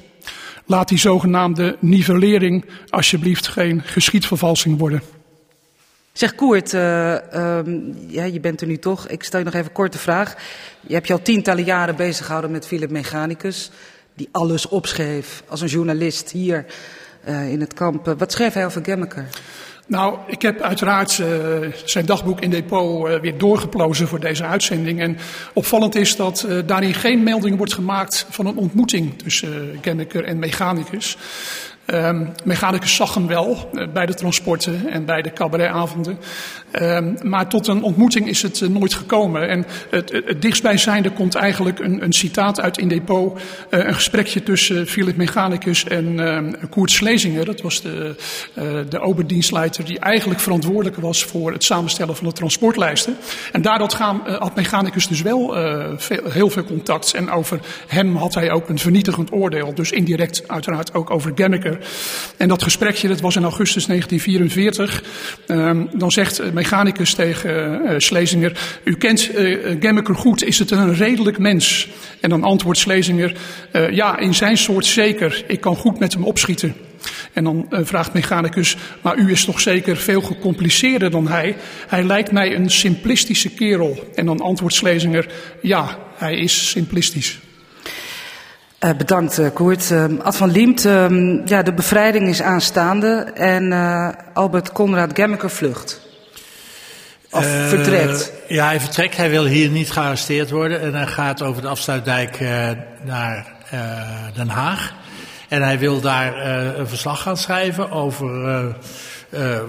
Laat 0.67 0.89
die 0.89 0.99
zogenaamde 0.99 1.77
nivellering 1.81 2.65
alsjeblieft 2.89 3.47
geen 3.47 3.83
geschiedvervalsing 3.83 4.79
worden. 4.79 5.03
Zeg 6.13 6.35
Koert, 6.35 6.73
uh, 6.73 6.81
ja, 8.09 8.25
je 8.25 8.41
bent 8.41 8.61
er 8.61 8.67
nu 8.67 8.79
toch. 8.79 9.09
Ik 9.09 9.23
stel 9.23 9.39
je 9.39 9.45
nog 9.45 9.55
even 9.55 9.73
korte 9.73 9.99
vraag. 9.99 10.37
Je 10.81 10.95
hebt 10.95 11.07
je 11.07 11.13
al 11.13 11.23
tientallen 11.23 11.65
jaren 11.65 11.97
bezig 11.97 12.25
gehouden 12.25 12.51
met 12.51 12.67
Philip 12.67 12.91
Mechanicus, 12.91 13.71
die 14.15 14.29
alles 14.33 14.69
opschreef 14.69 15.43
als 15.49 15.61
een 15.61 15.69
journalist 15.69 16.31
hier 16.31 16.67
uh, 17.29 17.53
in 17.53 17.61
het 17.61 17.75
kamp. 17.75 18.15
wat 18.19 18.33
schreef 18.33 18.53
hij 18.53 18.65
over 18.65 18.85
Gemmeker? 18.85 19.27
Nou, 19.87 20.19
ik 20.27 20.43
heb 20.43 20.61
uiteraard 20.61 21.19
uh, 21.19 21.27
zijn 21.85 22.07
dagboek 22.07 22.41
in 22.41 22.51
depot 22.51 23.21
weer 23.21 23.39
doorgeplozen 23.39 24.09
voor 24.09 24.21
deze 24.21 24.45
uitzending. 24.45 25.01
En 25.01 25.19
opvallend 25.53 25.95
is 25.95 26.17
dat 26.17 26.47
daarin 26.67 26.95
geen 26.95 27.23
melding 27.23 27.57
wordt 27.57 27.75
gemaakt 27.75 28.27
van 28.29 28.47
een 28.47 28.57
ontmoeting 28.57 29.19
tussen 29.19 29.79
Gemmeker 29.83 30.25
en 30.25 30.39
Mechanicus. 30.39 31.17
Um, 31.95 32.33
mechanicus 32.45 32.95
zag 32.95 33.15
hem 33.15 33.27
wel 33.27 33.71
uh, 33.73 33.89
bij 33.93 34.07
de 34.07 34.15
transporten 34.15 34.89
en 34.89 35.05
bij 35.05 35.23
de 35.23 35.33
cabaretavonden. 35.33 36.19
Um, 36.83 37.17
maar 37.23 37.49
tot 37.49 37.67
een 37.67 37.83
ontmoeting 37.83 38.29
is 38.29 38.43
het 38.43 38.61
uh, 38.61 38.69
nooit 38.69 38.95
gekomen. 38.95 39.49
En 39.49 39.67
het, 39.91 40.13
het, 40.13 40.27
het 40.27 40.43
dichtstbijzijnde 40.43 41.11
komt 41.11 41.35
eigenlijk 41.35 41.79
een, 41.79 42.03
een 42.03 42.13
citaat 42.13 42.61
uit 42.61 42.79
in 42.79 42.89
depot. 42.89 43.41
Uh, 43.71 43.87
een 43.87 43.95
gesprekje 43.95 44.43
tussen 44.43 44.87
Philip 44.87 45.17
Mechanicus 45.17 45.85
en 45.85 46.57
Koert 46.71 46.91
Slezinger. 46.91 47.45
Dat 47.45 47.61
was 47.61 47.83
de, 47.83 48.15
de 48.89 49.01
oberdienstleider 49.01 49.85
die 49.85 49.99
eigenlijk 49.99 50.41
verantwoordelijk 50.41 50.97
was 50.97 51.25
voor 51.25 51.53
het 51.53 51.65
samenstellen 51.65 52.17
van 52.17 52.27
de 52.27 52.33
transportlijsten. 52.33 53.17
En 53.53 53.63
daardoor 53.63 53.91
gaan, 53.91 54.23
had 54.39 54.55
Mechanicus 54.55 55.09
dus 55.09 55.23
wel 55.23 55.55
veel, 55.97 56.31
heel 56.31 56.51
veel 56.51 56.65
contact. 56.65 57.15
En 57.15 57.31
over 57.31 57.61
hem 57.87 58.17
had 58.17 58.35
hij 58.35 58.51
ook 58.51 58.69
een 58.69 58.79
vernietigend 58.79 59.33
oordeel. 59.33 59.75
Dus 59.75 59.91
indirect 59.91 60.49
uiteraard 60.49 60.95
ook 60.95 61.11
over 61.11 61.33
Gemmeker. 61.35 61.76
En 62.37 62.49
dat 62.49 62.63
gesprekje, 62.63 63.09
dat 63.09 63.21
was 63.21 63.37
in 63.37 63.43
augustus 63.43 63.87
1944. 63.87 65.03
Um, 65.47 65.89
dan 65.93 66.13
zegt 66.13 66.53
mechanicus 66.53 67.15
tegen 67.15 67.83
uh, 67.85 67.95
Slezinger, 67.99 68.81
u 68.85 68.97
kent 68.97 69.39
uh, 69.39 69.77
Gemmeker 69.81 70.15
goed, 70.15 70.45
is 70.45 70.59
het 70.59 70.71
een 70.71 70.95
redelijk 70.95 71.39
mens? 71.39 71.89
En 72.21 72.31
dan 72.31 72.43
antwoordt 72.43 72.79
Slezinger, 72.79 73.33
ja, 73.91 74.19
in 74.19 74.35
zijn 74.35 74.57
soort 74.57 74.87
zeker, 74.87 75.45
ik 75.47 75.61
kan 75.61 75.77
goed 75.77 75.99
met 75.99 76.13
hem 76.13 76.25
opschieten. 76.25 76.75
En 77.33 77.45
dan 77.45 77.67
vraagt 77.71 78.13
mechanicus, 78.13 78.77
maar 79.03 79.19
u 79.19 79.31
is 79.31 79.45
toch 79.45 79.61
zeker 79.61 79.97
veel 79.97 80.21
gecompliceerder 80.21 81.11
dan 81.11 81.29
hij? 81.29 81.57
Hij 81.89 82.05
lijkt 82.05 82.33
mij 82.33 82.55
een 82.55 82.71
simplistische 82.71 83.51
kerel. 83.51 84.11
En 84.15 84.27
dan 84.27 84.41
antwoordt 84.41 84.75
Slezinger, 84.75 85.27
ja, 85.63 85.99
hij 86.17 86.37
is 86.37 86.71
simplistisch. 86.71 87.39
Uh, 88.85 88.91
bedankt, 88.97 89.39
uh, 89.39 89.47
Koert. 89.53 89.91
Uh, 89.91 90.05
Ad 90.23 90.37
van 90.37 90.51
Liemt, 90.51 90.83
ja, 91.45 91.63
de 91.63 91.73
bevrijding 91.75 92.29
is 92.29 92.43
aanstaande 92.43 93.31
en 93.35 93.73
Albert 94.33 94.73
Conrad 94.73 95.11
Gemmeker 95.15 95.51
vlucht. 95.51 96.01
Of 97.31 97.47
vertrekt. 97.69 98.33
Ja, 98.49 98.67
hij 98.67 98.81
vertrekt. 98.81 99.17
Hij 99.17 99.31
wil 99.31 99.45
hier 99.45 99.69
niet 99.69 99.91
gearresteerd 99.91 100.51
worden 100.51 100.81
en 100.81 100.95
hij 100.95 101.07
gaat 101.07 101.43
over 101.43 101.63
de 101.63 101.69
afsluitdijk 101.69 102.41
naar 103.05 103.47
Den 104.35 104.49
Haag. 104.49 104.95
En 105.49 105.63
hij 105.63 105.79
wil 105.79 106.01
daar 106.01 106.47
een 106.79 106.89
verslag 106.89 107.23
gaan 107.23 107.37
schrijven 107.37 107.91
over 107.91 108.75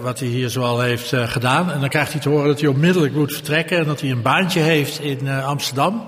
wat 0.02 0.20
hij 0.20 0.28
hier 0.28 0.50
zoal 0.50 0.82
heeft 0.82 1.14
gedaan. 1.16 1.72
En 1.72 1.80
dan 1.80 1.90
krijgt 1.90 2.12
hij 2.12 2.22
te 2.22 2.30
horen 2.30 2.48
dat 2.48 2.60
hij 2.60 2.70
onmiddellijk 2.70 3.14
moet 3.14 3.34
vertrekken 3.34 3.78
en 3.78 3.86
dat 3.86 4.02
hij 4.02 4.10
een 4.10 4.22
baantje 4.22 4.60
heeft 4.60 5.00
in 5.00 5.30
Amsterdam. 5.30 6.06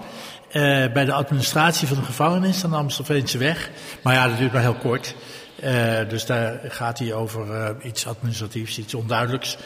Bij 0.94 1.06
de 1.06 1.14
administratie 1.14 1.88
van 1.88 1.98
de 1.98 2.04
gevangenis 2.04 2.64
aan 2.64 2.70
de 2.70 2.76
Amstelveense 2.76 3.38
weg. 3.38 3.70
Maar 4.04 4.14
ja, 4.14 4.28
dat 4.28 4.38
duurt 4.38 4.52
maar 4.52 4.62
heel 4.62 4.74
kort. 4.74 5.16
Uh, 5.64 6.10
dus 6.10 6.26
daar 6.26 6.60
gaat 6.68 7.00
hij 7.00 7.14
over 7.14 7.46
uh, 7.48 7.70
iets 7.82 8.08
administratiefs, 8.08 8.78
iets 8.78 8.94
onduidelijks. 8.94 9.58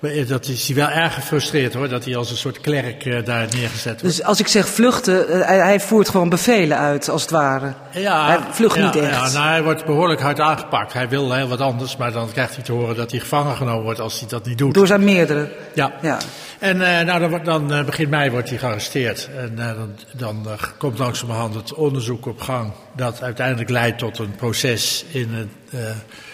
Maar 0.00 0.10
eh, 0.10 0.28
dat 0.28 0.46
is 0.46 0.66
hij 0.66 0.76
wel 0.76 0.88
erg 0.88 1.14
gefrustreerd 1.14 1.74
hoor, 1.74 1.88
dat 1.88 2.04
hij 2.04 2.16
als 2.16 2.30
een 2.30 2.36
soort 2.36 2.60
klerk 2.60 3.04
uh, 3.04 3.24
daar 3.24 3.46
neergezet 3.54 4.00
wordt. 4.00 4.16
Dus 4.16 4.24
als 4.24 4.40
ik 4.40 4.48
zeg 4.48 4.68
vluchten, 4.68 5.44
hij, 5.46 5.58
hij, 5.58 5.80
voert 5.80 6.08
gewoon 6.08 6.28
bevelen 6.28 6.78
uit, 6.78 7.08
als 7.08 7.22
het 7.22 7.30
ware. 7.30 7.72
Ja, 7.90 8.26
hij 8.26 8.38
vlucht 8.50 8.76
ja, 8.76 8.84
niet 8.84 8.96
echt. 8.96 9.10
Ja, 9.10 9.38
nou, 9.38 9.48
hij 9.48 9.62
wordt 9.62 9.84
behoorlijk 9.84 10.20
hard 10.20 10.40
aangepakt. 10.40 10.92
Hij 10.92 11.08
wil 11.08 11.32
heel 11.32 11.48
wat 11.48 11.60
anders, 11.60 11.96
maar 11.96 12.12
dan 12.12 12.32
krijgt 12.32 12.54
hij 12.54 12.64
te 12.64 12.72
horen 12.72 12.96
dat 12.96 13.10
hij 13.10 13.20
gevangen 13.20 13.56
genomen 13.56 13.82
wordt 13.82 14.00
als 14.00 14.20
hij 14.20 14.28
dat 14.28 14.46
niet 14.46 14.58
doet. 14.58 14.74
Door 14.74 14.86
zijn 14.86 15.04
meerdere. 15.04 15.52
Ja. 15.74 15.92
ja. 16.02 16.18
En 16.58 16.76
nou, 17.06 17.42
dan, 17.42 17.68
dan 17.68 17.84
begin 17.84 18.08
mei 18.08 18.30
wordt 18.30 18.48
hij 18.48 18.58
gearresteerd. 18.58 19.28
En 19.36 19.54
dan, 19.56 19.90
dan 20.12 20.46
komt 20.78 20.98
langzamerhand 20.98 21.54
het 21.54 21.74
onderzoek 21.74 22.26
op 22.26 22.40
gang 22.40 22.72
dat 22.92 23.22
uiteindelijk 23.22 23.70
leidt 23.70 23.98
tot 23.98 24.18
een 24.18 24.34
proces 24.36 25.04
in 25.10 25.28
de 25.70 25.78
uh, 25.78 25.90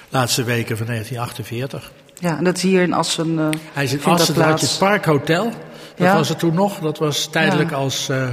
laatste 0.09 0.45
weken 0.45 0.77
van 0.77 0.87
1948. 0.87 1.93
Ja, 2.19 2.39
en 2.39 2.45
dat 2.45 2.57
is 2.57 2.63
hier 2.63 2.83
in 2.83 2.93
Assen. 2.93 3.31
Uh, 3.31 3.49
Hij 3.73 3.85
is 3.85 3.93
in 3.93 4.05
Assen, 4.05 4.35
daar 4.35 4.49
had 4.49 4.61
je 4.61 4.67
het 4.67 4.79
Parkhotel. 4.79 5.45
Dat 5.45 6.07
ja. 6.07 6.15
was 6.15 6.29
er 6.29 6.37
toen 6.37 6.55
nog. 6.55 6.79
Dat 6.79 6.99
was 6.99 7.27
tijdelijk 7.27 7.71
ja. 7.71 7.77
als 7.77 8.09
uh, 8.11 8.29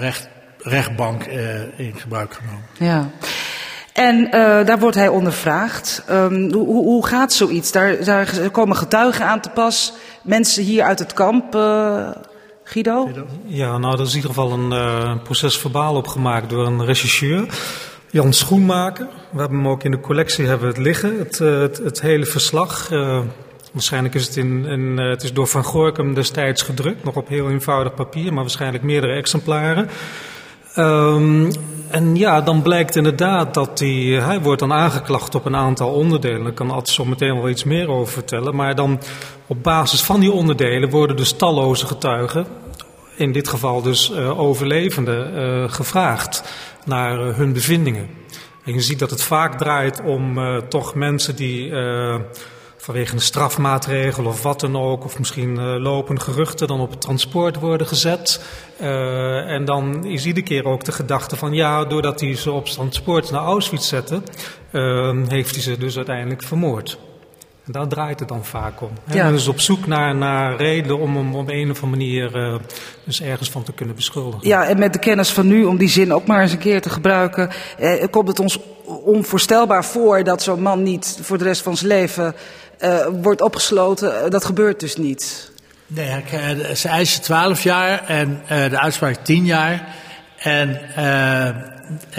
recht, 0.00 0.28
rechtbank 0.58 1.24
in 1.76 1.94
gebruik 1.96 2.34
genomen. 2.34 2.64
Ja. 2.78 3.08
En 3.92 4.30
daar 4.66 4.78
wordt 4.78 4.96
hij 4.96 5.08
ondervraagd. 5.08 6.02
Um, 6.10 6.52
hoe, 6.52 6.66
hoe, 6.66 7.06
gaat 7.06 7.32
zoiets? 7.32 7.72
Daar, 7.72 8.04
daar, 8.04 8.50
komen 8.50 8.76
getuigen 8.76 9.26
aan 9.26 9.40
te 9.40 9.48
pas. 9.48 9.92
Mensen 10.22 10.62
hier 10.62 10.84
uit 10.84 10.98
het 10.98 11.12
kamp. 11.12 11.54
Guido? 12.64 13.08
Ja, 13.46 13.78
nou, 13.78 13.94
er 13.94 14.00
is 14.00 14.10
in 14.10 14.16
ieder 14.16 14.30
geval 14.30 14.52
een 14.52 14.70
uh, 14.70 15.16
proces 15.22 15.58
verbaal 15.58 15.94
opgemaakt 15.94 16.50
door 16.50 16.66
een 16.66 16.84
rechercheur. 16.84 17.48
Jan 18.10 18.32
Schoenmaker. 18.32 19.06
We 19.30 19.40
hebben 19.40 19.58
hem 19.58 19.68
ook 19.68 19.84
in 19.84 19.90
de 19.90 20.00
collectie 20.00 20.46
hebben 20.46 20.68
het 20.68 20.78
liggen, 20.78 21.18
het, 21.18 21.40
uh, 21.40 21.60
het, 21.60 21.78
het, 21.78 22.00
hele 22.00 22.26
verslag. 22.26 22.90
Uh, 22.90 23.20
waarschijnlijk 23.72 24.14
is 24.14 24.26
het, 24.26 24.36
in, 24.36 24.64
in 24.64 24.98
het 24.98 25.22
is 25.22 25.32
door 25.32 25.46
Van 25.46 25.64
Gorkum 25.64 26.14
destijds 26.14 26.62
gedrukt, 26.62 27.04
nog 27.04 27.16
op 27.16 27.28
heel 27.28 27.50
eenvoudig 27.50 27.94
papier, 27.94 28.32
maar 28.32 28.42
waarschijnlijk 28.42 28.84
meerdere 28.84 29.12
exemplaren. 29.12 29.88
Um, 30.76 31.50
en 31.88 32.16
ja, 32.16 32.40
dan 32.40 32.62
blijkt 32.62 32.96
inderdaad 32.96 33.54
dat 33.54 33.78
hij, 33.78 34.18
hij 34.22 34.40
wordt 34.40 34.60
dan 34.60 34.72
aangeklacht 34.72 35.34
op 35.34 35.44
een 35.44 35.56
aantal 35.56 35.88
onderdelen. 35.88 36.42
Daar 36.42 36.52
kan 36.52 36.70
altijd 36.70 36.88
zo 36.88 37.04
meteen 37.04 37.34
wel 37.34 37.48
iets 37.48 37.64
meer 37.64 37.88
over 37.88 38.12
vertellen. 38.12 38.56
Maar 38.56 38.74
dan 38.74 39.00
op 39.46 39.62
basis 39.62 40.02
van 40.02 40.20
die 40.20 40.32
onderdelen 40.32 40.90
worden 40.90 41.16
dus 41.16 41.32
talloze 41.32 41.86
getuigen, 41.86 42.46
in 43.16 43.32
dit 43.32 43.48
geval 43.48 43.82
dus 43.82 44.10
uh, 44.10 44.40
overlevenden, 44.40 45.34
uh, 45.34 45.70
gevraagd 45.70 46.42
naar 46.84 47.18
hun 47.18 47.52
bevindingen. 47.52 48.08
En 48.64 48.72
je 48.72 48.80
ziet 48.80 48.98
dat 48.98 49.10
het 49.10 49.22
vaak 49.22 49.58
draait 49.58 50.02
om 50.04 50.38
toch 50.68 50.94
mensen 50.94 51.36
die 51.36 51.72
vanwege 52.84 53.14
een 53.14 53.20
strafmaatregel 53.20 54.24
of 54.24 54.42
wat 54.42 54.60
dan 54.60 54.76
ook, 54.76 55.04
of 55.04 55.18
misschien 55.18 55.54
uh, 55.54 55.76
lopen 55.78 56.20
geruchten, 56.20 56.66
dan 56.66 56.80
op 56.80 56.90
het 56.90 57.00
transport 57.00 57.60
worden 57.60 57.86
gezet. 57.86 58.44
Uh, 58.80 59.50
en 59.50 59.64
dan 59.64 60.04
is 60.04 60.26
iedere 60.26 60.46
keer 60.46 60.64
ook 60.64 60.84
de 60.84 60.92
gedachte 60.92 61.36
van 61.36 61.52
ja, 61.52 61.84
doordat 61.84 62.20
hij 62.20 62.36
ze 62.36 62.50
op 62.50 62.66
transport 62.66 63.30
naar 63.30 63.40
Auschwitz 63.40 63.88
zette, 63.88 64.22
uh, 64.72 65.10
heeft 65.28 65.54
hij 65.54 65.62
ze 65.62 65.78
dus 65.78 65.96
uiteindelijk 65.96 66.42
vermoord. 66.42 66.98
En 67.66 67.72
daar 67.72 67.88
draait 67.88 68.20
het 68.20 68.28
dan 68.28 68.44
vaak 68.44 68.80
om. 68.80 68.90
Hè? 69.04 69.14
Ja. 69.16 69.30
Dus 69.30 69.48
op 69.48 69.60
zoek 69.60 69.86
naar, 69.86 70.14
naar 70.14 70.56
redenen 70.56 70.98
om 70.98 71.16
hem 71.16 71.34
op 71.34 71.48
een 71.48 71.70
of 71.70 71.82
andere 71.82 72.02
manier 72.02 72.36
uh, 72.36 72.54
dus 73.04 73.22
ergens 73.22 73.50
van 73.50 73.62
te 73.62 73.72
kunnen 73.72 73.94
beschuldigen. 73.94 74.48
Ja, 74.48 74.66
en 74.66 74.78
met 74.78 74.92
de 74.92 74.98
kennis 74.98 75.30
van 75.30 75.46
nu, 75.46 75.64
om 75.64 75.76
die 75.76 75.88
zin 75.88 76.12
ook 76.12 76.26
maar 76.26 76.42
eens 76.42 76.52
een 76.52 76.58
keer 76.58 76.80
te 76.80 76.90
gebruiken, 76.90 77.50
eh, 77.78 78.04
komt 78.10 78.28
het 78.28 78.40
ons 78.40 78.58
onvoorstelbaar 79.04 79.84
voor 79.84 80.24
dat 80.24 80.42
zo'n 80.42 80.62
man 80.62 80.82
niet 80.82 81.18
voor 81.22 81.38
de 81.38 81.44
rest 81.44 81.62
van 81.62 81.76
zijn 81.76 81.88
leven 81.88 82.34
uh, 82.84 83.06
wordt 83.22 83.40
opgesloten. 83.40 84.30
Dat 84.30 84.44
gebeurt 84.44 84.80
dus 84.80 84.96
niet. 84.96 85.52
Nee, 85.86 86.24
ze 86.74 86.88
eisen 86.88 87.22
12 87.22 87.62
jaar 87.62 88.04
en 88.06 88.42
de 88.48 88.80
uitspraak 88.80 89.16
10 89.24 89.44
jaar. 89.44 89.94
En 90.38 90.80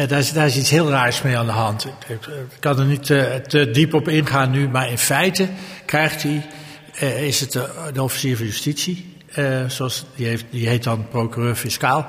daar, 0.08 0.46
is, 0.46 0.58
iets 0.58 0.70
heel 0.70 0.90
raars 0.90 1.22
mee 1.22 1.38
aan 1.38 1.46
de 1.46 1.52
hand. 1.52 1.86
Ik, 1.86 2.20
kan 2.60 2.80
er 2.80 2.86
niet 2.86 3.06
te, 3.06 3.70
diep 3.74 3.94
op 3.94 4.08
ingaan 4.08 4.52
nu, 4.52 4.70
maar 4.70 4.90
in 4.90 4.98
feite 4.98 5.48
krijgt 5.86 6.24
hij, 6.24 6.46
is 7.26 7.40
het 7.40 7.52
de, 7.94 8.02
officier 8.02 8.38
van 8.38 8.46
justitie, 8.46 9.16
zoals 9.68 10.06
die, 10.16 10.28
heeft, 10.28 10.46
die 10.50 10.68
heet 10.68 10.84
dan 10.84 11.08
procureur-fiscaal. 11.10 12.06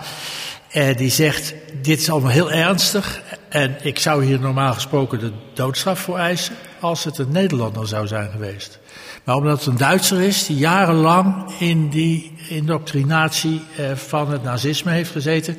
die 0.96 1.10
zegt: 1.10 1.54
Dit 1.82 2.00
is 2.00 2.10
allemaal 2.10 2.30
heel 2.30 2.52
ernstig. 2.52 3.22
En 3.48 3.76
ik 3.82 3.98
zou 3.98 4.24
hier 4.24 4.40
normaal 4.40 4.74
gesproken 4.74 5.18
de 5.18 5.32
doodstraf 5.54 6.00
voor 6.00 6.18
eisen 6.18 6.54
als 6.80 7.04
het 7.04 7.18
een 7.18 7.32
Nederlander 7.32 7.88
zou 7.88 8.06
zijn 8.06 8.30
geweest. 8.30 8.78
Maar 9.24 9.36
omdat 9.36 9.58
het 9.58 9.66
een 9.66 9.76
Duitser 9.76 10.20
is 10.20 10.46
die 10.46 10.56
jarenlang 10.56 11.50
in 11.58 11.88
die 11.88 12.32
indoctrinatie 12.48 13.62
eh, 13.76 13.92
van 13.94 14.30
het 14.30 14.42
nazisme 14.42 14.90
heeft 14.90 15.10
gezeten, 15.10 15.58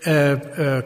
uh, 0.00 0.30
uh, 0.30 0.36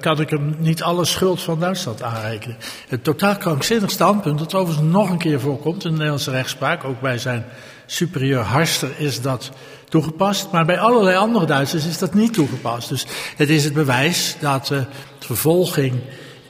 kan 0.00 0.20
ik 0.20 0.30
hem 0.30 0.56
niet 0.58 0.82
alle 0.82 1.04
schuld 1.04 1.42
van 1.42 1.60
Duitsland 1.60 2.02
aanrekenen. 2.02 2.56
Het 2.88 3.04
totaal 3.04 3.36
krankzinnig 3.36 3.90
standpunt, 3.90 4.38
dat 4.38 4.54
overigens 4.54 4.92
nog 4.92 5.10
een 5.10 5.18
keer 5.18 5.40
voorkomt 5.40 5.84
in 5.84 5.90
de 5.90 5.96
Nederlandse 5.96 6.30
rechtspraak, 6.30 6.84
ook 6.84 7.00
bij 7.00 7.18
zijn 7.18 7.44
superieur 7.86 8.40
Harster 8.40 8.90
is 8.96 9.20
dat 9.20 9.50
toegepast, 9.88 10.50
maar 10.50 10.64
bij 10.64 10.78
allerlei 10.78 11.16
andere 11.16 11.46
Duitsers 11.46 11.86
is 11.86 11.98
dat 11.98 12.14
niet 12.14 12.32
toegepast. 12.32 12.88
Dus 12.88 13.06
het 13.36 13.48
is 13.48 13.64
het 13.64 13.72
bewijs 13.72 14.36
dat 14.40 14.66
de 14.66 14.86
vervolging 15.18 16.00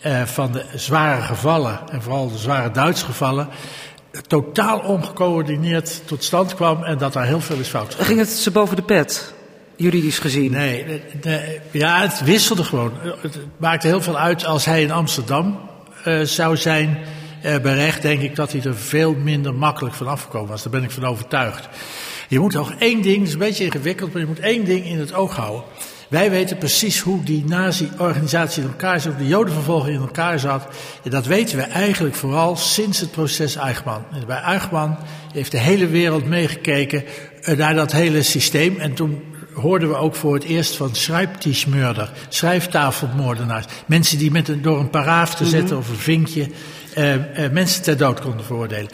uh, 0.07 0.22
van 0.22 0.53
de 0.53 0.64
zware 0.74 1.22
gevallen, 1.22 1.80
en 1.90 2.03
vooral 2.03 2.30
de 2.30 2.38
zware 2.38 2.70
Duitse 2.70 3.05
gevallen, 3.05 3.48
totaal 4.26 4.78
ongecoördineerd 4.78 6.03
tot 6.05 6.24
stand 6.24 6.55
kwam 6.55 6.84
en 6.84 6.98
dat 6.98 7.12
daar 7.12 7.26
heel 7.26 7.40
veel 7.40 7.59
is 7.59 7.68
fout 7.68 7.94
Ging 7.94 8.18
het 8.18 8.28
ze 8.28 8.51
boven 8.51 8.76
de 8.76 8.82
pet, 8.82 9.34
juridisch 9.76 10.18
gezien? 10.18 10.51
Nee, 10.51 10.84
de, 10.86 11.01
de, 11.20 11.61
ja, 11.70 12.01
het 12.01 12.24
wisselde 12.24 12.64
gewoon. 12.64 12.92
Het 13.20 13.38
maakte 13.57 13.86
heel 13.86 14.03
veel 14.03 14.18
uit 14.18 14.44
als 14.44 14.64
hij 14.64 14.82
in 14.82 14.90
Amsterdam 14.90 15.61
uh, 16.07 16.20
zou 16.20 16.57
zijn 16.57 16.98
uh, 17.44 17.59
berecht, 17.59 18.03
denk 18.03 18.20
ik 18.20 18.36
dat 18.36 18.53
hij 18.53 18.62
er 18.62 18.76
veel 18.76 19.14
minder 19.14 19.55
makkelijk 19.55 19.94
van 19.94 20.07
afgekomen 20.07 20.48
was. 20.48 20.62
Daar 20.62 20.72
ben 20.72 20.82
ik 20.82 20.90
van 20.90 21.05
overtuigd. 21.05 21.68
Je 22.28 22.38
moet 22.38 22.53
nog 22.53 22.72
één 22.78 23.03
ding, 23.03 23.18
het 23.18 23.26
is 23.26 23.32
een 23.32 23.38
beetje 23.38 23.64
ingewikkeld, 23.64 24.12
maar 24.12 24.22
je 24.22 24.28
moet 24.28 24.40
één 24.40 24.64
ding 24.64 24.84
in 24.84 24.98
het 24.98 25.14
oog 25.14 25.36
houden. 25.36 25.64
Wij 26.11 26.31
weten 26.31 26.59
precies 26.59 27.01
hoe 27.01 27.23
die 27.23 27.45
nazi-organisatie 27.47 28.63
in 28.63 28.69
elkaar 28.69 29.01
zat, 29.01 29.19
de 29.19 29.27
jodenvervolging 29.27 29.95
in 29.95 30.01
elkaar 30.01 30.39
zat. 30.39 30.67
En 31.05 31.11
dat 31.11 31.27
weten 31.27 31.57
we 31.57 31.63
eigenlijk 31.63 32.15
vooral 32.15 32.57
sinds 32.57 33.01
het 33.01 33.11
proces 33.11 33.57
Eichmann. 33.57 34.05
En 34.13 34.27
bij 34.27 34.41
Eichmann 34.41 34.97
heeft 35.33 35.51
de 35.51 35.59
hele 35.59 35.87
wereld 35.87 36.25
meegekeken 36.25 37.05
naar 37.57 37.75
dat 37.75 37.93
hele 37.93 38.23
systeem. 38.23 38.79
En 38.79 38.95
toen 38.95 39.23
hoorden 39.55 39.89
we 39.89 39.95
ook 39.95 40.15
voor 40.15 40.35
het 40.35 40.45
eerst 40.45 40.77
van 40.77 40.95
schrijftischmurder, 40.95 42.13
schrijftafelmoordenaars. 42.29 43.67
Mensen 43.87 44.19
die 44.19 44.31
met 44.31 44.49
een, 44.49 44.63
door 44.63 44.79
een 44.81 44.91
paraaf 44.91 45.35
te 45.35 45.47
zetten 45.47 45.77
of 45.77 45.89
een 45.89 45.97
vinkje 45.97 46.51
uh, 46.99 47.15
uh, 47.15 47.51
mensen 47.51 47.83
ter 47.83 47.97
dood 47.97 48.21
konden 48.21 48.45
veroordelen. 48.45 48.91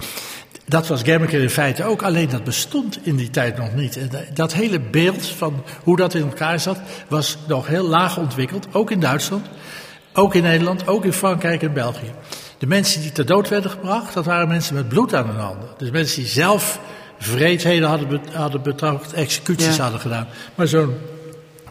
Dat 0.69 0.87
was 0.87 1.03
Germeker 1.03 1.43
in 1.43 1.51
feite 1.51 1.85
ook, 1.85 2.03
alleen 2.03 2.29
dat 2.29 2.45
bestond 2.45 2.99
in 3.07 3.17
die 3.17 3.31
tijd 3.31 3.57
nog 3.57 3.75
niet. 3.75 3.97
En 3.97 4.11
dat 4.35 4.53
hele 4.53 4.81
beeld 4.81 5.27
van 5.27 5.65
hoe 5.83 5.97
dat 5.97 6.15
in 6.15 6.23
elkaar 6.23 6.61
zat, 6.61 6.81
was 7.09 7.39
nog 7.49 7.67
heel 7.67 7.87
laag 7.87 8.19
ontwikkeld, 8.19 8.67
ook 8.73 8.91
in 8.91 9.01
Duitsland, 9.01 9.47
ook 10.13 10.35
in 10.35 10.43
Nederland, 10.43 10.87
ook 10.87 11.05
in 11.05 11.13
Frankrijk 11.13 11.63
en 11.63 11.73
België. 11.73 12.13
De 12.59 12.67
mensen 12.67 13.01
die 13.01 13.13
ter 13.13 13.27
dood 13.27 13.49
werden 13.49 13.71
gebracht, 13.71 14.15
dat 14.15 14.25
waren 14.25 14.49
mensen 14.49 14.75
met 14.75 14.89
bloed 14.89 15.15
aan 15.15 15.27
hun 15.27 15.41
handen. 15.41 15.69
Dus 15.77 15.91
mensen 15.91 16.23
die 16.23 16.31
zelf 16.31 16.81
vreedheden 17.19 17.89
hadden, 17.89 18.21
hadden 18.33 18.63
betracht, 18.63 19.13
executies 19.13 19.77
ja. 19.77 19.83
hadden 19.83 20.01
gedaan. 20.01 20.27
Maar 20.55 20.67
zo'n 20.67 20.95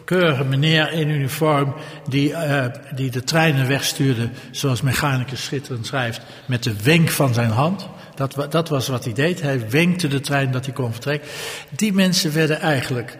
keurige 0.04 0.44
meneer 0.44 0.92
in 0.92 1.08
uniform 1.08 1.74
die, 2.08 2.30
uh, 2.30 2.64
die 2.94 3.10
de 3.10 3.24
treinen 3.24 3.68
wegstuurde, 3.68 4.28
zoals 4.50 4.82
mechanicus 4.82 5.44
schitterend 5.44 5.86
schrijft, 5.86 6.20
met 6.46 6.62
de 6.62 6.82
wenk 6.82 7.10
van 7.10 7.34
zijn 7.34 7.50
hand. 7.50 7.88
Dat, 8.16 8.46
dat 8.50 8.68
was 8.68 8.88
wat 8.88 9.04
hij 9.04 9.12
deed. 9.12 9.42
Hij 9.42 9.70
wenkte 9.70 10.08
de 10.08 10.20
trein 10.20 10.50
dat 10.50 10.64
hij 10.64 10.74
kon 10.74 10.92
vertrekken. 10.92 11.28
Die 11.70 11.92
mensen 11.92 12.32
werden 12.32 12.60
eigenlijk 12.60 13.16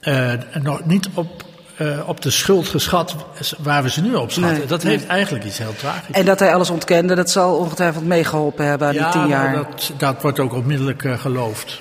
uh, 0.00 0.32
nog 0.62 0.84
niet 0.84 1.08
op, 1.14 1.44
uh, 1.80 2.08
op 2.08 2.20
de 2.20 2.30
schuld 2.30 2.68
geschat 2.68 3.16
waar 3.58 3.82
we 3.82 3.90
ze 3.90 4.00
nu 4.00 4.14
op 4.14 4.30
schatten. 4.30 4.58
Nee, 4.58 4.66
dat 4.66 4.82
nee. 4.82 4.92
heeft 4.92 5.06
eigenlijk 5.06 5.44
iets 5.44 5.58
heel 5.58 5.74
tragisch. 5.76 6.16
En 6.16 6.24
dat 6.24 6.38
hij 6.38 6.54
alles 6.54 6.70
ontkende, 6.70 7.14
dat 7.14 7.30
zal 7.30 7.56
ongetwijfeld 7.56 8.04
meegeholpen 8.04 8.66
hebben 8.66 8.88
aan 8.88 8.94
ja, 8.94 9.10
die 9.10 9.20
tien 9.20 9.28
jaar. 9.28 9.52
Ja, 9.52 9.62
dat, 9.62 9.92
dat 9.98 10.22
wordt 10.22 10.38
ook 10.38 10.52
onmiddellijk 10.52 11.02
uh, 11.02 11.18
geloofd. 11.18 11.80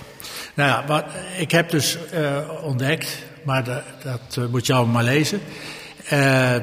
Nou 0.54 0.70
ja, 0.70 0.84
wat, 0.88 1.06
ik 1.38 1.52
heb 1.52 1.70
dus 1.70 1.98
ontdekt, 2.64 3.18
maar 3.44 3.64
de, 3.64 3.82
dat 4.04 4.50
moet 4.50 4.66
je 4.66 4.74
allemaal 4.74 4.94
maar 4.94 5.04
lezen. 5.04 5.42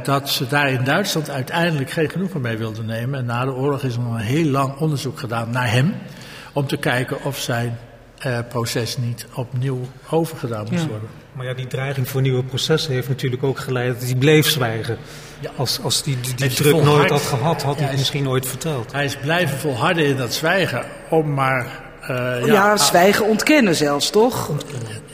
Dat 0.03 0.31
ze 0.31 0.47
daar 0.47 0.71
in 0.71 0.85
Duitsland 0.85 1.31
uiteindelijk 1.31 1.91
geen 1.91 2.11
genoegen 2.11 2.41
mee 2.41 2.57
wilden 2.57 2.87
nemen. 2.87 3.19
En 3.19 3.25
na 3.25 3.45
de 3.45 3.53
oorlog 3.53 3.83
is 3.83 3.95
er 3.95 4.01
nog 4.01 4.15
een 4.15 4.21
heel 4.21 4.51
lang 4.51 4.77
onderzoek 4.77 5.19
gedaan 5.19 5.51
naar 5.51 5.71
hem. 5.71 5.95
Om 6.53 6.67
te 6.67 6.77
kijken 6.77 7.25
of 7.25 7.39
zijn 7.39 7.79
proces 8.49 8.97
niet 8.97 9.27
opnieuw 9.35 9.81
overgedaan 10.11 10.67
moest 10.71 10.87
worden. 10.87 11.09
Maar 11.33 11.47
ja, 11.47 11.55
die 11.55 11.67
dreiging 11.67 12.09
voor 12.09 12.21
nieuwe 12.21 12.45
processen 12.45 12.93
heeft 12.93 13.09
natuurlijk 13.09 13.43
ook 13.43 13.59
geleid 13.59 13.93
dat 13.93 14.09
hij 14.09 14.15
bleef 14.15 14.47
zwijgen. 14.47 14.99
Ja. 15.41 15.51
Als, 15.57 15.81
als 15.83 16.03
die, 16.03 16.17
die, 16.37 16.49
druk 16.49 16.83
nooit 16.83 17.11
had 17.11 17.23
gehad, 17.23 17.63
had 17.63 17.79
hij 17.79 17.89
het 17.89 17.99
misschien 17.99 18.23
nooit 18.23 18.47
verteld. 18.47 18.93
Hij 18.93 19.05
is 19.05 19.17
blijven 19.17 19.59
volharden 19.59 20.07
in 20.07 20.17
dat 20.17 20.35
zwijgen 20.35 20.85
om 21.11 21.35
maar... 21.35 21.89
Uh, 22.11 22.47
ja, 22.47 22.53
ja, 22.53 22.77
zwijgen 22.77 23.27
ontkennen 23.27 23.75
zelfs, 23.77 24.11
toch? 24.11 24.51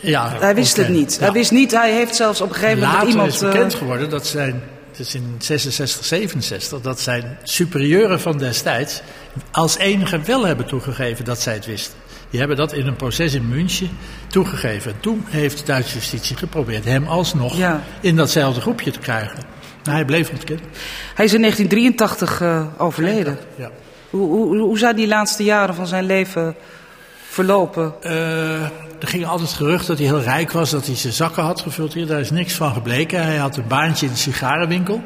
Ja, 0.01 0.33
hij 0.39 0.55
wist 0.55 0.77
het 0.77 0.89
niet. 0.89 1.19
Hij 1.21 1.33
wist 1.33 1.51
niet, 1.51 1.71
hij 1.71 1.93
heeft 1.93 2.17
zelfs 2.17 2.41
op 2.41 2.49
een 2.49 2.55
gegeven 2.55 2.79
moment 2.79 2.93
Later 2.93 3.09
iemand... 3.09 3.33
is 3.33 3.39
bekend 3.39 3.73
uh, 3.73 3.79
geworden 3.79 4.11
dat 4.11 4.27
zijn, 4.27 4.63
het 4.91 4.99
is 4.99 5.15
in 5.15 5.35
66, 5.39 6.05
67, 6.05 6.81
dat 6.81 7.01
zijn 7.01 7.39
superieuren 7.43 8.21
van 8.21 8.39
destijds 8.39 9.03
als 9.51 9.79
enige 9.79 10.21
wel 10.21 10.47
hebben 10.47 10.67
toegegeven 10.67 11.25
dat 11.25 11.41
zij 11.41 11.55
het 11.55 11.67
wisten. 11.67 11.95
Die 12.31 12.39
hebben 12.39 12.57
dat 12.57 12.73
in 12.73 12.87
een 12.87 12.97
proces 12.97 13.35
in 13.35 13.49
München 13.49 13.91
toegegeven. 14.29 14.93
En 14.93 15.01
toen 15.01 15.25
heeft 15.29 15.59
de 15.59 15.65
Duitse 15.65 15.95
justitie 15.95 16.37
geprobeerd 16.37 16.85
hem 16.85 17.07
alsnog 17.07 17.57
in 18.01 18.17
datzelfde 18.17 18.61
groepje 18.61 18.91
te 18.91 18.99
krijgen. 18.99 19.39
Maar 19.85 19.95
hij 19.95 20.05
bleef 20.05 20.31
ontkennen. 20.31 20.67
Hij 21.15 21.25
is 21.25 21.35
in 21.35 21.41
1983 21.41 22.41
uh, 22.41 22.67
overleden. 22.77 23.39
Ja. 23.57 23.71
Hoe, 24.11 24.29
hoe, 24.29 24.59
hoe 24.59 24.79
zijn 24.79 24.97
die 24.97 25.07
laatste 25.07 25.45
jaren 25.45 25.75
van 25.75 25.87
zijn 25.87 26.05
leven 26.05 26.57
verlopen? 27.37 27.95
Uh, 28.03 28.63
er 29.01 29.09
ging 29.09 29.27
altijd 29.27 29.53
gerucht 29.53 29.87
dat 29.87 29.99
hij 29.99 30.07
heel 30.07 30.21
rijk 30.21 30.53
was, 30.53 30.71
dat 30.71 30.87
hij 30.87 30.97
zijn 30.97 31.13
zakken 31.13 31.43
had 31.43 31.61
gevuld 31.61 31.93
hier. 31.93 32.07
Daar 32.07 32.21
is 32.21 32.31
niks 32.31 32.55
van 32.55 32.73
gebleken. 32.73 33.23
Hij 33.23 33.37
had 33.37 33.57
een 33.57 33.67
baantje 33.69 34.07
in 34.07 34.13
de 34.13 34.19
sigarenwinkel. 34.19 35.03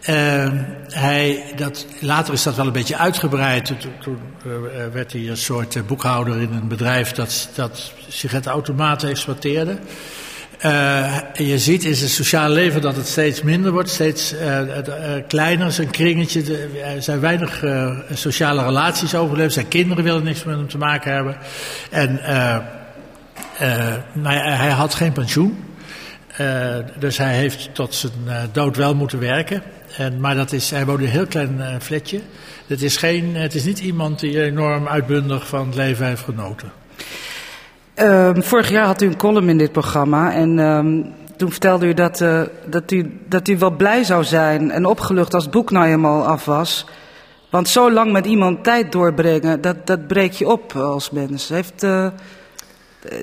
Uh, 0.00 0.48
hij, 0.86 1.52
dat, 1.56 1.86
later 2.00 2.34
is 2.34 2.42
dat 2.42 2.54
wel 2.54 2.66
een 2.66 2.72
beetje 2.72 2.96
uitgebreid. 2.96 3.66
Toen, 3.66 3.78
toen 4.00 4.18
uh, 4.46 4.52
werd 4.92 5.12
hij 5.12 5.28
een 5.28 5.36
soort 5.36 5.86
boekhouder 5.86 6.40
in 6.40 6.52
een 6.52 6.68
bedrijf 6.68 7.12
dat, 7.12 7.48
dat 7.54 7.92
sigarettenautomaten 8.08 9.08
exploiteerde. 9.08 9.78
Je 11.34 11.54
ziet 11.58 11.84
in 11.84 11.94
zijn 11.94 12.10
sociale 12.10 12.54
leven 12.54 12.80
dat 12.80 12.96
het 12.96 13.06
steeds 13.06 13.42
minder 13.42 13.72
wordt, 13.72 13.88
steeds 13.88 14.34
kleiner. 15.28 15.72
Zijn 15.72 15.90
kringetje, 15.90 16.68
er 16.84 17.02
zijn 17.02 17.20
weinig 17.20 17.64
sociale 18.12 18.64
relaties 18.64 19.14
overleefd. 19.14 19.52
Zijn 19.52 19.68
kinderen 19.68 20.04
willen 20.04 20.24
niks 20.24 20.44
met 20.44 20.56
hem 20.56 20.68
te 20.68 20.78
maken 20.78 21.12
hebben. 21.12 21.36
En 21.90 22.20
nou 24.12 24.36
hij 24.36 24.70
had 24.70 24.94
geen 24.94 25.12
pensioen. 25.12 25.64
dus 26.98 27.18
hij 27.18 27.34
heeft 27.34 27.74
tot 27.74 27.94
zijn 27.94 28.12
dood 28.52 28.76
wel 28.76 28.94
moeten 28.94 29.18
werken. 29.18 29.62
En, 29.96 30.20
maar 30.20 30.34
dat 30.34 30.52
is, 30.52 30.70
hij 30.70 30.86
woont 30.86 30.98
in 30.98 31.04
een 31.04 31.10
heel 31.10 31.26
klein 31.26 31.56
uh, 31.58 31.74
flatje. 31.80 32.20
Het 32.66 32.82
is, 32.82 32.96
geen, 32.96 33.34
het 33.34 33.54
is 33.54 33.64
niet 33.64 33.78
iemand 33.78 34.20
die 34.20 34.42
enorm 34.42 34.88
uitbundig 34.88 35.46
van 35.46 35.66
het 35.66 35.74
leven 35.74 36.06
heeft 36.06 36.24
genoten. 36.24 36.72
Uh, 38.00 38.30
vorig 38.34 38.68
jaar 38.68 38.86
had 38.86 39.02
u 39.02 39.06
een 39.06 39.16
column 39.16 39.48
in 39.48 39.58
dit 39.58 39.72
programma. 39.72 40.32
En 40.32 40.58
uh, 40.58 40.78
toen 41.36 41.50
vertelde 41.50 41.86
u 41.86 41.94
dat, 41.94 42.20
uh, 42.20 42.40
dat 42.66 42.90
u 42.90 43.20
dat 43.28 43.48
u 43.48 43.58
wel 43.58 43.70
blij 43.70 44.04
zou 44.04 44.24
zijn 44.24 44.70
en 44.70 44.86
opgelucht 44.86 45.34
als 45.34 45.42
het 45.42 45.52
boek 45.52 45.70
nou 45.70 45.86
eenmaal 45.86 46.26
af 46.26 46.44
was. 46.44 46.86
Want 47.50 47.68
zo 47.68 47.92
lang 47.92 48.12
met 48.12 48.26
iemand 48.26 48.64
tijd 48.64 48.92
doorbrengen, 48.92 49.60
dat, 49.60 49.86
dat 49.86 50.06
breek 50.06 50.32
je 50.32 50.48
op 50.48 50.76
als 50.76 51.10
mens. 51.10 51.48
Heeft, 51.48 51.82
uh, 51.82 52.06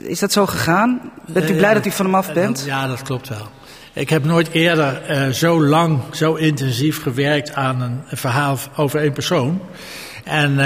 is 0.04 0.20
dat 0.20 0.32
zo 0.32 0.46
gegaan? 0.46 1.12
Bent 1.26 1.50
u 1.50 1.56
blij 1.56 1.74
dat 1.74 1.86
u 1.86 1.92
van 1.92 2.06
hem 2.06 2.16
af 2.16 2.34
bent? 2.34 2.64
Ja, 2.66 2.88
dat 2.88 3.02
klopt 3.02 3.30
wel. 3.30 3.48
Ik 3.94 4.10
heb 4.10 4.24
nooit 4.24 4.50
eerder 4.52 5.02
zo 5.34 5.64
lang, 5.64 6.00
zo 6.12 6.34
intensief 6.34 7.02
gewerkt 7.02 7.54
aan 7.54 7.82
een, 7.82 8.02
een 8.10 8.18
verhaal 8.18 8.58
over 8.76 9.00
één 9.00 9.14
persoon. 9.14 9.62
En 10.24 10.58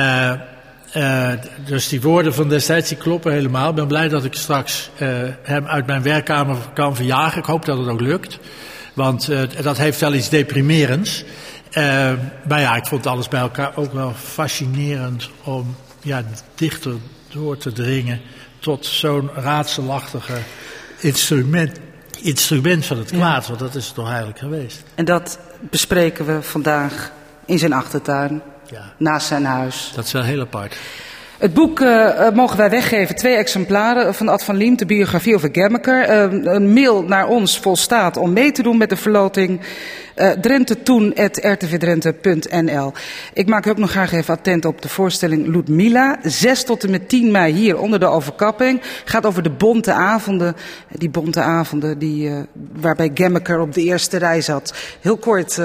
uh, 0.95 1.31
uh, 1.31 1.31
dus 1.65 1.87
die 1.87 2.01
woorden 2.01 2.33
van 2.33 2.49
destijds 2.49 2.89
die 2.89 2.97
kloppen 2.97 3.31
helemaal. 3.31 3.69
Ik 3.69 3.75
ben 3.75 3.87
blij 3.87 4.07
dat 4.07 4.23
ik 4.23 4.33
straks 4.33 4.89
hem 5.43 5.65
uit 5.65 5.85
mijn 5.85 6.01
werkkamer 6.01 6.57
kan 6.73 6.95
verjagen. 6.95 7.39
Ik 7.39 7.45
hoop 7.45 7.65
dat 7.65 7.77
het 7.77 7.87
ook 7.87 8.01
lukt. 8.01 8.39
Want 8.93 9.29
dat 9.61 9.77
heeft 9.77 9.99
wel 9.99 10.13
iets 10.13 10.29
deprimerends. 10.29 11.23
maar 12.47 12.59
ja, 12.59 12.75
ik 12.75 12.85
vond 12.85 13.07
alles 13.07 13.27
bij 13.27 13.39
elkaar 13.39 13.71
ook 13.75 13.93
wel 13.93 14.13
fascinerend 14.13 15.29
om 15.43 15.75
ja, 16.01 16.23
dichter 16.55 16.93
door 17.29 17.57
te 17.57 17.71
dringen 17.71 18.21
tot 18.59 18.85
zo'n 18.85 19.29
raadselachtige 19.35 20.37
instrument 20.99 21.79
instrument 22.21 22.85
van 22.85 22.97
het 22.97 23.11
kwaad, 23.11 23.47
want 23.47 23.59
dat 23.59 23.75
is 23.75 23.85
het 23.85 23.95
toch 23.95 24.07
eigenlijk 24.07 24.39
geweest. 24.39 24.83
En 24.95 25.05
dat 25.05 25.39
bespreken 25.59 26.25
we 26.25 26.41
vandaag 26.41 27.11
in 27.45 27.59
zijn 27.59 27.73
achtertuin, 27.73 28.41
ja. 28.71 28.93
naast 28.97 29.27
zijn 29.27 29.45
huis. 29.45 29.91
Dat 29.95 30.05
is 30.05 30.11
wel 30.11 30.23
heel 30.23 30.41
apart. 30.41 30.75
Het 31.39 31.53
boek 31.53 31.79
uh, 31.79 32.29
mogen 32.33 32.57
wij 32.57 32.69
weggeven, 32.69 33.15
twee 33.15 33.35
exemplaren 33.35 34.15
van 34.15 34.27
Ad 34.27 34.43
van 34.43 34.55
Liem, 34.55 34.77
de 34.77 34.85
biografie 34.85 35.35
over 35.35 35.49
Gemmeker. 35.51 36.09
Uh, 36.09 36.21
een 36.53 36.73
mail 36.73 37.03
naar 37.03 37.27
ons 37.27 37.59
volstaat 37.59 38.17
om 38.17 38.33
mee 38.33 38.51
te 38.51 38.63
doen 38.63 38.77
met 38.77 38.89
de 38.89 38.95
verloting. 38.95 39.59
Uh, 40.15 40.29
drentetoen.rtvdrenthe.nl 40.29 42.93
Ik 43.33 43.47
maak 43.47 43.65
u 43.65 43.69
ook 43.69 43.77
nog 43.77 43.91
graag 43.91 44.11
even 44.11 44.33
attent 44.33 44.65
op 44.65 44.81
de 44.81 44.89
voorstelling 44.89 45.47
Ludmila. 45.47 46.19
6 46.23 46.63
tot 46.63 46.83
en 46.83 46.91
met 46.91 47.09
10 47.09 47.31
mei 47.31 47.53
hier 47.53 47.77
onder 47.77 47.99
de 47.99 48.05
overkapping. 48.05 48.81
Gaat 49.05 49.25
over 49.25 49.43
de 49.43 49.51
bonte 49.51 49.91
avonden. 49.91 50.55
Die 50.97 51.09
bonte 51.09 51.41
avonden 51.41 51.99
die, 51.99 52.31
waarbij 52.73 53.11
Gemmeker 53.13 53.59
op 53.59 53.73
de 53.73 53.83
eerste 53.83 54.17
rij 54.17 54.41
zat. 54.41 54.73
Heel 55.01 55.17
kort... 55.17 55.59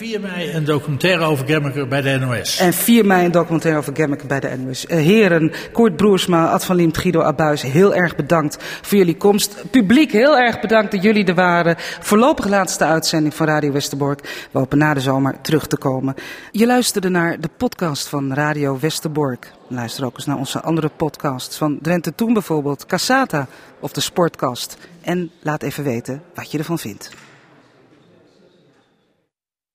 4 0.00 0.20
mei 0.20 0.52
een 0.54 0.64
documentaire 0.64 1.24
over 1.24 1.46
Gemmeker 1.46 1.88
bij 1.88 2.00
de 2.00 2.18
NOS. 2.18 2.58
En 2.58 2.72
4 2.72 3.06
mei 3.06 3.24
een 3.24 3.30
documentaire 3.30 3.80
over 3.80 3.96
Gemmeker 3.96 4.26
bij 4.26 4.40
de 4.40 4.56
NOS. 4.56 4.86
Uh, 4.86 4.96
heren, 4.96 5.52
Koert 5.72 5.96
Broersma, 5.96 6.50
Ad 6.50 6.64
van 6.64 6.76
Liemt, 6.76 6.98
Guido 6.98 7.22
Abuis, 7.22 7.62
heel 7.62 7.94
erg 7.94 8.16
bedankt 8.16 8.56
voor 8.82 8.98
jullie 8.98 9.16
komst. 9.16 9.64
Publiek, 9.70 10.12
heel 10.12 10.38
erg 10.38 10.60
bedankt 10.60 10.92
dat 10.92 11.02
jullie 11.02 11.24
er 11.24 11.34
waren. 11.34 11.74
Voorlopig 11.78 12.48
laatste 12.48 12.84
uitzending 12.84 13.34
van 13.34 13.46
Radio 13.46 13.72
Westerbork. 13.72 14.48
We 14.50 14.58
hopen 14.58 14.78
na 14.78 14.94
de 14.94 15.00
zomer 15.00 15.40
terug 15.40 15.66
te 15.66 15.76
komen. 15.76 16.14
Je 16.50 16.66
luisterde 16.66 17.08
naar 17.08 17.40
de 17.40 17.50
podcast 17.56 18.08
van 18.08 18.34
Radio 18.34 18.78
Westerbork. 18.80 19.52
Luister 19.68 20.04
ook 20.04 20.16
eens 20.16 20.26
naar 20.26 20.38
onze 20.38 20.60
andere 20.60 20.90
podcasts 20.96 21.56
van 21.56 21.78
Drenthe 21.82 22.14
Toen 22.14 22.32
bijvoorbeeld, 22.32 22.86
Cassata 22.86 23.46
of 23.80 23.92
de 23.92 24.00
Sportkast. 24.00 24.76
En 25.00 25.30
laat 25.42 25.62
even 25.62 25.84
weten 25.84 26.22
wat 26.34 26.50
je 26.50 26.58
ervan 26.58 26.78
vindt. 26.78 27.10